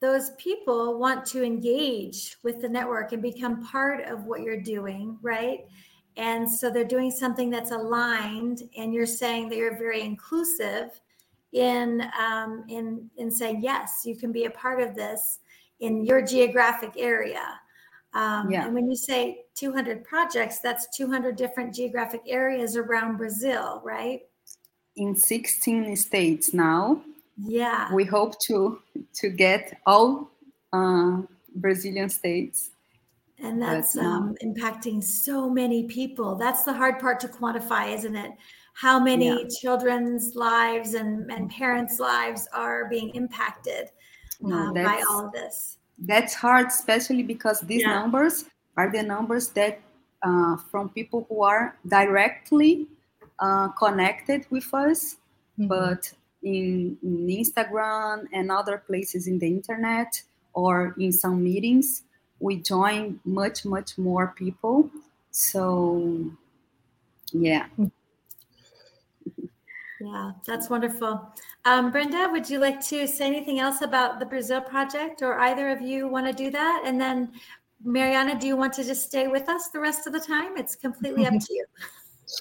those 0.00 0.30
people 0.38 0.98
want 0.98 1.26
to 1.26 1.42
engage 1.42 2.36
with 2.42 2.60
the 2.60 2.68
network 2.68 3.12
and 3.12 3.20
become 3.20 3.64
part 3.64 4.04
of 4.04 4.24
what 4.24 4.42
you're 4.42 4.60
doing, 4.60 5.18
right? 5.22 5.66
And 6.16 6.48
so 6.48 6.70
they're 6.70 6.84
doing 6.84 7.10
something 7.10 7.50
that's 7.50 7.70
aligned, 7.70 8.62
and 8.76 8.92
you're 8.92 9.06
saying 9.06 9.48
that 9.50 9.56
you're 9.56 9.78
very 9.78 10.02
inclusive 10.02 11.00
in 11.52 12.02
um, 12.18 12.64
in 12.68 13.10
in 13.16 13.30
saying 13.30 13.62
yes, 13.62 14.02
you 14.04 14.16
can 14.16 14.32
be 14.32 14.44
a 14.44 14.50
part 14.50 14.80
of 14.80 14.94
this 14.94 15.38
in 15.80 16.04
your 16.04 16.22
geographic 16.22 16.92
area. 16.96 17.60
Um, 18.14 18.50
yeah. 18.50 18.64
And 18.64 18.74
when 18.74 18.88
you 18.88 18.96
say 18.96 19.44
200 19.54 20.04
projects, 20.04 20.60
that's 20.60 20.88
200 20.96 21.36
different 21.36 21.74
geographic 21.74 22.22
areas 22.26 22.76
around 22.76 23.16
Brazil, 23.16 23.80
right? 23.84 24.22
In 24.96 25.14
16 25.14 25.94
states 25.96 26.54
now. 26.54 27.02
Yeah. 27.36 27.92
We 27.94 28.04
hope 28.04 28.38
to 28.40 28.80
to 29.14 29.28
get 29.28 29.78
all 29.86 30.30
uh, 30.72 31.22
Brazilian 31.54 32.08
states. 32.08 32.70
And 33.40 33.62
that's 33.62 33.94
but, 33.94 34.04
um, 34.04 34.36
impacting 34.42 35.02
so 35.02 35.48
many 35.48 35.84
people. 35.84 36.34
That's 36.34 36.64
the 36.64 36.72
hard 36.72 36.98
part 36.98 37.20
to 37.20 37.28
quantify, 37.28 37.94
isn't 37.94 38.16
it? 38.16 38.32
How 38.74 38.98
many 38.98 39.28
yeah. 39.28 39.48
children's 39.60 40.34
lives 40.34 40.94
and, 40.94 41.30
and 41.30 41.48
parents' 41.50 42.00
lives 42.00 42.48
are 42.52 42.88
being 42.88 43.10
impacted 43.10 43.90
no, 44.40 44.70
uh, 44.70 44.72
by 44.72 45.02
all 45.08 45.26
of 45.26 45.32
this? 45.32 45.77
That's 45.98 46.34
hard, 46.34 46.68
especially 46.68 47.22
because 47.22 47.60
these 47.60 47.82
yeah. 47.82 47.94
numbers 47.94 48.44
are 48.76 48.90
the 48.90 49.02
numbers 49.02 49.48
that 49.50 49.80
uh, 50.22 50.56
from 50.70 50.88
people 50.90 51.26
who 51.28 51.42
are 51.42 51.76
directly 51.86 52.86
uh, 53.38 53.68
connected 53.68 54.46
with 54.50 54.72
us, 54.74 55.16
mm-hmm. 55.58 55.68
but 55.68 56.12
in, 56.42 56.96
in, 57.02 57.26
Instagram 57.26 58.26
and 58.32 58.50
other 58.50 58.78
places 58.78 59.26
in 59.26 59.38
the 59.38 59.46
internet 59.46 60.22
or 60.54 60.94
in 60.98 61.12
some 61.12 61.42
meetings, 61.42 62.02
we 62.40 62.56
join 62.56 63.20
much, 63.24 63.64
much 63.64 63.98
more 63.98 64.28
people. 64.36 64.90
So, 65.30 66.30
yeah. 67.32 67.66
Yeah, 70.00 70.32
that's 70.46 70.70
wonderful. 70.70 71.32
Um, 71.64 71.90
Brenda, 71.90 72.28
would 72.30 72.48
you 72.48 72.60
like 72.60 72.80
to 72.86 73.06
say 73.06 73.26
anything 73.26 73.58
else 73.58 73.82
about 73.82 74.20
the 74.20 74.26
Brazil 74.26 74.60
project, 74.60 75.22
or 75.22 75.38
either 75.40 75.70
of 75.70 75.80
you 75.80 76.06
want 76.08 76.26
to 76.26 76.32
do 76.32 76.50
that? 76.50 76.82
And 76.84 77.00
then, 77.00 77.32
Mariana, 77.82 78.38
do 78.38 78.46
you 78.46 78.56
want 78.56 78.72
to 78.74 78.84
just 78.84 79.06
stay 79.06 79.26
with 79.26 79.48
us 79.48 79.68
the 79.70 79.80
rest 79.80 80.06
of 80.06 80.12
the 80.12 80.20
time? 80.20 80.56
It's 80.56 80.76
completely 80.76 81.26
up 81.26 81.34
to 81.34 81.54
you. 81.54 81.64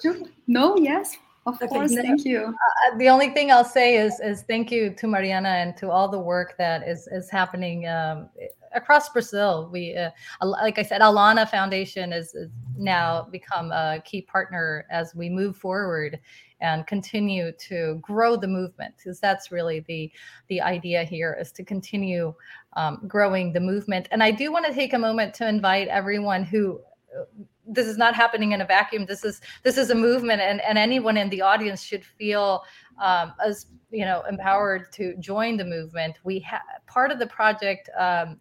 Sure. 0.01 0.17
No, 0.47 0.75
yes, 0.75 1.15
of 1.45 1.55
okay, 1.55 1.67
course. 1.67 1.91
No, 1.91 2.01
thank 2.01 2.25
you. 2.25 2.53
Uh, 2.91 2.97
the 2.97 3.07
only 3.07 3.29
thing 3.29 3.53
I'll 3.53 3.63
say 3.63 3.95
is 3.95 4.19
is 4.19 4.41
thank 4.41 4.69
you 4.69 4.89
to 4.89 5.07
Mariana 5.07 5.47
and 5.47 5.77
to 5.77 5.89
all 5.89 6.09
the 6.09 6.19
work 6.19 6.55
that 6.57 6.85
is 6.85 7.07
is 7.07 7.29
happening 7.29 7.87
um, 7.87 8.27
across 8.73 9.07
Brazil. 9.07 9.69
We, 9.71 9.95
uh, 9.95 10.11
like 10.41 10.77
I 10.77 10.83
said, 10.83 10.99
Alana 10.99 11.49
Foundation 11.49 12.11
is, 12.11 12.35
is 12.35 12.51
now 12.77 13.29
become 13.31 13.71
a 13.71 14.01
key 14.03 14.21
partner 14.21 14.85
as 14.91 15.15
we 15.15 15.29
move 15.29 15.55
forward 15.55 16.19
and 16.59 16.87
continue 16.87 17.51
to 17.53 17.99
grow 18.01 18.35
the 18.35 18.47
movement 18.47 18.95
because 18.97 19.19
that's 19.19 19.51
really 19.51 19.81
the 19.87 20.11
the 20.47 20.61
idea 20.61 21.03
here 21.03 21.37
is 21.39 21.51
to 21.51 21.63
continue 21.63 22.33
um, 22.73 23.01
growing 23.07 23.53
the 23.53 23.59
movement. 23.59 24.07
And 24.11 24.23
i 24.23 24.31
do 24.31 24.51
want 24.51 24.65
to 24.65 24.73
take 24.73 24.93
a 24.93 24.99
moment 24.99 25.33
to 25.35 25.47
invite 25.47 25.87
everyone 25.87 26.43
who 26.43 26.79
uh, 27.17 27.23
this 27.65 27.87
is 27.87 27.97
not 27.97 28.15
happening 28.15 28.53
in 28.53 28.61
a 28.61 28.65
vacuum 28.65 29.05
this 29.05 29.25
is 29.25 29.41
this 29.63 29.77
is 29.77 29.89
a 29.89 29.95
movement 29.95 30.41
and, 30.41 30.61
and 30.61 30.77
anyone 30.77 31.17
in 31.17 31.29
the 31.29 31.41
audience 31.41 31.81
should 31.83 32.05
feel 32.05 32.63
um, 32.99 33.33
as 33.45 33.67
you 33.91 34.05
know 34.05 34.23
empowered 34.29 34.91
to 34.93 35.15
join 35.17 35.57
the 35.57 35.65
movement. 35.65 36.17
We 36.23 36.39
have 36.39 36.61
part 36.87 37.11
of 37.11 37.19
the 37.19 37.27
project 37.27 37.89
um, 37.97 38.39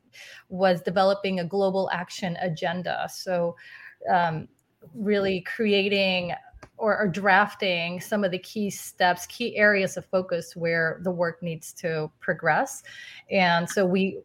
was 0.48 0.82
developing 0.82 1.40
a 1.40 1.44
global 1.44 1.88
action 1.92 2.36
agenda. 2.40 3.08
So 3.10 3.56
um, 4.12 4.48
really 4.94 5.42
creating 5.42 6.32
or, 6.78 6.98
or, 6.98 7.08
drafting 7.08 8.00
some 8.00 8.22
of 8.22 8.30
the 8.30 8.38
key 8.38 8.70
steps, 8.70 9.26
key 9.26 9.56
areas 9.56 9.96
of 9.96 10.04
focus 10.06 10.54
where 10.54 11.00
the 11.02 11.10
work 11.10 11.42
needs 11.42 11.72
to 11.72 12.10
progress. 12.20 12.82
And 13.30 13.68
so 13.68 13.86
we 13.86 14.18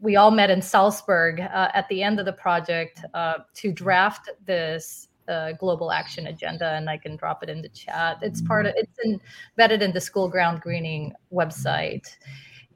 we 0.00 0.16
all 0.16 0.30
met 0.30 0.50
in 0.50 0.60
Salzburg 0.60 1.40
uh, 1.40 1.70
at 1.72 1.88
the 1.88 2.02
end 2.02 2.20
of 2.20 2.26
the 2.26 2.32
project 2.32 3.00
uh, 3.14 3.38
to 3.54 3.72
draft 3.72 4.28
this 4.44 5.08
uh, 5.28 5.52
global 5.52 5.90
action 5.90 6.28
agenda, 6.28 6.72
and 6.74 6.88
I 6.88 6.98
can 6.98 7.16
drop 7.16 7.42
it 7.42 7.48
in 7.48 7.62
the 7.62 7.68
chat. 7.70 8.18
It's 8.22 8.42
part 8.42 8.66
of 8.66 8.74
it's 8.76 8.98
embedded 9.04 9.82
in 9.82 9.92
the 9.92 10.00
school 10.00 10.28
ground 10.28 10.60
greening 10.60 11.12
website. 11.32 12.06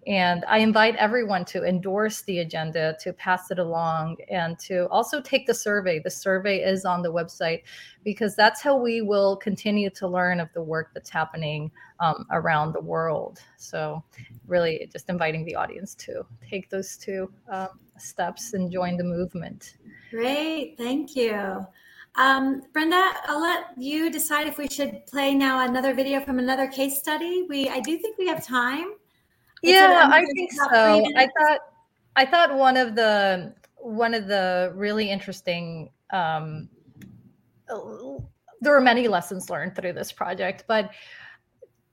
And 0.07 0.45
I 0.49 0.59
invite 0.59 0.97
everyone 0.97 1.45
to 1.47 1.65
endorse 1.65 2.23
the 2.23 2.39
agenda, 2.39 2.97
to 3.01 3.13
pass 3.13 3.51
it 3.51 3.59
along, 3.59 4.17
and 4.31 4.59
to 4.61 4.89
also 4.89 5.21
take 5.21 5.47
the 5.47 5.53
survey. 5.53 5.99
The 5.99 6.11
survey 6.11 6.59
is 6.61 6.87
on 6.87 7.03
the 7.03 7.13
website 7.13 7.63
because 8.03 8.35
that's 8.35 8.63
how 8.63 8.77
we 8.77 9.03
will 9.03 9.37
continue 9.37 9.91
to 9.91 10.09
learn 10.09 10.41
of 10.41 10.49
the 10.55 10.63
work 10.63 10.93
that's 10.95 11.11
happening 11.11 11.71
um, 12.01 12.27
around 12.31 12.73
the 12.73 12.81
world. 12.81 13.41
So, 13.59 14.03
really, 14.47 14.89
just 14.91 15.11
inviting 15.11 15.45
the 15.45 15.55
audience 15.55 15.95
to 15.97 16.25
take 16.49 16.71
those 16.71 16.97
two 16.97 17.31
um, 17.51 17.69
steps 17.99 18.55
and 18.55 18.73
join 18.73 18.97
the 18.97 19.05
movement. 19.05 19.77
Great, 20.11 20.77
thank 20.79 21.15
you. 21.15 21.67
Um, 22.17 22.63
Brenda, 22.73 23.13
I'll 23.27 23.41
let 23.41 23.67
you 23.77 24.11
decide 24.11 24.47
if 24.47 24.57
we 24.57 24.67
should 24.67 25.07
play 25.07 25.35
now 25.35 25.67
another 25.69 25.95
video 25.95 26.21
from 26.21 26.39
another 26.39 26.67
case 26.67 26.99
study. 26.99 27.47
We, 27.49 27.69
I 27.69 27.81
do 27.81 27.99
think 27.99 28.19
we 28.19 28.27
have 28.27 28.45
time 28.45 28.95
yeah 29.63 30.09
i 30.11 30.25
think 30.35 30.53
so. 30.53 31.05
i 31.17 31.29
thought 31.39 31.61
i 32.17 32.25
thought 32.25 32.55
one 32.55 32.77
of 32.77 32.95
the 32.95 33.55
one 33.77 34.15
of 34.15 34.27
the 34.27 34.73
really 34.75 35.11
interesting 35.11 35.91
um 36.11 36.69
there 38.61 38.73
were 38.73 38.81
many 38.81 39.09
lessons 39.09 39.49
learned 39.49 39.75
through 39.75 39.93
this 39.93 40.13
project 40.13 40.65
but 40.67 40.91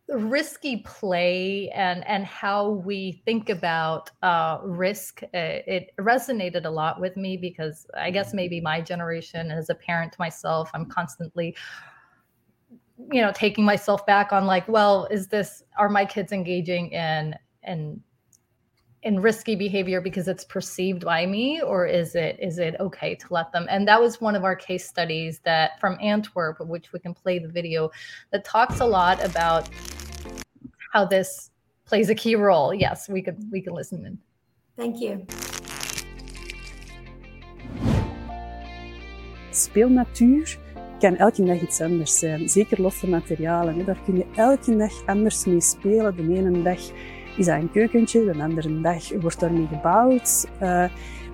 risky 0.09 0.77
play 0.85 1.69
and 1.71 2.05
and 2.07 2.25
how 2.25 2.69
we 2.69 3.21
think 3.25 3.49
about 3.49 4.09
uh, 4.23 4.59
risk 4.63 5.21
uh, 5.23 5.27
it 5.33 5.91
resonated 5.99 6.65
a 6.65 6.69
lot 6.69 7.01
with 7.01 7.17
me 7.17 7.35
because 7.35 7.85
i 7.97 8.09
guess 8.09 8.33
maybe 8.33 8.61
my 8.61 8.79
generation 8.79 9.51
as 9.51 9.69
a 9.69 9.75
parent 9.75 10.13
to 10.13 10.17
myself 10.19 10.71
i'm 10.73 10.85
constantly 10.85 11.53
you 13.11 13.21
know 13.21 13.31
taking 13.33 13.65
myself 13.65 14.05
back 14.05 14.31
on 14.31 14.45
like 14.45 14.67
well 14.69 15.07
is 15.11 15.27
this 15.27 15.61
are 15.77 15.89
my 15.89 16.05
kids 16.05 16.31
engaging 16.31 16.89
in 16.91 17.35
and 17.67 18.01
in 19.03 19.19
risky 19.19 19.55
behavior 19.55 20.01
because 20.01 20.27
it's 20.27 20.43
perceived 20.43 21.05
by 21.05 21.25
me 21.25 21.61
or 21.61 21.85
is 21.85 22.15
it 22.15 22.35
is 22.41 22.57
it 22.57 22.75
okay 22.79 23.13
to 23.13 23.27
let 23.29 23.51
them 23.51 23.67
and 23.69 23.87
that 23.87 24.01
was 24.01 24.19
one 24.19 24.35
of 24.35 24.43
our 24.43 24.55
case 24.55 24.87
studies 24.87 25.39
that 25.45 25.79
from 25.79 25.97
antwerp 26.01 26.59
which 26.59 26.91
we 26.91 26.99
can 26.99 27.13
play 27.13 27.37
the 27.37 27.47
video 27.47 27.91
that 28.31 28.43
talks 28.43 28.79
a 28.79 28.85
lot 28.85 29.23
about 29.23 29.69
how 30.91 31.05
this 31.05 31.51
plays 31.85 32.09
a 32.09 32.15
key 32.15 32.35
role 32.35 32.73
yes 32.73 33.07
we 33.07 33.21
could 33.21 33.37
we 33.51 33.61
can 33.61 33.73
listen 33.73 34.03
in 34.05 34.17
thank 34.75 34.99
you 34.99 35.25
speelnatuur 39.51 40.57
kan 40.99 41.17
elke 41.17 41.45
dag 41.45 41.61
iets 41.61 41.81
anders 41.81 42.19
zijn. 42.19 42.49
Zeker 42.49 42.81
losse 42.81 43.09
materialen. 43.09 43.85
Daar 43.85 43.99
kun 44.05 44.15
je 44.15 44.25
elke 44.35 44.77
dag 44.77 45.05
anders 45.05 45.45
mee 45.45 45.61
spelen. 45.61 46.15
De 46.15 46.35
ene 46.35 46.61
dag 46.61 46.79
is 47.37 47.45
dat 47.45 47.61
een 47.61 47.71
keukentje, 47.71 48.25
de 48.25 48.43
andere 48.43 48.81
dag 48.81 49.11
wordt 49.21 49.39
daarmee 49.39 49.67
gebouwd, 49.67 50.47
uh, 50.61 50.85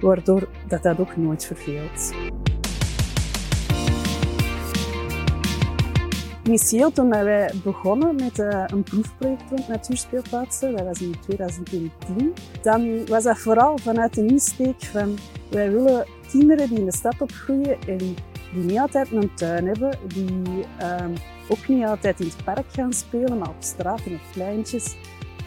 waardoor 0.02 0.48
dat, 0.68 0.84
dat 0.84 1.00
ook 1.00 1.18
nooit 1.18 1.46
verveelt. 1.46 2.14
Initieel 6.44 6.92
toen 6.92 7.10
wij 7.10 7.52
begonnen 7.64 8.16
met 8.16 8.40
uh, 8.40 8.64
een 8.66 8.84
proefproject 8.84 9.44
rond 9.50 9.68
natuurspeelplaatsen, 9.68 10.76
dat 10.76 10.86
was 10.86 11.02
in 11.02 11.16
2010, 11.20 11.92
dan 12.62 13.06
was 13.06 13.24
dat 13.24 13.40
vooral 13.40 13.78
vanuit 13.78 14.14
de 14.14 14.26
insteek 14.26 14.84
van 14.84 15.18
wij 15.50 15.72
willen 15.72 16.06
kinderen 16.30 16.70
die 16.70 16.78
in 16.78 16.86
de 16.86 16.94
stad 16.94 17.22
opgroeien 17.22 17.78
en 17.88 17.98
die 17.98 18.16
niet 18.52 18.80
altijd 18.80 19.12
een 19.12 19.34
tuin 19.34 19.68
hebben, 19.68 19.98
die 20.08 20.42
uh, 20.82 21.06
ook 21.48 21.68
niet 21.68 21.86
altijd 21.86 22.20
in 22.20 22.26
het 22.26 22.44
park 22.44 22.66
gaan 22.72 22.94
spelen, 22.94 23.38
maar 23.38 23.50
op 23.50 23.56
straat 23.60 24.02
en 24.06 24.14
op 24.14 24.22
pleintjes, 24.34 24.96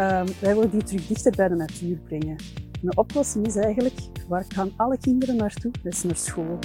Um, 0.00 0.26
wij 0.40 0.54
willen 0.54 0.70
die 0.70 0.82
terug 0.82 1.06
dichter 1.06 1.32
bij 1.36 1.48
de 1.48 1.54
natuur 1.54 1.96
brengen. 1.96 2.36
de 2.80 2.94
oplossing 2.94 3.46
is 3.46 3.56
eigenlijk, 3.56 3.94
waar 4.28 4.44
gaan 4.48 4.72
alle 4.76 4.98
kinderen 4.98 5.36
naartoe? 5.36 5.70
Dat 5.82 5.92
is 5.92 6.02
naar 6.02 6.16
school. 6.16 6.58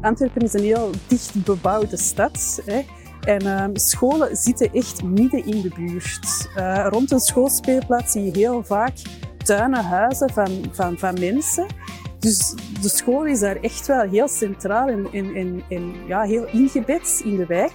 Antwerpen 0.00 0.42
is 0.42 0.52
een 0.52 0.62
heel 0.62 0.90
dicht 1.06 1.44
bebouwde 1.44 1.96
stad. 1.96 2.62
Hè. 2.64 2.82
En 3.20 3.62
um, 3.62 3.76
scholen 3.76 4.36
zitten 4.36 4.72
echt 4.72 5.02
midden 5.02 5.46
in 5.46 5.60
de 5.60 5.70
buurt. 5.74 6.48
Uh, 6.56 6.86
rond 6.88 7.10
een 7.10 7.20
schoolspeelplaats 7.20 8.12
zie 8.12 8.24
je 8.24 8.38
heel 8.38 8.64
vaak 8.64 8.96
tuinen, 9.44 9.84
huizen 9.84 10.30
van, 10.30 10.50
van, 10.72 10.98
van 10.98 11.20
mensen. 11.20 11.66
Dus 12.18 12.54
de 12.80 12.88
school 12.88 13.26
is 13.26 13.40
daar 13.40 13.56
echt 13.56 13.86
wel 13.86 14.08
heel 14.08 14.28
centraal 14.28 14.88
en, 14.88 15.08
en, 15.12 15.34
en, 15.34 15.62
en 15.68 15.94
ja, 16.06 16.22
heel 16.22 16.46
ingebed 16.46 17.20
in 17.24 17.36
de 17.36 17.46
wijk. 17.46 17.72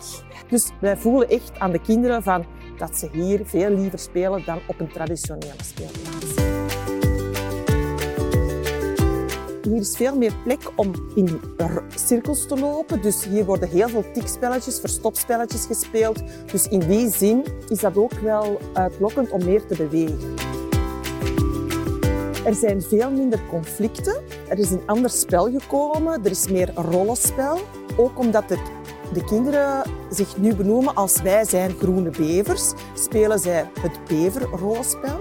Dus 0.54 0.70
wij 0.80 0.98
voelen 0.98 1.30
echt 1.30 1.60
aan 1.60 1.72
de 1.72 1.82
kinderen 1.82 2.24
van 2.24 2.46
dat 2.78 2.98
ze 2.98 3.10
hier 3.12 3.42
veel 3.46 3.70
liever 3.70 4.00
spelen 4.00 4.46
dan 4.46 4.60
op 4.68 4.80
een 4.80 4.92
traditionele 4.92 5.64
speelplaats. 5.64 6.26
Hier 9.64 9.80
is 9.80 9.96
veel 9.98 10.18
meer 10.18 10.34
plek 10.44 10.60
om 10.76 10.92
in 11.16 11.42
cirkels 11.96 12.48
te 12.48 12.60
lopen. 12.60 13.02
Dus 13.02 13.26
hier 13.26 13.46
worden 13.46 13.70
heel 13.70 13.90
veel 13.90 14.04
tikspelletjes, 14.14 14.80
verstopspelletjes 14.80 15.66
gespeeld. 15.66 16.24
Dus 16.52 16.68
in 16.68 16.80
die 16.80 17.10
zin 17.10 17.46
is 17.70 17.80
dat 17.80 17.98
ook 17.98 18.14
wel 18.14 18.60
uitlokkend 18.74 19.32
om 19.32 19.46
meer 19.46 19.66
te 19.66 19.76
bewegen. 19.76 20.34
Er 22.46 22.56
zijn 22.56 22.82
veel 22.82 23.12
minder 23.12 23.40
conflicten. 23.50 24.22
Er 24.50 24.60
is 24.60 24.72
een 24.72 24.84
ander 24.86 25.10
spel 25.10 25.52
gekomen. 25.52 26.24
Er 26.24 26.32
is 26.32 26.48
meer 26.48 26.74
rollenspel. 26.74 27.60
Ook 27.98 28.20
omdat 28.20 28.50
het 28.50 28.60
de 29.14 29.24
kinderen 29.24 29.84
zich 30.10 30.38
nu 30.38 30.56
benoemen 30.56 30.96
als 30.96 31.22
wij 31.22 31.46
zijn 31.46 31.76
groene 31.80 32.10
bevers, 32.10 32.74
spelen 32.94 33.40
zij 33.40 33.70
het 33.80 34.00
beverrollenspel 34.08 35.20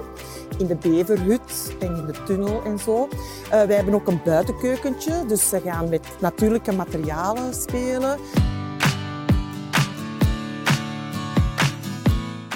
in 0.59 0.67
de 0.67 0.77
beverhut 0.77 1.77
en 1.79 1.97
in 1.97 2.07
de 2.07 2.23
tunnel 2.25 2.63
en 2.65 2.79
zo. 2.79 3.09
Uh, 3.45 3.51
wij 3.51 3.77
hebben 3.77 3.95
ook 3.95 4.09
een 4.09 4.21
buitenkeukentje, 4.25 5.27
dus 5.27 5.49
ze 5.49 5.61
gaan 5.61 5.89
met 5.89 6.07
natuurlijke 6.21 6.73
materialen 6.73 7.55
spelen. 7.55 8.19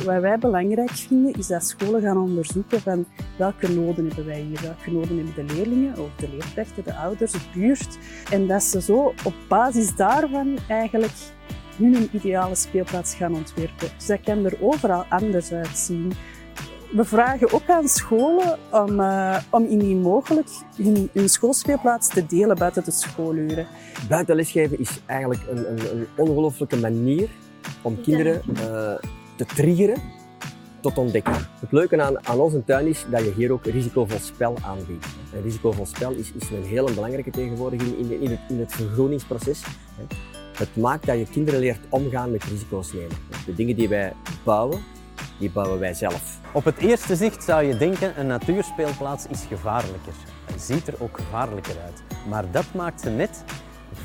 Wat 0.07 0.21
wij 0.21 0.39
belangrijk 0.39 0.91
vinden 0.91 1.33
is 1.33 1.47
dat 1.47 1.65
scholen 1.65 2.01
gaan 2.01 2.19
onderzoeken 2.19 2.81
van 2.81 3.07
welke 3.39 3.69
noden 3.69 4.07
hebben 4.07 4.27
wij 4.27 4.41
hier, 4.41 4.61
welke 4.63 4.91
noden 4.91 5.17
hebben 5.17 5.47
de 5.47 5.55
leerlingen 5.55 5.99
of 5.99 6.09
de 6.17 6.29
leerkrachten, 6.29 6.85
de 6.85 6.95
ouders, 6.95 7.33
de 7.33 7.39
buurt. 7.55 7.99
En 8.31 8.47
dat 8.47 8.63
ze 8.63 8.81
zo 8.81 9.15
op 9.25 9.35
basis 9.49 9.97
daarvan 9.97 10.59
eigenlijk 10.69 11.13
hun 11.77 12.09
ideale 12.13 12.55
speelplaats 12.55 13.15
gaan 13.15 13.35
ontwerpen. 13.35 13.89
Dus 13.97 14.07
dat 14.07 14.21
kan 14.21 14.45
er 14.45 14.57
overal 14.61 15.05
anders 15.09 15.53
uitzien. 15.53 16.13
We 16.93 17.05
vragen 17.05 17.53
ook 17.53 17.69
aan 17.69 17.89
scholen 17.89 18.59
om, 18.71 19.01
uh, 19.01 19.39
om 19.51 19.65
indien 19.65 20.01
mogelijk 20.01 20.49
hun, 20.77 21.09
hun, 21.13 21.29
schoolspeelplaats 21.29 22.09
te 22.09 22.27
delen 22.27 22.57
buiten 22.59 22.85
de 22.85 22.91
schooluren. 22.91 23.67
Buiten 24.09 24.37
lesgeven 24.37 24.79
is 24.79 25.01
eigenlijk 25.07 25.41
een, 25.49 25.71
een, 25.71 25.91
een 25.91 26.07
ongelooflijke 26.17 26.77
manier 26.77 27.29
om 27.83 28.01
kinderen 28.01 28.43
uh, 28.49 28.95
te 29.37 29.45
triggeren 29.45 30.03
tot 30.81 30.99
ontdekken. 30.99 31.35
Het 31.61 31.73
leuke 31.73 32.03
aan, 32.03 32.27
aan 32.27 32.39
onze 32.39 32.65
tuin 32.65 32.87
is 32.87 33.05
dat 33.11 33.25
je 33.25 33.33
hier 33.37 33.53
ook 33.53 33.65
risicovol 33.65 34.19
spel 34.19 34.57
aanbiedt. 34.63 35.07
En 35.35 35.43
risicovol 35.43 35.87
spel 35.87 36.11
is, 36.11 36.33
is 36.33 36.51
een 36.51 36.65
hele 36.65 36.95
belangrijke 36.95 37.31
tegenwoordig 37.31 37.81
in, 37.81 38.21
in, 38.21 38.31
het, 38.31 38.41
in 38.49 38.59
het 38.59 38.73
vergroeningsproces. 38.73 39.65
Het 40.57 40.77
maakt 40.77 41.07
dat 41.07 41.19
je 41.19 41.27
kinderen 41.27 41.61
leert 41.61 41.81
omgaan 41.89 42.31
met 42.31 42.45
risico's 42.45 42.93
nemen. 42.93 43.17
De 43.47 43.55
dingen 43.55 43.77
die 43.77 43.89
wij 43.89 44.13
bouwen, 44.45 44.81
die 45.39 45.51
bouwen 45.51 45.79
wij 45.79 45.95
zelf. 45.95 46.41
Op 46.53 46.65
het 46.65 46.79
eerste 46.79 47.17
zicht 47.17 47.45
zou 47.45 47.65
je 47.65 47.77
denken 47.77 48.21
een 48.21 48.27
natuurspeelplaats 48.27 49.27
is 49.27 49.45
gevaarlijker. 49.49 50.13
Ziet 50.59 50.87
er 50.87 50.95
ook 50.99 51.17
gevaarlijker 51.17 51.77
uit. 51.85 52.03
Maar 52.29 52.51
dat 52.51 52.75
maakt 52.75 53.01
ze 53.01 53.11
net 53.11 53.45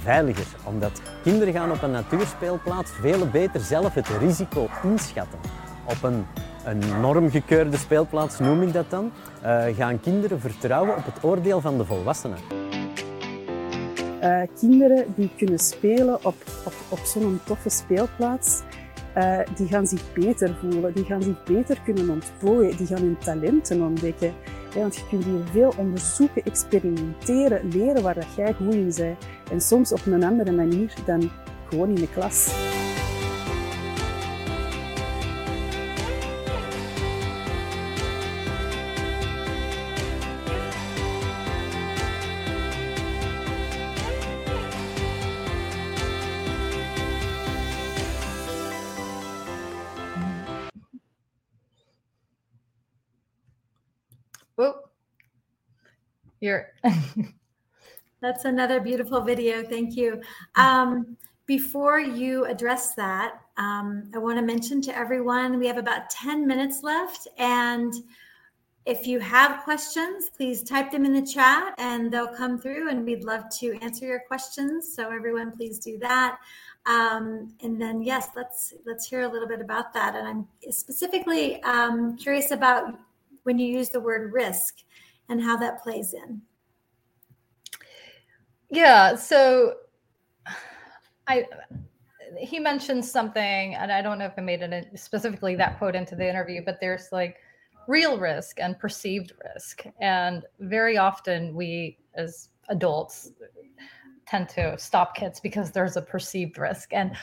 veiliger, 0.03 0.47
omdat 0.63 1.01
kinderen 1.23 1.53
gaan 1.53 1.71
op 1.71 1.81
een 1.81 1.91
natuurspeelplaats 1.91 2.91
veel 2.91 3.27
beter 3.27 3.59
zelf 3.59 3.93
het 3.93 4.07
risico 4.07 4.67
inschatten. 4.83 5.39
Op 5.85 6.03
een, 6.03 6.25
een 6.65 7.01
normgekeurde 7.01 7.77
speelplaats 7.77 8.39
noem 8.39 8.61
ik 8.61 8.73
dat 8.73 8.89
dan, 8.89 9.11
uh, 9.43 9.63
gaan 9.77 9.99
kinderen 9.99 10.39
vertrouwen 10.39 10.97
op 10.97 11.05
het 11.05 11.23
oordeel 11.23 11.61
van 11.61 11.77
de 11.77 11.85
volwassenen. 11.85 12.37
Uh, 14.23 14.41
kinderen 14.59 15.05
die 15.15 15.29
kunnen 15.37 15.59
spelen 15.59 16.15
op, 16.15 16.35
op, 16.65 16.73
op 16.89 16.99
zo'n 16.99 17.39
toffe 17.45 17.69
speelplaats, 17.69 18.61
uh, 19.17 19.39
die 19.55 19.67
gaan 19.67 19.87
zich 19.87 20.13
beter 20.13 20.55
voelen, 20.59 20.93
die 20.93 21.05
gaan 21.05 21.21
zich 21.21 21.43
beter 21.43 21.81
kunnen 21.83 22.09
ontplooien, 22.09 22.77
die 22.77 22.87
gaan 22.87 23.01
hun 23.01 23.17
talenten 23.17 23.81
ontdekken. 23.81 24.33
Want 24.73 24.95
je 24.95 25.07
kunt 25.09 25.23
hier 25.23 25.43
veel 25.51 25.73
onderzoeken, 25.77 26.43
experimenteren, 26.43 27.67
leren 27.67 28.03
waar 28.03 28.15
dat 28.15 28.35
jij 28.35 28.53
goed 28.53 28.73
in 28.73 28.93
bent. 28.95 29.17
En 29.51 29.61
soms 29.61 29.91
op 29.91 30.05
een 30.05 30.23
andere 30.23 30.51
manier 30.51 30.93
dan 31.05 31.31
gewoon 31.69 31.89
in 31.89 31.95
de 31.95 32.09
klas. 32.09 32.53
You're. 56.41 56.67
That's 58.21 58.45
another 58.45 58.79
beautiful 58.79 59.21
video. 59.21 59.63
Thank 59.63 59.95
you. 59.95 60.21
Um, 60.55 61.17
before 61.47 61.99
you 61.99 62.45
address 62.45 62.93
that, 62.95 63.41
um, 63.57 64.09
I 64.13 64.19
want 64.19 64.37
to 64.37 64.45
mention 64.45 64.81
to 64.83 64.97
everyone 64.97 65.57
we 65.57 65.67
have 65.67 65.77
about 65.77 66.09
10 66.09 66.45
minutes 66.45 66.83
left. 66.83 67.27
And 67.37 67.93
if 68.85 69.07
you 69.07 69.19
have 69.19 69.63
questions, 69.63 70.29
please 70.29 70.63
type 70.63 70.91
them 70.91 71.05
in 71.05 71.13
the 71.13 71.25
chat 71.25 71.73
and 71.77 72.11
they'll 72.11 72.33
come 72.33 72.59
through, 72.59 72.89
and 72.89 73.05
we'd 73.05 73.23
love 73.23 73.43
to 73.59 73.73
answer 73.81 74.05
your 74.05 74.21
questions. 74.27 74.91
So, 74.95 75.11
everyone, 75.11 75.51
please 75.51 75.79
do 75.79 75.97
that. 75.99 76.39
Um, 76.87 77.53
and 77.61 77.79
then, 77.79 78.01
yes, 78.01 78.29
let's 78.35 78.73
let's 78.85 79.07
hear 79.07 79.21
a 79.21 79.27
little 79.27 79.47
bit 79.47 79.61
about 79.61 79.93
that. 79.93 80.15
And 80.15 80.27
I'm 80.27 80.47
specifically 80.71 81.61
um, 81.63 82.17
curious 82.17 82.51
about 82.51 82.99
when 83.43 83.59
you 83.59 83.67
use 83.67 83.89
the 83.89 83.99
word 83.99 84.31
risk 84.33 84.77
and 85.31 85.41
how 85.41 85.55
that 85.57 85.81
plays 85.81 86.13
in. 86.13 86.41
Yeah. 88.69 89.15
So 89.15 89.75
I 91.27 91.45
he 92.37 92.59
mentioned 92.59 93.03
something, 93.03 93.75
and 93.75 93.91
I 93.91 94.01
don't 94.01 94.17
know 94.19 94.25
if 94.25 94.33
I 94.37 94.41
made 94.41 94.61
it 94.61 94.99
specifically 94.99 95.55
that 95.55 95.77
quote 95.77 95.95
into 95.95 96.15
the 96.15 96.29
interview, 96.29 96.61
but 96.63 96.79
there's 96.79 97.09
like 97.11 97.37
real 97.87 98.17
risk 98.17 98.59
and 98.59 98.77
perceived 98.77 99.33
risk. 99.53 99.85
And 99.99 100.43
very 100.59 100.97
often 100.97 101.55
we 101.55 101.97
as 102.15 102.49
adults 102.69 103.31
tend 104.27 104.49
to 104.49 104.77
stop 104.77 105.15
kids 105.15 105.39
because 105.39 105.71
there's 105.71 105.97
a 105.97 106.01
perceived 106.01 106.57
risk. 106.57 106.93
And 106.93 107.15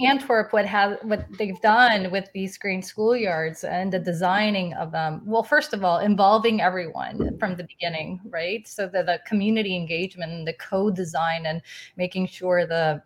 Antwerp, 0.00 0.52
what 0.52 0.66
have 0.66 0.98
what 1.02 1.26
they've 1.38 1.60
done 1.60 2.10
with 2.10 2.28
these 2.32 2.58
green 2.58 2.82
schoolyards 2.82 3.68
and 3.68 3.92
the 3.92 3.98
designing 3.98 4.74
of 4.74 4.92
them. 4.92 5.22
Well, 5.24 5.42
first 5.42 5.72
of 5.72 5.84
all, 5.84 5.98
involving 5.98 6.60
everyone 6.60 7.38
from 7.38 7.56
the 7.56 7.64
beginning, 7.64 8.20
right? 8.28 8.66
So 8.68 8.86
that 8.88 9.06
the 9.06 9.20
community 9.26 9.74
engagement 9.74 10.32
and 10.32 10.46
the 10.46 10.52
co-design 10.54 11.46
and 11.46 11.62
making 11.96 12.26
sure 12.28 12.66
the 12.66 13.02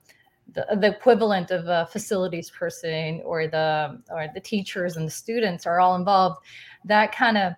the, 0.52 0.66
the 0.80 0.88
equivalent 0.88 1.52
of 1.52 1.68
a 1.68 1.86
facilities 1.86 2.50
person 2.50 3.22
or 3.24 3.46
the 3.46 4.00
or 4.10 4.26
the 4.34 4.40
teachers 4.40 4.96
and 4.96 5.06
the 5.06 5.12
students 5.12 5.66
are 5.66 5.80
all 5.80 5.94
involved. 5.94 6.44
That 6.84 7.12
kind 7.12 7.38
of 7.38 7.52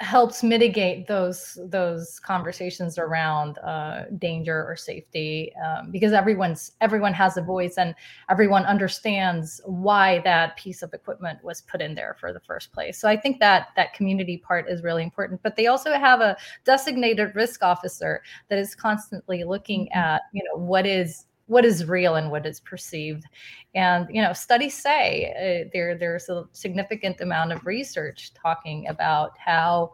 helps 0.00 0.44
mitigate 0.44 1.08
those 1.08 1.58
those 1.66 2.20
conversations 2.20 2.98
around 2.98 3.58
uh, 3.58 4.04
danger 4.18 4.64
or 4.64 4.76
safety 4.76 5.52
um, 5.66 5.90
because 5.90 6.12
everyone's 6.12 6.72
everyone 6.80 7.12
has 7.12 7.36
a 7.36 7.42
voice 7.42 7.78
and 7.78 7.96
everyone 8.30 8.64
understands 8.64 9.60
why 9.64 10.20
that 10.20 10.56
piece 10.56 10.82
of 10.82 10.94
equipment 10.94 11.42
was 11.42 11.62
put 11.62 11.80
in 11.80 11.96
there 11.96 12.16
for 12.20 12.32
the 12.32 12.38
first 12.38 12.72
place 12.72 12.96
so 12.96 13.08
i 13.08 13.16
think 13.16 13.40
that 13.40 13.68
that 13.74 13.92
community 13.92 14.36
part 14.36 14.68
is 14.68 14.84
really 14.84 15.02
important 15.02 15.42
but 15.42 15.56
they 15.56 15.66
also 15.66 15.92
have 15.94 16.20
a 16.20 16.36
designated 16.64 17.34
risk 17.34 17.64
officer 17.64 18.22
that 18.48 18.58
is 18.58 18.76
constantly 18.76 19.42
looking 19.42 19.88
Mm-hmm. 19.88 19.98
at 19.98 20.22
you 20.32 20.42
know 20.44 20.60
what 20.60 20.86
is 20.86 21.24
what 21.48 21.64
is 21.64 21.86
real 21.86 22.14
and 22.14 22.30
what 22.30 22.46
is 22.46 22.60
perceived. 22.60 23.24
And 23.74 24.06
you 24.10 24.22
know 24.22 24.32
studies 24.32 24.74
say 24.74 25.32
uh, 25.66 25.68
there 25.72 25.98
there's 25.98 26.28
a 26.28 26.44
significant 26.52 27.20
amount 27.20 27.52
of 27.52 27.66
research 27.66 28.32
talking 28.34 28.86
about 28.86 29.32
how 29.38 29.92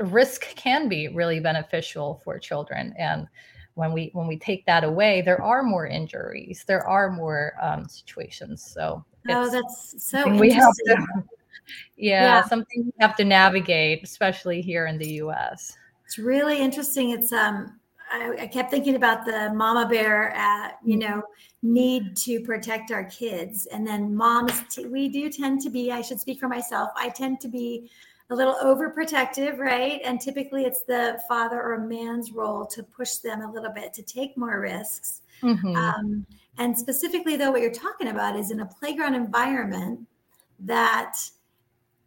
risk 0.00 0.54
can 0.56 0.88
be 0.88 1.08
really 1.08 1.40
beneficial 1.40 2.20
for 2.24 2.38
children. 2.38 2.92
And 2.98 3.26
when 3.74 3.92
we 3.92 4.10
when 4.12 4.26
we 4.26 4.38
take 4.38 4.66
that 4.66 4.84
away 4.84 5.20
there 5.22 5.42
are 5.42 5.62
more 5.62 5.86
injuries 5.86 6.64
there 6.66 6.86
are 6.86 7.10
more 7.10 7.54
um, 7.60 7.88
situations. 7.88 8.62
So 8.62 9.04
Oh, 9.28 9.50
that's 9.50 9.94
so 10.06 10.28
we 10.36 10.50
have 10.52 10.72
to 10.86 10.96
yeah, 11.96 12.36
Yeah. 12.36 12.42
something 12.44 12.84
we 12.84 12.92
have 13.00 13.16
to 13.16 13.24
navigate 13.24 14.02
especially 14.02 14.60
here 14.60 14.86
in 14.86 14.98
the 14.98 15.06
us 15.22 15.76
It's 16.04 16.18
really 16.18 16.58
interesting. 16.58 17.10
It's 17.10 17.32
um, 17.32 17.80
I, 18.22 18.42
I 18.42 18.46
kept 18.46 18.70
thinking 18.70 18.96
about 18.96 19.24
the 19.24 19.52
mama 19.54 19.88
bear, 19.88 20.34
uh, 20.36 20.70
you 20.84 20.96
know, 20.96 21.22
need 21.62 22.16
to 22.18 22.40
protect 22.40 22.90
our 22.90 23.04
kids, 23.04 23.66
and 23.66 23.86
then 23.86 24.14
moms. 24.14 24.62
T- 24.70 24.86
we 24.86 25.08
do 25.08 25.30
tend 25.30 25.60
to 25.62 25.70
be. 25.70 25.90
I 25.92 26.02
should 26.02 26.20
speak 26.20 26.38
for 26.38 26.48
myself. 26.48 26.90
I 26.96 27.08
tend 27.08 27.40
to 27.40 27.48
be 27.48 27.90
a 28.30 28.34
little 28.34 28.54
overprotective, 28.62 29.58
right? 29.58 30.00
And 30.04 30.20
typically, 30.20 30.64
it's 30.64 30.82
the 30.82 31.20
father 31.28 31.62
or 31.62 31.78
man's 31.78 32.32
role 32.32 32.66
to 32.66 32.82
push 32.82 33.16
them 33.16 33.42
a 33.42 33.50
little 33.50 33.72
bit 33.72 33.92
to 33.94 34.02
take 34.02 34.36
more 34.36 34.60
risks. 34.60 35.22
Mhm. 35.42 35.76
Um, 35.76 36.26
and 36.58 36.76
specifically, 36.76 37.36
though, 37.36 37.50
what 37.50 37.60
you're 37.60 37.70
talking 37.70 38.08
about 38.08 38.36
is 38.36 38.50
in 38.50 38.60
a 38.60 38.66
playground 38.66 39.14
environment 39.14 40.06
that 40.60 41.16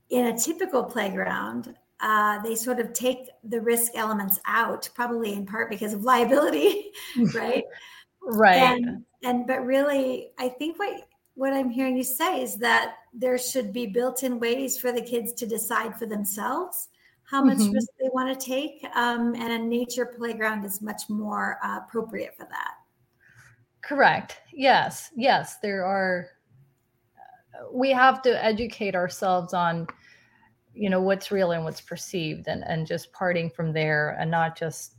in 0.10 0.28
a 0.28 0.38
typical 0.38 0.84
playground, 0.84 1.76
uh, 2.00 2.42
they 2.44 2.56
sort 2.56 2.80
of 2.80 2.94
take 2.94 3.30
the 3.44 3.60
risk 3.60 3.92
elements 3.96 4.40
out, 4.46 4.90
probably 4.94 5.34
in 5.34 5.46
part 5.46 5.70
because 5.70 5.94
of 5.94 6.04
liability, 6.04 6.92
right? 7.34 7.64
right 8.22 8.58
And, 8.58 9.04
and 9.24 9.48
but 9.48 9.66
really, 9.66 10.32
I 10.38 10.50
think 10.50 10.78
what 10.80 11.08
what 11.36 11.54
I'm 11.54 11.70
hearing 11.70 11.96
you 11.96 12.04
say 12.04 12.42
is 12.42 12.58
that 12.58 12.96
there 13.14 13.38
should 13.38 13.72
be 13.72 13.86
built-in 13.86 14.40
ways 14.40 14.80
for 14.80 14.92
the 14.92 15.02
kids 15.04 15.34
to 15.34 15.46
decide 15.46 15.96
for 15.98 16.08
themselves 16.08 16.90
how 17.26 17.44
much 17.44 17.58
Mhm. 17.58 17.74
risk 17.74 17.90
they 18.00 18.10
want 18.12 18.28
to 18.40 18.46
take, 18.46 18.84
um, 18.96 19.36
and 19.36 19.52
a 19.52 19.60
nature 19.60 20.06
playground 20.06 20.66
is 20.66 20.82
much 20.82 21.10
more 21.10 21.60
uh, 21.64 21.78
appropriate 21.84 22.36
for 22.36 22.46
that. 22.46 22.76
Correct. 23.82 24.40
Yes. 24.52 25.12
Yes. 25.16 25.58
There 25.60 25.86
are, 25.86 26.30
we 27.72 27.92
have 27.92 28.22
to 28.24 28.44
educate 28.44 28.96
ourselves 28.96 29.54
on, 29.54 29.88
you 30.78 30.90
know, 30.90 31.02
what's 31.02 31.32
real 31.32 31.52
and 31.52 31.64
what's 31.64 31.82
perceived 31.82 32.48
and, 32.48 32.64
and 32.66 32.86
just 32.86 33.12
parting 33.12 33.50
from 33.50 33.74
there 33.74 34.16
and 34.20 34.30
not 34.30 34.58
just 34.58 34.96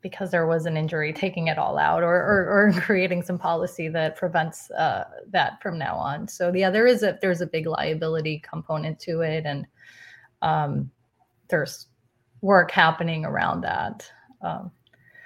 because 0.00 0.30
there 0.30 0.46
was 0.46 0.66
an 0.66 0.76
injury, 0.76 1.12
taking 1.12 1.48
it 1.48 1.58
all 1.58 1.76
out 1.76 2.02
or, 2.02 2.14
or, 2.14 2.68
or 2.68 2.72
creating 2.80 3.22
some 3.22 3.38
policy 3.38 3.88
that 3.88 4.16
prevents 4.16 4.70
uh, 4.70 5.04
that 5.30 5.60
from 5.62 5.78
now 5.78 5.96
on. 5.96 6.28
So 6.28 6.52
yeah, 6.54 6.70
there 6.70 6.86
is 6.86 7.02
a, 7.02 7.18
there's 7.20 7.40
a 7.40 7.46
big 7.46 7.66
liability 7.66 8.42
component 8.48 8.98
to 9.00 9.20
it. 9.20 9.44
And 9.44 9.66
um, 10.42 10.90
there's 11.48 11.86
work 12.40 12.70
happening 12.70 13.24
around 13.24 13.62
that. 13.62 14.10
Um, 14.40 14.70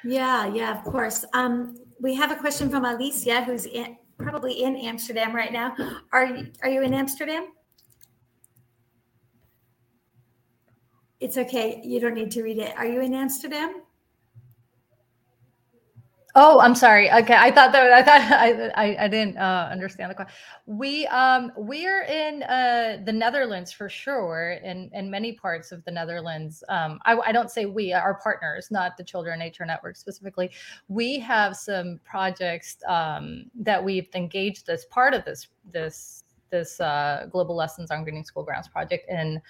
Yeah, 0.04 0.46
yeah, 0.46 0.76
of 0.76 0.84
course. 0.84 1.24
Um, 1.34 1.78
we 2.00 2.14
have 2.14 2.32
a 2.32 2.36
question 2.36 2.70
from 2.70 2.84
Alicia, 2.84 3.44
who's 3.44 3.66
in, 3.66 3.96
probably 4.18 4.64
in 4.64 4.76
Amsterdam 4.76 5.34
right 5.34 5.52
now. 5.52 5.76
Are 6.12 6.26
you, 6.26 6.46
are 6.62 6.70
you 6.70 6.82
in 6.82 6.94
Amsterdam? 6.94 7.48
It's 11.22 11.38
okay. 11.38 11.80
You 11.84 12.00
don't 12.00 12.14
need 12.14 12.32
to 12.32 12.42
read 12.42 12.58
it. 12.58 12.76
Are 12.76 12.84
you 12.84 13.00
in 13.00 13.14
Amsterdam? 13.14 13.82
Oh, 16.34 16.58
I'm 16.58 16.74
sorry. 16.74 17.12
Okay, 17.12 17.36
I 17.36 17.52
thought 17.52 17.70
that 17.72 17.92
I 17.92 18.02
thought 18.02 18.20
I 18.32 18.70
I, 18.70 19.04
I 19.04 19.08
didn't 19.08 19.36
uh, 19.36 19.68
understand 19.70 20.10
the 20.10 20.16
question. 20.16 20.34
We 20.66 21.06
um 21.06 21.52
we're 21.56 22.02
in 22.02 22.42
uh 22.42 23.02
the 23.04 23.12
Netherlands 23.12 23.70
for 23.70 23.88
sure, 23.88 24.58
in 24.64 24.90
in 24.94 25.12
many 25.12 25.34
parts 25.34 25.70
of 25.70 25.84
the 25.84 25.92
Netherlands. 25.92 26.64
Um, 26.68 26.98
I, 27.04 27.16
I 27.18 27.30
don't 27.30 27.52
say 27.52 27.66
we, 27.66 27.92
our 27.92 28.18
partners, 28.20 28.72
not 28.72 28.96
the 28.96 29.04
Children 29.04 29.38
Nature 29.38 29.64
Network 29.64 29.94
specifically. 29.94 30.50
We 30.88 31.20
have 31.20 31.54
some 31.54 32.00
projects 32.02 32.78
um 32.88 33.44
that 33.60 33.82
we've 33.82 34.08
engaged 34.16 34.68
as 34.70 34.86
part 34.86 35.14
of 35.14 35.24
this 35.24 35.46
this 35.70 36.24
this 36.50 36.80
uh, 36.80 37.26
Global 37.30 37.54
Lessons 37.54 37.92
on 37.92 38.02
Greening 38.02 38.24
School 38.24 38.42
Grounds 38.42 38.66
project 38.66 39.08
in 39.08 39.40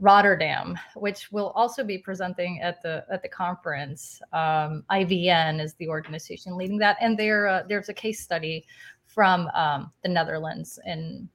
Rotterdam, 0.00 0.78
which 0.94 1.32
will 1.32 1.50
also 1.50 1.82
be 1.82 1.98
presenting 1.98 2.60
at 2.60 2.80
the 2.82 3.04
at 3.10 3.22
the 3.22 3.28
conference. 3.28 4.20
Um, 4.32 4.84
IVN 4.90 5.60
is 5.60 5.74
the 5.74 5.88
organization 5.88 6.56
leading 6.56 6.78
that, 6.78 6.96
and 7.00 7.18
there 7.18 7.48
uh, 7.48 7.62
there's 7.68 7.88
a 7.88 7.94
case 7.94 8.20
study 8.20 8.64
from 9.06 9.48
um, 9.54 9.92
the 10.02 10.08
Netherlands 10.08 10.78
in 10.86 11.28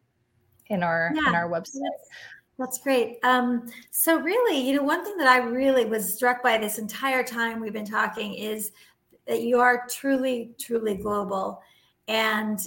in 0.67 0.83
our 0.83 1.11
in 1.27 1.35
our 1.35 1.49
website. 1.49 1.81
That's 2.59 2.77
great. 2.77 3.17
Um, 3.23 3.67
so 3.91 4.19
really, 4.19 4.59
you 4.59 4.75
know, 4.75 4.83
one 4.83 5.03
thing 5.03 5.17
that 5.17 5.27
I 5.27 5.37
really 5.39 5.85
was 5.85 6.13
struck 6.13 6.43
by 6.43 6.57
this 6.57 6.77
entire 6.77 7.23
time 7.23 7.59
we've 7.59 7.73
been 7.73 7.85
talking 7.85 8.35
is 8.35 8.71
that 9.27 9.41
you 9.41 9.59
are 9.59 9.87
truly, 9.89 10.51
truly 10.59 10.95
global 10.95 11.61
and 12.07 12.59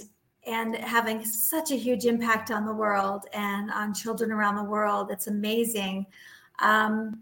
and 0.47 0.75
having 0.77 1.23
such 1.25 1.71
a 1.71 1.75
huge 1.75 2.05
impact 2.05 2.51
on 2.51 2.65
the 2.65 2.73
world 2.73 3.25
and 3.33 3.69
on 3.71 3.93
children 3.93 4.31
around 4.31 4.55
the 4.55 4.63
world. 4.63 5.11
It's 5.11 5.27
amazing. 5.27 6.05
Um, 6.59 7.21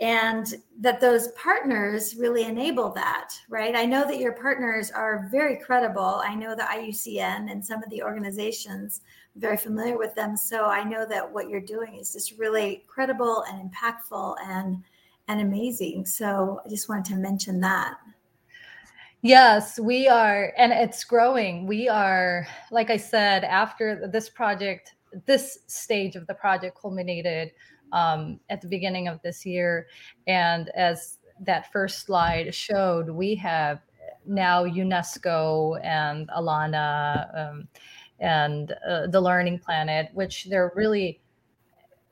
and 0.00 0.54
that 0.80 1.00
those 1.00 1.28
partners 1.32 2.16
really 2.16 2.44
enable 2.44 2.90
that, 2.90 3.30
right? 3.48 3.76
I 3.76 3.84
know 3.84 4.04
that 4.04 4.18
your 4.18 4.32
partners 4.32 4.90
are 4.90 5.28
very 5.30 5.56
credible. 5.56 6.20
I 6.24 6.34
know 6.34 6.56
the 6.56 6.62
IUCN 6.62 7.50
and 7.50 7.64
some 7.64 7.82
of 7.82 7.90
the 7.90 8.02
organizations, 8.02 9.02
I'm 9.34 9.40
very 9.40 9.56
familiar 9.56 9.96
with 9.96 10.14
them. 10.16 10.36
So 10.36 10.66
I 10.66 10.82
know 10.82 11.06
that 11.06 11.30
what 11.30 11.48
you're 11.48 11.60
doing 11.60 11.94
is 11.94 12.12
just 12.12 12.36
really 12.38 12.82
credible 12.88 13.44
and 13.48 13.70
impactful 13.70 14.36
and 14.44 14.82
and 15.28 15.40
amazing. 15.40 16.04
So 16.04 16.60
I 16.66 16.68
just 16.68 16.88
wanted 16.88 17.06
to 17.06 17.16
mention 17.16 17.58
that. 17.60 17.96
Yes, 19.24 19.80
we 19.80 20.06
are, 20.06 20.52
and 20.58 20.70
it's 20.70 21.02
growing. 21.02 21.66
We 21.66 21.88
are, 21.88 22.46
like 22.70 22.90
I 22.90 22.98
said, 22.98 23.42
after 23.42 24.06
this 24.06 24.28
project, 24.28 24.96
this 25.24 25.60
stage 25.66 26.14
of 26.14 26.26
the 26.26 26.34
project 26.34 26.76
culminated 26.78 27.52
um, 27.94 28.38
at 28.50 28.60
the 28.60 28.68
beginning 28.68 29.08
of 29.08 29.22
this 29.22 29.46
year. 29.46 29.86
And 30.26 30.68
as 30.76 31.16
that 31.40 31.72
first 31.72 32.04
slide 32.04 32.54
showed, 32.54 33.08
we 33.08 33.34
have 33.36 33.80
now 34.26 34.66
UNESCO 34.66 35.82
and 35.82 36.28
Alana 36.28 37.48
um, 37.48 37.68
and 38.20 38.74
uh, 38.86 39.06
the 39.06 39.22
Learning 39.22 39.58
Planet, 39.58 40.10
which 40.12 40.44
they're 40.50 40.70
really 40.74 41.22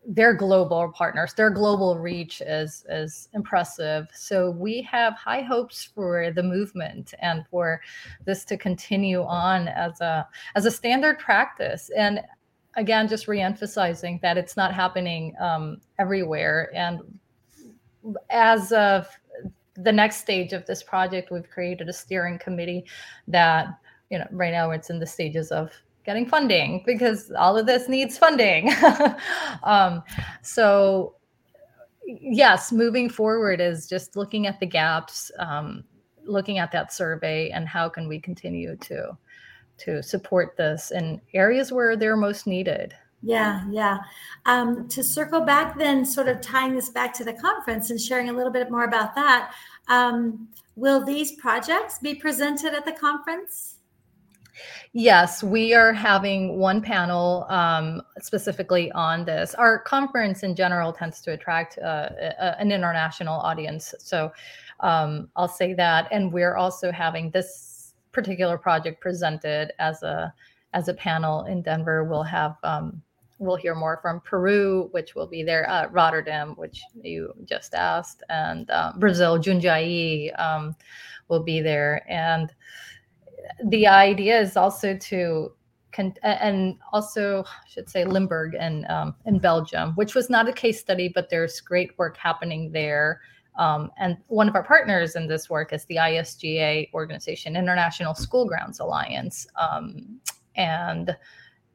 their 0.04 0.34
global 0.34 0.90
partners 0.92 1.32
their 1.34 1.50
global 1.50 1.98
reach 1.98 2.40
is 2.40 2.84
is 2.88 3.28
impressive. 3.34 4.08
So 4.12 4.50
we 4.50 4.82
have 4.82 5.14
high 5.14 5.42
hopes 5.42 5.84
for 5.94 6.32
the 6.32 6.42
movement 6.42 7.14
and 7.20 7.46
for 7.48 7.80
this 8.24 8.44
to 8.46 8.56
continue 8.56 9.22
on 9.22 9.68
as 9.68 10.00
a 10.00 10.26
as 10.56 10.66
a 10.66 10.70
standard 10.70 11.18
practice. 11.18 11.90
And 11.96 12.20
again 12.76 13.06
just 13.06 13.26
reemphasizing 13.26 14.20
that 14.22 14.36
it's 14.36 14.56
not 14.56 14.74
happening 14.74 15.34
um, 15.40 15.80
everywhere. 15.98 16.72
And 16.74 17.00
as 18.30 18.72
of 18.72 19.06
the 19.74 19.92
next 19.92 20.16
stage 20.16 20.52
of 20.52 20.66
this 20.66 20.82
project 20.82 21.30
we've 21.30 21.48
created 21.48 21.88
a 21.88 21.92
steering 21.92 22.38
committee 22.38 22.84
that 23.28 23.68
you 24.10 24.18
know 24.18 24.26
right 24.32 24.52
now 24.52 24.72
it's 24.72 24.90
in 24.90 24.98
the 24.98 25.06
stages 25.06 25.52
of 25.52 25.70
getting 26.04 26.26
funding 26.26 26.82
because 26.84 27.30
all 27.38 27.56
of 27.56 27.66
this 27.66 27.88
needs 27.88 28.18
funding 28.18 28.70
um, 29.62 30.02
so 30.42 31.14
yes 32.06 32.72
moving 32.72 33.08
forward 33.08 33.60
is 33.60 33.88
just 33.88 34.16
looking 34.16 34.46
at 34.46 34.58
the 34.60 34.66
gaps 34.66 35.30
um, 35.38 35.84
looking 36.24 36.58
at 36.58 36.72
that 36.72 36.92
survey 36.92 37.50
and 37.50 37.68
how 37.68 37.88
can 37.88 38.08
we 38.08 38.18
continue 38.18 38.76
to 38.76 39.16
to 39.78 40.02
support 40.02 40.56
this 40.56 40.90
in 40.90 41.20
areas 41.34 41.72
where 41.72 41.96
they're 41.96 42.16
most 42.16 42.46
needed. 42.46 42.94
Yeah, 43.22 43.64
yeah. 43.70 43.98
Um, 44.46 44.88
to 44.88 45.02
circle 45.02 45.40
back, 45.40 45.78
then, 45.78 46.04
sort 46.04 46.28
of 46.28 46.40
tying 46.40 46.74
this 46.74 46.88
back 46.88 47.12
to 47.14 47.24
the 47.24 47.32
conference 47.32 47.90
and 47.90 48.00
sharing 48.00 48.28
a 48.28 48.32
little 48.32 48.52
bit 48.52 48.70
more 48.70 48.84
about 48.84 49.14
that, 49.14 49.52
um, 49.88 50.48
will 50.74 51.04
these 51.04 51.32
projects 51.32 51.98
be 51.98 52.14
presented 52.14 52.74
at 52.74 52.84
the 52.84 52.92
conference? 52.92 53.76
Yes, 54.92 55.42
we 55.42 55.74
are 55.74 55.92
having 55.92 56.58
one 56.58 56.82
panel 56.82 57.46
um, 57.48 58.02
specifically 58.20 58.92
on 58.92 59.24
this. 59.24 59.54
Our 59.54 59.78
conference 59.78 60.42
in 60.42 60.54
general 60.54 60.92
tends 60.92 61.20
to 61.22 61.32
attract 61.32 61.78
uh, 61.78 62.10
a, 62.20 62.60
an 62.60 62.70
international 62.70 63.40
audience. 63.40 63.94
So 63.98 64.32
um, 64.80 65.28
I'll 65.36 65.48
say 65.48 65.74
that. 65.74 66.08
And 66.10 66.32
we're 66.32 66.56
also 66.56 66.92
having 66.92 67.30
this 67.30 67.94
particular 68.12 68.58
project 68.58 69.00
presented 69.00 69.72
as 69.78 70.02
a 70.02 70.32
as 70.74 70.88
a 70.88 70.94
panel 70.94 71.44
in 71.44 71.62
Denver. 71.62 72.04
We'll 72.04 72.22
have 72.22 72.56
um, 72.62 73.02
we'll 73.38 73.56
hear 73.56 73.74
more 73.74 73.98
from 74.00 74.20
Peru, 74.20 74.88
which 74.92 75.14
will 75.14 75.26
be 75.26 75.42
there, 75.42 75.68
uh, 75.68 75.88
Rotterdam, 75.88 76.54
which 76.56 76.82
you 77.02 77.32
just 77.44 77.74
asked, 77.74 78.22
and 78.28 78.70
uh, 78.70 78.92
Brazil, 78.96 79.38
Jundiaí 79.38 80.38
um, 80.40 80.74
will 81.28 81.42
be 81.42 81.60
there. 81.60 82.04
And 82.08 82.52
the 83.66 83.86
idea 83.86 84.40
is 84.40 84.56
also 84.56 84.96
to 84.96 85.52
con- 85.92 86.14
and 86.22 86.78
also 86.92 87.44
I 87.44 87.68
should 87.68 87.88
say 87.88 88.04
Limburg 88.04 88.54
and 88.58 88.86
um, 88.86 89.14
in 89.26 89.38
Belgium, 89.38 89.92
which 89.94 90.14
was 90.14 90.28
not 90.30 90.48
a 90.48 90.52
case 90.52 90.80
study, 90.80 91.10
but 91.14 91.30
there's 91.30 91.60
great 91.60 91.96
work 91.98 92.16
happening 92.16 92.72
there. 92.72 93.20
Um, 93.58 93.90
and 93.98 94.16
one 94.28 94.48
of 94.48 94.54
our 94.54 94.64
partners 94.64 95.14
in 95.14 95.28
this 95.28 95.50
work 95.50 95.72
is 95.72 95.84
the 95.84 95.96
ISGA 95.96 96.92
organization, 96.94 97.54
International 97.54 98.14
School 98.14 98.46
Grounds 98.46 98.80
Alliance, 98.80 99.46
um, 99.56 100.18
and 100.56 101.14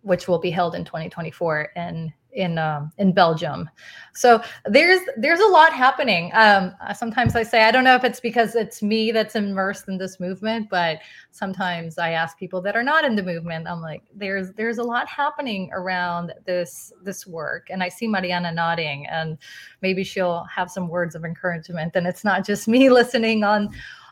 which 0.08 0.28
will 0.28 0.40
be 0.40 0.50
held 0.50 0.74
in 0.74 0.86
2024 0.86 1.70
in 1.76 2.14
in 2.32 2.58
um, 2.58 2.92
in 2.98 3.12
Belgium. 3.12 3.70
So 4.14 4.42
there's 4.66 5.02
there's 5.18 5.40
a 5.40 5.48
lot 5.48 5.74
happening. 5.74 6.32
Um, 6.34 6.74
sometimes 6.96 7.36
I 7.36 7.44
say 7.44 7.64
I 7.64 7.72
don't 7.72 7.84
know 7.84 7.96
if 7.96 8.04
it's 8.04 8.20
because 8.20 8.56
it's 8.56 8.82
me 8.82 9.12
that's 9.12 9.36
immersed 9.36 9.90
in 9.90 9.98
this 9.98 10.20
movement, 10.20 10.70
but 10.70 11.00
sometimes 11.32 11.98
I 11.98 12.12
ask 12.12 12.38
people 12.38 12.62
that 12.62 12.76
are 12.76 12.84
not 12.84 13.04
in 13.04 13.16
the 13.16 13.24
movement. 13.24 13.68
I'm 13.68 13.82
like, 13.82 14.04
there's 14.16 14.54
there's 14.54 14.78
a 14.78 14.84
lot 14.84 15.10
happening 15.10 15.70
around 15.74 16.34
this 16.46 16.94
this 17.04 17.28
work, 17.28 17.68
and 17.70 17.84
I 17.84 17.90
see 17.90 18.08
Mariana 18.08 18.52
nodding, 18.54 19.08
and 19.08 19.38
maybe 19.82 20.04
she'll 20.04 20.46
have 20.46 20.72
some 20.72 20.88
words 20.88 21.16
of 21.16 21.26
encouragement. 21.26 21.96
And 21.96 22.08
it's 22.08 22.24
not 22.24 22.46
just 22.46 22.68
me 22.76 22.90
listening 22.90 23.44
on 23.44 23.70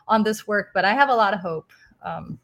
on 0.08 0.24
this 0.24 0.46
work, 0.46 0.70
but 0.74 0.84
I 0.84 0.92
have 0.92 1.08
a 1.08 1.14
lot 1.14 1.32
of 1.32 1.40
hope. 1.40 1.72
Um, 2.02 2.38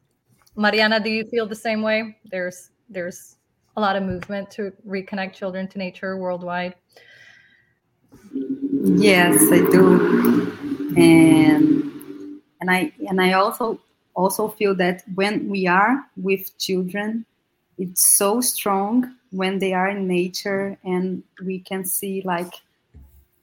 Mariana, 0.56 1.00
do 1.00 1.10
you 1.10 1.24
feel 1.24 1.46
the 1.46 1.56
same 1.56 1.82
way? 1.82 2.16
There's 2.30 2.70
there's 2.88 3.36
a 3.76 3.80
lot 3.80 3.96
of 3.96 4.02
movement 4.02 4.50
to 4.52 4.72
reconnect 4.86 5.34
children 5.34 5.68
to 5.68 5.78
nature 5.78 6.16
worldwide. 6.16 6.74
Yes, 8.84 9.40
I 9.50 9.58
do, 9.70 10.94
and 10.96 12.40
and 12.60 12.70
I 12.70 12.92
and 13.08 13.20
I 13.20 13.32
also 13.32 13.80
also 14.14 14.48
feel 14.48 14.74
that 14.76 15.04
when 15.14 15.48
we 15.48 15.66
are 15.66 16.04
with 16.16 16.56
children, 16.58 17.24
it's 17.78 18.16
so 18.16 18.40
strong 18.40 19.14
when 19.30 19.58
they 19.58 19.72
are 19.72 19.88
in 19.88 20.06
nature, 20.06 20.76
and 20.84 21.22
we 21.44 21.60
can 21.60 21.84
see 21.84 22.22
like 22.24 22.52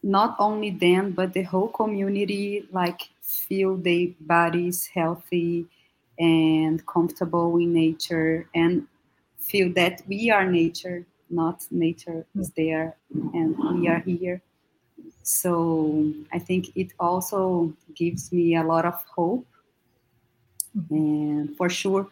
not 0.01 0.35
only 0.39 0.69
them 0.71 1.11
but 1.11 1.33
the 1.33 1.43
whole 1.43 1.67
community 1.67 2.65
like 2.71 3.09
feel 3.21 3.75
their 3.75 4.07
bodies 4.21 4.85
healthy 4.85 5.65
and 6.17 6.85
comfortable 6.87 7.57
in 7.57 7.73
nature 7.73 8.47
and 8.55 8.87
feel 9.49 9.73
that 9.73 10.01
we 10.07 10.29
are 10.29 10.45
nature, 10.45 11.05
not 11.29 11.65
nature 11.71 12.25
is 12.39 12.51
there 12.51 12.95
and 13.33 13.57
we 13.79 13.87
are 13.87 13.99
here. 13.99 14.41
So 15.23 16.13
I 16.31 16.39
think 16.39 16.75
it 16.75 16.93
also 16.99 17.73
gives 17.95 18.31
me 18.31 18.55
a 18.55 18.63
lot 18.63 18.85
of 18.85 19.03
hope. 19.15 19.47
And 20.91 21.55
for 21.57 21.69
sure, 21.69 22.07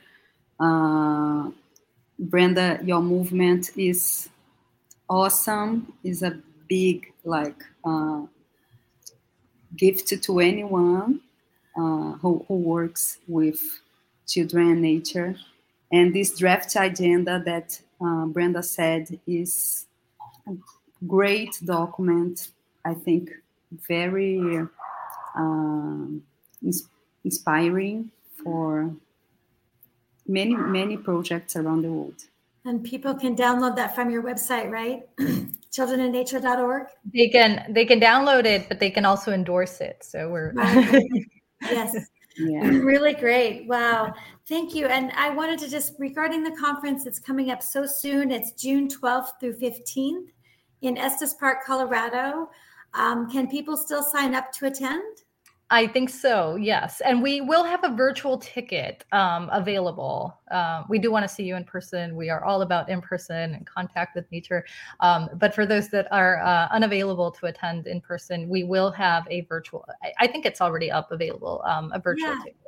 uh, 0.60 1.50
Brenda, 2.18 2.80
your 2.84 3.02
movement 3.02 3.70
is 3.78 4.30
awesome. 5.08 5.94
is 6.04 6.24
a 6.24 6.40
big 6.68 7.14
like 7.24 7.64
uh, 7.86 8.24
gift 9.76 10.22
to 10.24 10.40
anyone 10.40 11.22
uh, 11.78 12.14
who, 12.14 12.44
who 12.48 12.56
works 12.56 13.20
with 13.28 13.62
children 14.26 14.72
and 14.72 14.82
nature 14.82 15.36
and 15.92 16.14
this 16.14 16.38
draft 16.38 16.76
agenda 16.76 17.42
that 17.46 17.80
uh, 18.02 18.26
Brenda 18.26 18.62
said 18.62 19.20
is 19.26 19.86
a 20.48 20.54
great 21.06 21.60
document. 21.66 22.50
I 22.86 22.94
think 22.94 23.32
very 23.72 24.68
uh, 25.38 26.06
inspiring 27.24 28.12
for 28.44 28.94
many 30.28 30.56
many 30.56 30.98
projects 30.98 31.56
around 31.56 31.82
the 31.84 31.92
world. 31.92 32.24
And 32.66 32.84
people 32.84 33.16
can 33.16 33.36
download 33.36 33.78
that 33.78 33.96
from 33.96 34.10
your 34.10 34.22
website, 34.24 34.70
right? 34.70 35.08
Childrenandnature.org. 35.72 36.88
They 37.14 37.30
can 37.30 37.66
they 37.70 37.86
can 37.86 38.00
download 38.00 38.46
it, 38.46 38.68
but 38.68 38.80
they 38.80 38.90
can 38.90 39.06
also 39.06 39.32
endorse 39.32 39.80
it. 39.80 40.04
So 40.04 40.30
we're 40.30 40.52
right. 40.54 41.04
yes. 41.62 41.96
Yeah. 42.40 42.68
really 42.68 43.14
great. 43.14 43.68
Wow. 43.68 44.14
Thank 44.48 44.74
you. 44.76 44.88
And 44.88 45.12
I 45.14 45.30
wanted 45.30 45.60
to 45.60 45.70
just 45.70 45.94
regarding 46.00 46.44
the 46.44 46.52
conference 46.52 47.04
that's 47.04 47.20
coming 47.20 47.52
up 47.52 47.62
so 47.62 47.86
soon. 47.86 48.32
It's 48.32 48.52
June 48.52 48.88
12th 48.88 49.40
through 49.40 49.58
15th 49.58 50.28
in 50.82 50.98
Estes 50.98 51.34
Park, 51.34 51.66
Colorado. 51.66 52.50
Um, 52.94 53.30
can 53.30 53.48
people 53.48 53.76
still 53.76 54.04
sign 54.04 54.36
up 54.36 54.52
to 54.54 54.68
attend? 54.68 55.24
I 55.70 55.86
think 55.86 56.10
so, 56.10 56.56
yes. 56.56 57.02
And 57.02 57.22
we 57.22 57.42
will 57.42 57.66
have 57.66 57.84
a 57.84 57.94
virtual 57.94 58.38
ticket 58.38 59.04
um, 59.12 59.50
available. 59.52 60.34
Uh, 60.50 60.84
we 60.88 60.98
do 60.98 61.12
want 61.12 61.24
to 61.24 61.28
see 61.28 61.44
you 61.44 61.58
in 61.58 61.66
person. 61.66 62.16
We 62.16 62.30
are 62.30 62.42
all 62.46 62.62
about 62.62 62.88
in 62.88 63.02
person 63.02 63.54
and 63.54 63.66
contact 63.66 64.16
with 64.16 64.32
nature. 64.32 64.66
Um, 65.02 65.30
but 65.36 65.54
for 65.54 65.66
those 65.66 65.90
that 65.90 66.08
are 66.10 66.42
uh, 66.42 66.70
unavailable 66.72 67.32
to 67.32 67.48
attend 67.48 67.86
in 67.86 68.00
person, 68.00 68.48
we 68.48 68.64
will 68.64 68.92
have 68.92 69.28
a 69.30 69.42
virtual, 69.42 69.86
I, 70.02 70.14
I 70.20 70.28
think 70.28 70.46
it's 70.46 70.62
already 70.62 70.90
up 70.90 71.12
available, 71.12 71.62
um, 71.66 71.92
a 71.94 72.00
virtual 72.00 72.30
yeah. 72.30 72.40
ticket. 72.46 72.62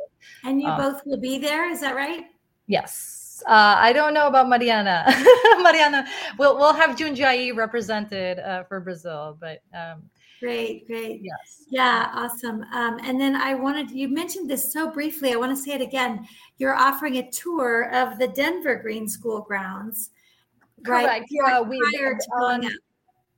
And 0.43 0.61
you 0.61 0.67
um, 0.67 0.77
both 0.77 1.01
will 1.05 1.21
be 1.21 1.37
there, 1.37 1.71
is 1.71 1.79
that 1.79 1.95
right? 1.95 2.25
Yes. 2.67 3.41
Uh, 3.47 3.75
I 3.77 3.93
don't 3.93 4.13
know 4.13 4.27
about 4.27 4.49
Mariana. 4.49 5.05
Mariana, 5.63 6.05
we'll 6.37 6.57
we'll 6.57 6.73
have 6.73 6.97
Jundiaí 6.97 7.55
represented 7.55 8.39
uh, 8.39 8.63
for 8.63 8.81
Brazil, 8.81 9.37
but 9.39 9.61
um, 9.73 10.03
Great, 10.39 10.87
great. 10.87 11.21
yes. 11.23 11.65
Yeah, 11.69 12.09
awesome. 12.13 12.63
Um, 12.73 12.99
and 13.03 13.19
then 13.19 13.35
I 13.35 13.53
wanted, 13.55 13.91
you 13.91 14.07
mentioned 14.07 14.49
this 14.49 14.71
so 14.71 14.89
briefly. 14.89 15.33
I 15.33 15.35
want 15.35 15.51
to 15.55 15.61
say 15.61 15.71
it 15.71 15.81
again. 15.81 16.25
You're 16.57 16.75
offering 16.75 17.17
a 17.17 17.29
tour 17.31 17.93
of 17.93 18.17
the 18.19 18.27
Denver 18.29 18.75
Green 18.75 19.07
School 19.07 19.41
grounds. 19.41 20.11
Right. 20.87 21.05
Correct. 21.05 21.25
prior- 21.39 21.55
Uh, 21.59 21.63
we- 21.63 21.79
prior 21.93 22.13
to 22.15 22.31
on- 22.31 22.61
going 22.61 22.65
out. 22.73 22.79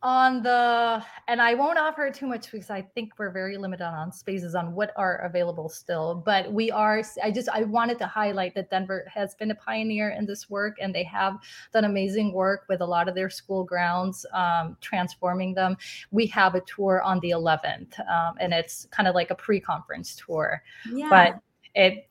On 0.04 0.41
the 0.41 1.04
and 1.28 1.39
i 1.39 1.54
won't 1.54 1.78
offer 1.78 2.08
it 2.08 2.14
too 2.14 2.26
much 2.26 2.52
because 2.52 2.72
i 2.72 2.82
think 2.82 3.12
we're 3.20 3.30
very 3.30 3.56
limited 3.56 3.86
on 3.86 4.12
spaces 4.12 4.56
on 4.56 4.74
what 4.74 4.91
are 4.95 5.18
available 5.18 5.70
still 5.70 6.16
but 6.26 6.52
we 6.52 6.72
are 6.72 7.04
i 7.24 7.30
just 7.30 7.47
i 7.49 7.62
wanted 7.62 7.99
to 7.99 8.08
highlight 8.08 8.56
that 8.56 8.68
denver 8.72 9.06
has 9.14 9.36
been 9.36 9.52
a 9.52 9.56
pioneer 9.56 10.10
in 10.10 10.26
this 10.26 10.49
work 10.49 10.76
and 10.82 10.93
they 10.93 11.04
have 11.04 11.38
done 11.72 11.86
amazing 11.86 12.34
work 12.34 12.66
with 12.68 12.82
a 12.82 12.86
lot 12.86 13.08
of 13.08 13.14
their 13.14 13.30
school 13.30 13.64
grounds 13.64 14.26
um, 14.34 14.76
transforming 14.82 15.54
them 15.54 15.78
we 16.10 16.26
have 16.26 16.56
a 16.56 16.62
tour 16.62 17.02
on 17.04 17.20
the 17.20 17.30
11th 17.30 17.99
um, 18.10 18.36
and 18.39 18.54
it's 18.54 18.88
kind 18.89 19.08
of 19.08 19.14
like 19.14 19.30
a 19.30 19.36
pre-conference 19.36 20.16
tour 20.16 20.64
Yeah. 20.91 21.10
but 21.10 21.39
it 21.76 22.08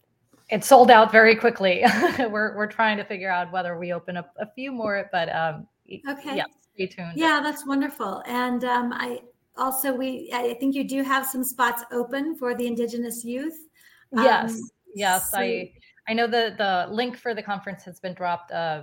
it 0.49 0.65
sold 0.65 0.93
out 0.93 1.11
very 1.11 1.35
quickly 1.35 1.85
we're, 2.19 2.57
we're 2.57 2.67
trying 2.69 2.97
to 2.99 3.05
figure 3.05 3.31
out 3.31 3.51
whether 3.51 3.77
we 3.77 3.93
open 3.93 4.17
up 4.17 4.33
a 4.39 4.47
few 4.47 4.71
more 4.71 5.09
but 5.11 5.35
um 5.35 5.67
Okay. 6.09 6.37
yeah 6.37 6.45
stay 6.81 6.95
tuned 6.95 7.17
Yeah, 7.17 7.41
that's 7.43 7.67
wonderful. 7.67 8.23
And 8.27 8.65
um, 8.65 8.93
I 8.93 9.21
also 9.57 9.95
we 9.95 10.31
I 10.33 10.55
think 10.55 10.75
you 10.75 10.85
do 10.85 11.03
have 11.03 11.27
some 11.27 11.45
spots 11.45 11.85
open 11.93 12.37
for 12.37 12.55
the 12.55 12.67
Indigenous 12.67 13.25
youth. 13.25 13.69
Yes, 14.13 14.55
Um, 14.55 14.71
yes. 14.95 15.31
so- 15.31 15.39
I 15.39 15.73
I 16.09 16.13
know 16.15 16.27
the 16.27 16.55
the 16.57 16.93
link 16.93 17.17
for 17.17 17.35
the 17.35 17.43
conference 17.43 17.85
has 17.85 18.01
been 18.01 18.15
dropped 18.15 18.51
uh, 18.53 18.83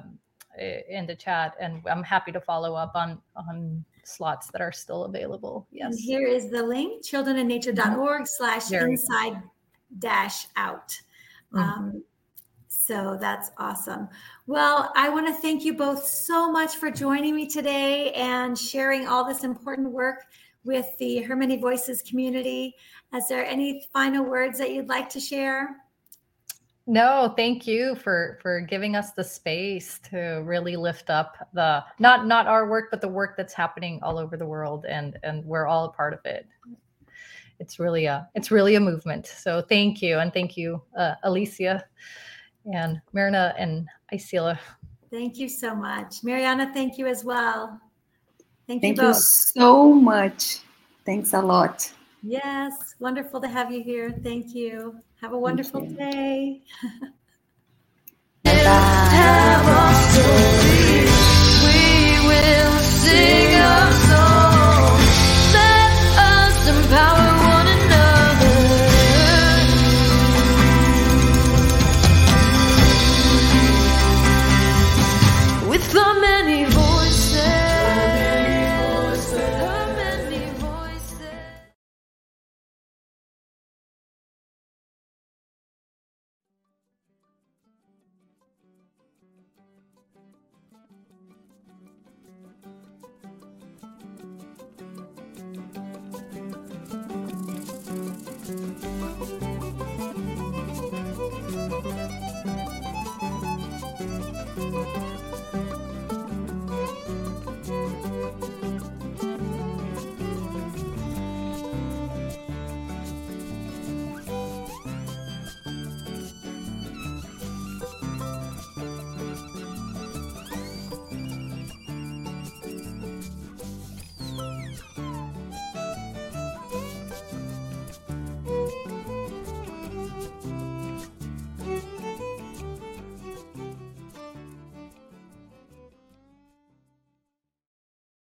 in 0.89 1.05
the 1.05 1.15
chat, 1.15 1.55
and 1.59 1.81
I'm 1.87 2.03
happy 2.03 2.31
to 2.31 2.39
follow 2.39 2.73
up 2.75 2.93
on 2.95 3.21
on 3.35 3.83
slots 4.03 4.49
that 4.51 4.61
are 4.61 4.71
still 4.71 5.03
available. 5.03 5.67
And 5.71 5.93
Yes. 5.93 5.99
here 5.99 6.25
is 6.27 6.49
the 6.49 6.63
link: 6.63 7.03
childrenandnature.org/slash 7.03 8.71
inside 8.71 9.41
dash 9.99 10.47
out. 10.55 10.97
Mm. 11.53 11.59
Um, 11.59 12.03
so 12.87 13.17
that's 13.19 13.51
awesome. 13.57 14.07
Well, 14.45 14.93
I 14.95 15.09
want 15.09 15.27
to 15.27 15.33
thank 15.33 15.65
you 15.65 15.73
both 15.73 16.05
so 16.07 16.49
much 16.49 16.77
for 16.77 16.89
joining 16.89 17.35
me 17.35 17.45
today 17.45 18.13
and 18.13 18.57
sharing 18.57 19.05
all 19.05 19.27
this 19.27 19.43
important 19.43 19.91
work 19.91 20.23
with 20.63 20.85
the 20.97 21.21
Her 21.21 21.35
Many 21.35 21.57
Voices 21.57 22.01
community. 22.01 22.75
Is 23.13 23.27
there 23.27 23.45
any 23.45 23.85
final 23.91 24.23
words 24.23 24.57
that 24.59 24.71
you'd 24.71 24.87
like 24.87 25.09
to 25.09 25.19
share? 25.19 25.75
No, 26.85 27.33
thank 27.35 27.67
you 27.67 27.95
for 27.95 28.39
for 28.41 28.61
giving 28.61 28.95
us 28.95 29.11
the 29.11 29.23
space 29.23 29.99
to 30.09 30.41
really 30.45 30.77
lift 30.77 31.09
up 31.09 31.49
the 31.53 31.83
not 31.99 32.25
not 32.25 32.47
our 32.47 32.69
work, 32.69 32.85
but 32.89 33.01
the 33.01 33.09
work 33.09 33.35
that's 33.35 33.53
happening 33.53 33.99
all 34.01 34.17
over 34.17 34.37
the 34.37 34.45
world, 34.45 34.85
and 34.87 35.19
and 35.23 35.43
we're 35.43 35.67
all 35.67 35.83
a 35.83 35.91
part 35.91 36.13
of 36.13 36.21
it. 36.23 36.47
It's 37.59 37.79
really 37.79 38.05
a 38.05 38.29
it's 38.33 38.49
really 38.49 38.75
a 38.75 38.79
movement. 38.79 39.27
So 39.27 39.61
thank 39.61 40.01
you, 40.01 40.19
and 40.19 40.31
thank 40.31 40.55
you, 40.55 40.81
uh, 40.97 41.15
Alicia, 41.23 41.83
and 42.73 43.01
Marina 43.13 43.53
and 43.57 43.87
Isila. 44.13 44.57
Thank 45.11 45.37
you 45.37 45.47
so 45.47 45.75
much. 45.75 46.23
Mariana, 46.23 46.71
thank 46.73 46.97
you 46.97 47.07
as 47.07 47.23
well. 47.23 47.79
Thank, 48.67 48.81
Thank 48.81 48.97
you 48.97 49.03
you 49.03 49.09
both. 49.09 49.23
so 49.23 49.93
much. 49.93 50.59
Thanks 51.05 51.33
a 51.33 51.41
lot. 51.41 51.91
Yes, 52.21 52.73
wonderful 52.99 53.39
to 53.39 53.47
have 53.47 53.71
you 53.71 53.81
here. 53.81 54.11
Thank 54.11 54.53
you. 54.53 54.99
Have 55.21 55.31
a 55.31 55.39
wonderful 55.39 55.81
day. 55.81 56.61